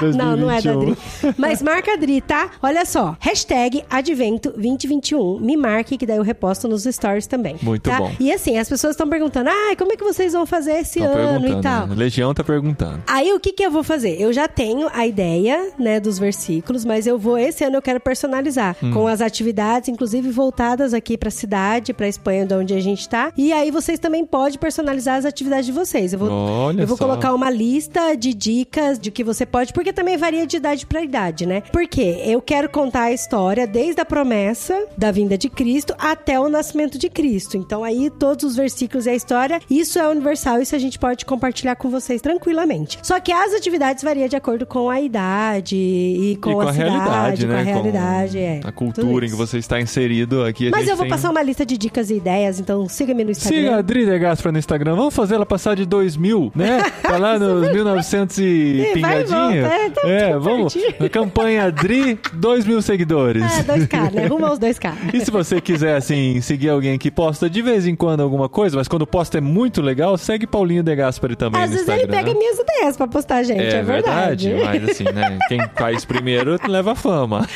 Não, 0.15 0.38
não 0.38 0.51
é 0.51 0.61
da 0.61 0.74
2021. 0.74 0.80
Dri. 0.80 1.36
Mas 1.38 1.61
marca 1.61 1.97
Dri, 1.97 2.22
tá? 2.22 2.49
Olha 2.61 2.86
só. 2.86 3.15
Hashtag 3.20 3.84
Advento 3.89 4.51
2021. 4.51 5.07
Me 5.16 5.55
marque, 5.58 5.97
que 5.97 6.05
daí 6.05 6.18
eu 6.18 6.24
reposto 6.24 6.68
nos 6.68 6.84
stories 6.84 7.28
também. 7.28 7.55
Muito 7.62 7.89
tá? 7.89 7.97
bom. 7.99 8.12
E 8.20 8.32
assim, 8.32 8.58
as 8.58 8.68
pessoas 8.70 8.91
estão 8.91 9.08
perguntando: 9.10 9.49
ah, 9.49 9.76
como 9.78 9.91
é 9.93 9.95
que 9.95 10.03
vocês 10.03 10.34
vão 10.34 10.45
fazer 10.45 10.74
esse 10.74 10.99
Tão 10.99 11.08
ano 11.14 11.47
e 11.47 11.62
tal? 11.62 11.88
né? 11.88 11.95
Legião 11.95 12.34
tá 12.34 12.43
perguntando. 12.43 13.01
Aí 13.08 13.32
o 13.34 13.39
que 13.39 13.51
que 13.53 13.64
eu 13.64 13.72
vou 13.72 13.84
fazer? 13.84 14.20
Eu 14.22 14.32
já 14.34 14.47
tenho 14.47 14.88
a 14.93 15.05
ideia, 15.05 15.72
né, 15.80 15.99
dos 15.99 16.18
versículos, 16.20 16.84
mas 16.86 17.08
eu 17.08 17.18
vou 17.18 17.38
esse 17.38 17.64
ano 17.64 17.76
eu 17.78 17.82
quero 17.82 17.99
personalizar 17.99 18.76
Hum. 18.84 18.91
com 18.93 19.08
as 19.08 19.22
atividades, 19.22 19.89
inclusive 19.89 20.30
voltadas 20.30 20.93
aqui 20.93 21.18
pra 21.18 21.30
cidade, 21.32 21.93
pra 21.93 22.08
Espanha, 22.08 22.45
de 22.45 22.53
onde 22.53 22.74
a 22.74 22.80
gente 22.80 23.08
tá. 23.08 23.32
E 23.38 23.51
aí 23.53 23.72
vocês 23.72 23.99
também 23.99 24.26
podem 24.26 24.58
personalizar 24.58 25.18
as 25.18 25.26
atividades 25.26 25.66
de 25.66 25.72
vocês. 25.72 26.14
Eu 26.14 26.20
vou, 26.20 26.30
Olha 26.32 26.82
eu 26.82 26.88
vou 26.88 26.97
só. 26.97 27.05
colocar 27.05 27.34
uma 27.34 27.49
lista 27.49 28.16
de 28.16 28.34
dicas 28.34 28.99
de 28.99 29.10
que 29.12 29.24
você 29.24 29.45
pode, 29.45 29.74
porque 29.74 29.91
também 29.93 30.18
varia 30.18 30.45
de 30.45 30.58
idade 30.58 30.86
pra 30.86 31.01
idade, 31.01 31.45
né? 31.45 31.62
Porque 31.72 32.22
eu 32.26 32.41
quero 32.41 32.70
contar 32.70 33.03
a 33.03 33.12
história 33.12 33.66
desde 33.68 34.01
a 34.01 34.05
promessa 34.05 34.86
da 34.97 35.11
vinda 35.11 35.37
de 35.37 35.49
Cristo 35.49 35.93
até 35.99 36.39
o 36.39 36.49
nascimento 36.49 36.97
de 36.97 37.09
Cristo. 37.09 37.55
Então 37.57 37.83
aí 37.83 38.09
todos 38.09 38.43
os 38.43 38.55
versículos 38.55 39.05
e 39.05 39.09
a 39.09 39.15
história, 39.15 39.59
isso 39.69 39.99
é 39.99 40.07
universal, 40.07 40.59
isso 40.61 40.75
a 40.75 40.79
gente 40.79 40.97
pode 40.97 41.25
compartilhar 41.25 41.75
com 41.75 41.89
vocês 41.89 42.21
tranquilamente. 42.21 42.97
Só 43.03 43.19
que 43.19 43.31
as 43.31 43.53
atividades 43.53 44.03
variam 44.03 44.27
de 44.27 44.35
acordo 44.35 44.65
com 44.65 44.89
a 44.89 44.99
idade 44.99 45.75
e 45.75 46.37
com, 46.41 46.51
e 46.51 46.53
com 46.53 46.61
a, 46.61 46.73
cidade, 46.73 46.89
realidade, 46.89 47.41
com 47.45 47.51
né? 47.51 47.59
a 47.59 47.63
realidade, 47.63 48.37
é. 48.39 48.59
A 48.63 48.71
cultura 48.71 49.25
em 49.25 49.29
que 49.29 49.35
você 49.35 49.57
está 49.57 49.79
inserido 49.79 50.43
aqui. 50.43 50.67
a 50.67 50.71
Mas 50.71 50.87
eu 50.87 50.95
vou 50.95 51.05
tem- 51.05 51.11
passar 51.11 51.29
uma 51.29 51.41
lista 51.41 51.65
de 51.65 51.77
dicas 51.77 52.09
e 52.09 52.15
ideias, 52.15 52.59
então 52.59 52.87
siga-me 52.89 53.23
no 53.23 53.31
Instagram. 53.31 53.57
Siga 53.59 53.75
a 53.75 53.79
Adri 53.79 54.05
De 54.05 54.17
Gaspar 54.19 54.51
no 54.51 54.59
Instagram. 54.59 54.95
Vamos 54.95 55.13
fazer 55.13 55.35
ela 55.35 55.45
passar 55.45 55.75
de 55.75 55.85
2000, 55.85 56.51
né? 56.55 56.81
Tá 57.07 57.17
lá 57.17 57.37
nos 57.39 57.71
1900 57.71 58.37
e 58.39 58.43
É, 58.43 58.83
vai 58.83 58.89
e 58.89 58.93
pingadinho. 58.93 59.61
volta, 59.61 59.75
é, 59.75 59.89
tá 59.89 60.07
É, 60.09 60.37
vamos. 60.37 60.77
campanha 61.11 61.65
Adri, 61.65 62.19
2 62.33 62.65
mil 62.65 62.81
seguidores. 62.81 63.43
É, 63.59 63.63
2K, 63.63 64.13
né? 64.13 64.25
Rumo 64.27 64.45
aos 64.45 64.59
2K. 64.59 64.86
E 65.13 65.23
se 65.23 65.31
você 65.31 65.59
quiser, 65.61 65.95
assim, 65.95 66.39
seguir 66.41 66.69
alguém 66.69 66.97
que 66.97 67.09
posta 67.11 67.49
de 67.49 67.61
vez 67.61 67.85
em 67.88 67.95
quando 67.95 68.21
alguma 68.21 68.47
coisa, 68.49 68.77
mas 68.77 68.88
quando 68.88 69.05
posta 69.07 69.38
é 69.38 69.41
muito 69.41 69.81
legal, 69.81 70.17
segue 70.17 70.45
Paulinho 70.47 70.83
De 70.83 70.95
Gaspari 70.95 71.35
também 71.35 71.61
Às 71.61 71.69
no 71.69 71.75
vezes 71.77 71.89
ele 71.89 72.07
pega 72.07 72.33
né? 72.33 72.39
minhas 72.39 72.59
ideias 72.59 72.97
pra 72.97 73.07
postar, 73.07 73.43
gente. 73.43 73.61
É, 73.61 73.81
verdade. 73.81 74.53
mas 74.63 74.89
assim, 74.89 75.03
né? 75.05 75.38
Quem 75.47 75.59
faz 75.75 76.05
primeiro 76.05 76.59
leva 76.67 76.95
fama. 76.95 77.47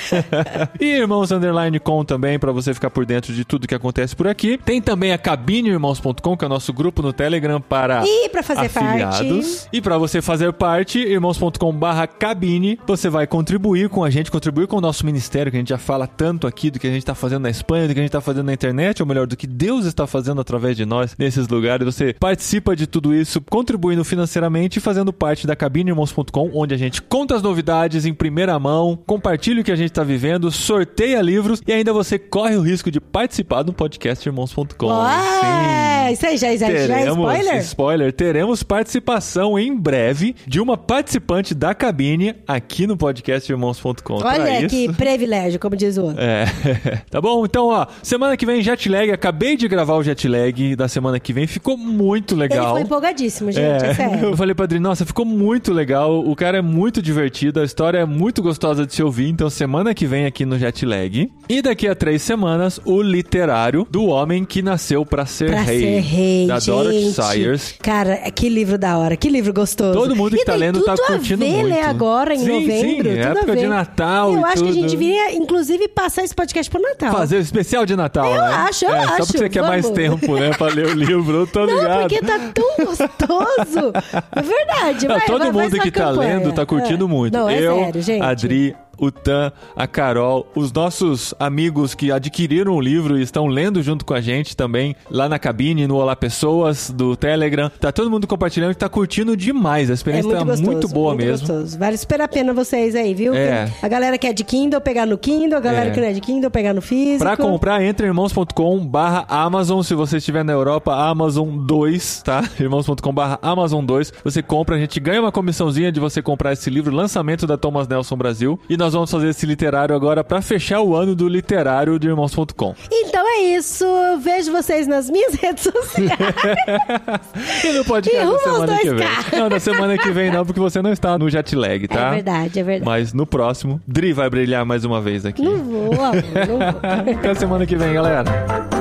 e 0.79 0.85
Irmãos 0.85 1.31
Underline 1.31 1.79
Com 1.79 2.03
também, 2.03 2.37
pra 2.39 2.51
você 2.51 2.73
ficar 2.73 2.89
por 2.89 3.05
dentro 3.05 3.33
de 3.33 3.43
tudo 3.45 3.67
que 3.67 3.75
acontece 3.75 4.15
por 4.15 4.27
aqui. 4.27 4.57
Tem 4.63 4.81
também 4.81 5.11
a 5.13 5.17
cabineirmãos.com, 5.17 6.37
que 6.37 6.43
é 6.43 6.47
o 6.47 6.49
nosso 6.49 6.73
grupo 6.73 7.01
no 7.01 7.13
Telegram 7.13 7.59
para 7.61 8.03
E 8.05 8.29
pra 8.29 8.43
fazer 8.43 8.65
afiliados. 8.67 9.19
parte. 9.61 9.69
E 9.73 9.81
pra 9.81 9.97
você 9.97 10.21
fazer 10.21 10.51
parte, 10.53 10.99
irmãos.com 10.99 11.71
barra 11.73 12.07
cabine, 12.07 12.79
você 12.85 13.09
vai 13.09 13.25
contribuir 13.27 13.89
com 13.89 14.03
a 14.03 14.09
gente, 14.09 14.31
contribuir 14.31 14.67
com 14.67 14.77
o 14.77 14.81
nosso 14.81 15.05
ministério, 15.05 15.51
que 15.51 15.57
a 15.57 15.59
gente 15.59 15.69
já 15.69 15.77
fala 15.77 16.07
tanto 16.07 16.47
aqui 16.47 16.69
do 16.71 16.79
que 16.79 16.87
a 16.87 16.91
gente 16.91 17.05
tá 17.05 17.15
fazendo 17.21 17.43
na 17.43 17.49
Espanha, 17.49 17.87
do 17.87 17.93
que 17.93 17.99
a 17.99 18.03
gente 18.03 18.11
tá 18.11 18.19
fazendo 18.19 18.47
na 18.47 18.53
internet, 18.53 19.01
ou 19.01 19.07
melhor, 19.07 19.27
do 19.27 19.37
que 19.37 19.45
Deus 19.45 19.85
está 19.85 20.07
fazendo 20.07 20.41
através 20.41 20.75
de 20.75 20.85
nós 20.85 21.15
nesses 21.17 21.47
lugares. 21.47 21.85
Você 21.85 22.13
participa 22.19 22.75
de 22.75 22.87
tudo 22.87 23.13
isso, 23.13 23.39
contribuindo 23.41 24.03
financeiramente 24.03 24.79
e 24.79 24.81
fazendo 24.81 25.13
parte 25.13 25.45
da 25.45 25.55
cabineirmãos.com, 25.55 26.51
onde 26.53 26.73
a 26.73 26.77
gente 26.77 27.01
conta 27.01 27.35
as 27.35 27.43
novidades 27.43 28.05
em 28.05 28.13
primeira 28.13 28.57
mão, 28.59 28.97
compartilha 29.05 29.61
o 29.61 29.63
que 29.63 29.71
a 29.71 29.75
gente 29.75 29.91
tá 29.91 30.03
vivendo, 30.03 30.51
sorteia 30.51 31.21
livros 31.21 31.61
e 31.67 31.71
ainda 31.71 31.93
você 31.93 32.17
corre 32.17 32.55
o 32.55 32.61
risco 32.61 32.89
de 32.89 32.99
participar 32.99 33.61
do 33.63 33.71
podcast 33.71 34.27
irmãos.com. 34.27 34.87
Ué, 34.87 36.13
isso 36.13 36.25
aí 36.25 36.37
já, 36.37 36.55
já, 36.55 36.67
já 36.67 36.67
é 36.67 36.87
Teremos, 36.87 37.17
spoiler? 37.17 37.57
spoiler, 37.61 38.13
teremos 38.13 38.63
participação 38.63 39.59
em 39.59 39.75
breve 39.75 40.35
de 40.47 40.59
uma 40.59 40.75
participante 40.75 41.53
da 41.53 41.75
cabine 41.75 42.35
aqui 42.47 42.87
no 42.87 42.97
podcast 42.97 43.51
irmãos.com. 43.51 44.15
Olha 44.23 44.67
que 44.67 44.91
privilégio, 44.93 45.59
como 45.59 45.75
diz 45.75 45.97
o 45.97 46.05
outro. 46.05 46.21
É, 46.21 46.45
tá 47.09 47.19
bom? 47.21 47.45
Então, 47.45 47.67
ó, 47.67 47.85
semana 48.03 48.35
que 48.37 48.45
vem 48.45 48.61
jet 48.61 48.87
lag, 48.89 49.11
acabei 49.11 49.55
de 49.57 49.67
gravar 49.67 49.95
o 49.95 50.03
jet 50.03 50.27
lag, 50.27 50.75
da 50.75 50.87
semana 50.87 51.19
que 51.19 51.33
vem 51.33 51.47
ficou 51.47 51.77
muito 51.77 52.35
legal. 52.35 52.63
Ele 52.65 52.71
foi 52.73 52.81
empolgadíssimo, 52.81 53.51
gente, 53.51 53.85
é, 53.85 53.93
sério. 53.95 54.25
Eu 54.29 54.37
falei 54.37 54.53
pra 54.55 54.65
Dri, 54.65 54.79
nossa, 54.79 55.05
ficou 55.05 55.25
muito 55.25 55.73
legal. 55.73 56.19
O 56.19 56.35
cara 56.35 56.57
é 56.57 56.61
muito 56.61 57.01
divertido, 57.01 57.59
a 57.59 57.63
história 57.63 57.99
é 57.99 58.05
muito 58.05 58.41
gostosa 58.41 58.85
de 58.85 58.93
se 58.93 59.01
ouvir. 59.03 59.29
Então, 59.29 59.49
semana 59.49 59.93
que 59.93 60.05
vem 60.05 60.25
aqui 60.25 60.45
no 60.45 60.57
Jetlag. 60.57 61.31
E 61.49 61.61
daqui 61.61 61.87
a 61.87 61.95
três 61.95 62.21
semanas, 62.21 62.79
o 62.85 63.01
literário 63.01 63.87
do 63.89 64.05
homem 64.05 64.43
que 64.45 64.61
nasceu 64.61 65.05
pra 65.05 65.25
ser 65.25 65.49
Pra 65.51 65.61
rei. 65.61 65.79
ser 65.79 65.99
rei, 66.01 66.47
da 66.47 66.59
Dorothy. 66.59 67.11
Sayers. 67.11 67.75
Cara, 67.81 68.17
que 68.31 68.49
livro 68.49 68.77
da 68.77 68.97
hora, 68.97 69.15
que 69.15 69.29
livro 69.29 69.53
gostoso. 69.53 69.93
Todo 69.97 70.15
mundo 70.15 70.35
que 70.35 70.41
e 70.41 70.45
tá 70.45 70.55
lendo 70.55 70.81
tá 70.83 70.95
tudo 70.95 71.05
curtindo 71.07 71.45
ver 71.45 71.51
muito. 71.51 71.67
ler 71.69 71.81
agora, 71.83 72.33
em 72.33 72.39
Sim, 72.39 72.47
novembro. 72.47 72.87
sim, 72.87 72.95
tudo 72.97 73.07
a 73.09 73.11
época 73.13 73.55
de. 73.55 73.67
Natal 73.67 74.33
Eu 74.33 74.45
acho 74.45 74.63
que 74.63 74.69
a 74.69 74.73
gente 74.73 74.87
tudo. 74.89 74.99
deveria, 74.99 75.35
inclusive, 75.35 75.87
passar 75.87 76.23
esse 76.23 76.33
podcast 76.35 76.69
pro 76.69 76.81
Natal. 76.91 77.11
Fazer 77.11 77.37
o 77.37 77.39
especial 77.39 77.85
de 77.85 77.95
Natal, 77.95 78.25
Eu 78.33 78.41
né? 78.41 78.47
acho, 78.53 78.85
eu 78.85 78.91
é, 78.95 79.01
Só 79.03 79.07
acho, 79.13 79.17
porque 79.25 79.37
você 79.37 79.49
quer 79.49 79.61
mais 79.63 79.81
vamos. 79.83 79.97
tempo, 79.97 80.35
né? 80.37 80.51
Pra 80.57 80.67
ler 80.67 80.87
o 80.87 80.93
livro, 80.93 81.37
eu 81.37 81.47
tô 81.47 81.65
Não, 81.65 81.73
ligado. 81.79 81.99
porque 82.01 82.21
tá 82.21 82.39
tão 82.53 82.85
gostoso. 82.85 83.93
É 84.35 84.41
verdade. 84.41 85.07
Não, 85.07 85.15
vai, 85.17 85.25
todo 85.25 85.39
vai, 85.39 85.51
mundo 85.51 85.79
que 85.79 85.91
tá 85.91 86.03
campanha. 86.05 86.37
lendo 86.39 86.53
tá 86.53 86.65
curtindo 86.65 87.05
É. 87.05 87.07
muito. 87.07 87.37
Não, 87.37 87.49
é 87.49 87.59
eu, 87.59 87.75
sério, 87.75 88.01
gente. 88.01 88.23
a 88.23 88.33
Dri, 88.33 88.75
o 89.01 89.11
Tan, 89.11 89.51
a 89.75 89.87
Carol, 89.87 90.47
os 90.55 90.71
nossos 90.71 91.33
amigos 91.39 91.93
que 91.93 92.11
adquiriram 92.11 92.73
o 92.75 92.79
livro 92.79 93.17
e 93.17 93.21
estão 93.23 93.47
lendo 93.47 93.81
junto 93.81 94.05
com 94.05 94.13
a 94.13 94.21
gente 94.21 94.55
também, 94.55 94.95
lá 95.09 95.27
na 95.27 95.39
cabine, 95.39 95.87
no 95.87 95.95
Olá 95.97 96.15
Pessoas, 96.15 96.89
do 96.89 97.15
Telegram. 97.15 97.69
Tá 97.79 97.91
todo 97.91 98.09
mundo 98.11 98.27
compartilhando 98.27 98.71
e 98.71 98.75
tá 98.75 98.87
curtindo 98.87 99.35
demais. 99.35 99.89
A 99.89 99.93
É 99.93 99.95
experiência 99.95 100.27
muito 100.29 100.39
tá 100.39 100.45
gostoso, 100.45 100.71
muito 100.71 100.87
boa 100.87 101.13
muito 101.15 101.25
mesmo. 101.25 101.47
Gostoso. 101.47 101.79
Vale 101.79 101.97
super 101.97 102.21
a 102.21 102.27
pena 102.27 102.53
vocês 102.53 102.95
aí, 102.95 103.13
viu? 103.13 103.33
É. 103.33 103.69
A 103.81 103.87
galera 103.87 104.17
que 104.17 104.27
é 104.27 104.33
de 104.33 104.43
Kindle, 104.43 104.79
pegar 104.79 105.05
no 105.07 105.17
Kindle. 105.17 105.57
A 105.57 105.61
galera 105.61 105.89
É. 105.89 105.91
que 105.91 105.99
não 105.99 106.07
é 106.07 106.13
de 106.13 106.21
Kindle, 106.21 106.51
pegar 106.51 106.73
no 106.73 106.81
físico. 106.81 107.23
Pra 107.23 107.35
comprar, 107.35 107.81
entre 107.83 108.05
irmãos.com 108.05 108.85
barra 108.85 109.25
Amazon. 109.27 109.81
Se 109.81 109.95
você 109.95 110.17
estiver 110.17 110.43
na 110.45 110.53
Europa, 110.53 110.93
Amazon 110.93 111.49
2, 111.65 112.21
tá? 112.23 112.43
Irmãos.com 112.59 113.11
barra 113.13 113.39
Amazon 113.41 113.83
2. 113.83 114.13
Você 114.23 114.43
compra, 114.43 114.75
a 114.75 114.79
gente 114.79 114.99
ganha 114.99 115.21
uma 115.21 115.31
comissãozinha 115.31 115.91
de 115.91 115.99
você 115.99 116.21
comprar 116.21 116.53
esse 116.53 116.69
livro, 116.69 116.95
lançamento 116.95 117.47
da 117.47 117.57
Thomas 117.57 117.87
Nelson 117.87 118.15
Brasil. 118.15 118.59
E 118.69 118.77
nós 118.77 118.90
vamos 118.93 119.09
fazer 119.11 119.29
esse 119.29 119.45
literário 119.45 119.95
agora 119.95 120.23
pra 120.23 120.41
fechar 120.41 120.81
o 120.81 120.95
ano 120.95 121.15
do 121.15 121.27
literário 121.27 121.97
de 121.99 122.07
irmãos.com. 122.07 122.75
Então 122.91 123.23
é 123.27 123.41
isso. 123.55 123.83
Eu 123.85 124.19
vejo 124.19 124.51
vocês 124.51 124.87
nas 124.87 125.09
minhas 125.09 125.33
redes 125.41 125.63
sociais. 125.63 126.11
E 127.63 127.71
no 127.73 127.85
podcast 127.85 128.21
E 128.27 128.31
da 128.31 128.39
semana 128.39 128.77
que 128.77 128.87
2K. 128.89 128.95
vem. 129.31 129.39
Não, 129.39 129.49
na 129.49 129.59
semana 129.59 129.97
que 129.97 130.11
vem 130.11 130.31
não, 130.31 130.45
porque 130.45 130.59
você 130.59 130.81
não 130.81 130.91
está 130.91 131.17
no 131.17 131.29
jet 131.29 131.55
lag, 131.55 131.87
tá? 131.87 132.07
É 132.07 132.11
verdade, 132.15 132.59
é 132.59 132.63
verdade. 132.63 132.85
Mas 132.85 133.13
no 133.13 133.25
próximo, 133.25 133.81
Dri 133.87 134.13
vai 134.13 134.29
brilhar 134.29 134.65
mais 134.65 134.83
uma 134.83 134.99
vez 135.01 135.25
aqui. 135.25 135.41
Não 135.41 135.57
vou, 135.57 135.93
amor, 135.93 136.13
não 136.47 136.59
vou. 136.59 136.79
Até 137.19 137.35
semana 137.35 137.65
que 137.65 137.75
vem, 137.75 137.93
galera. 137.93 138.80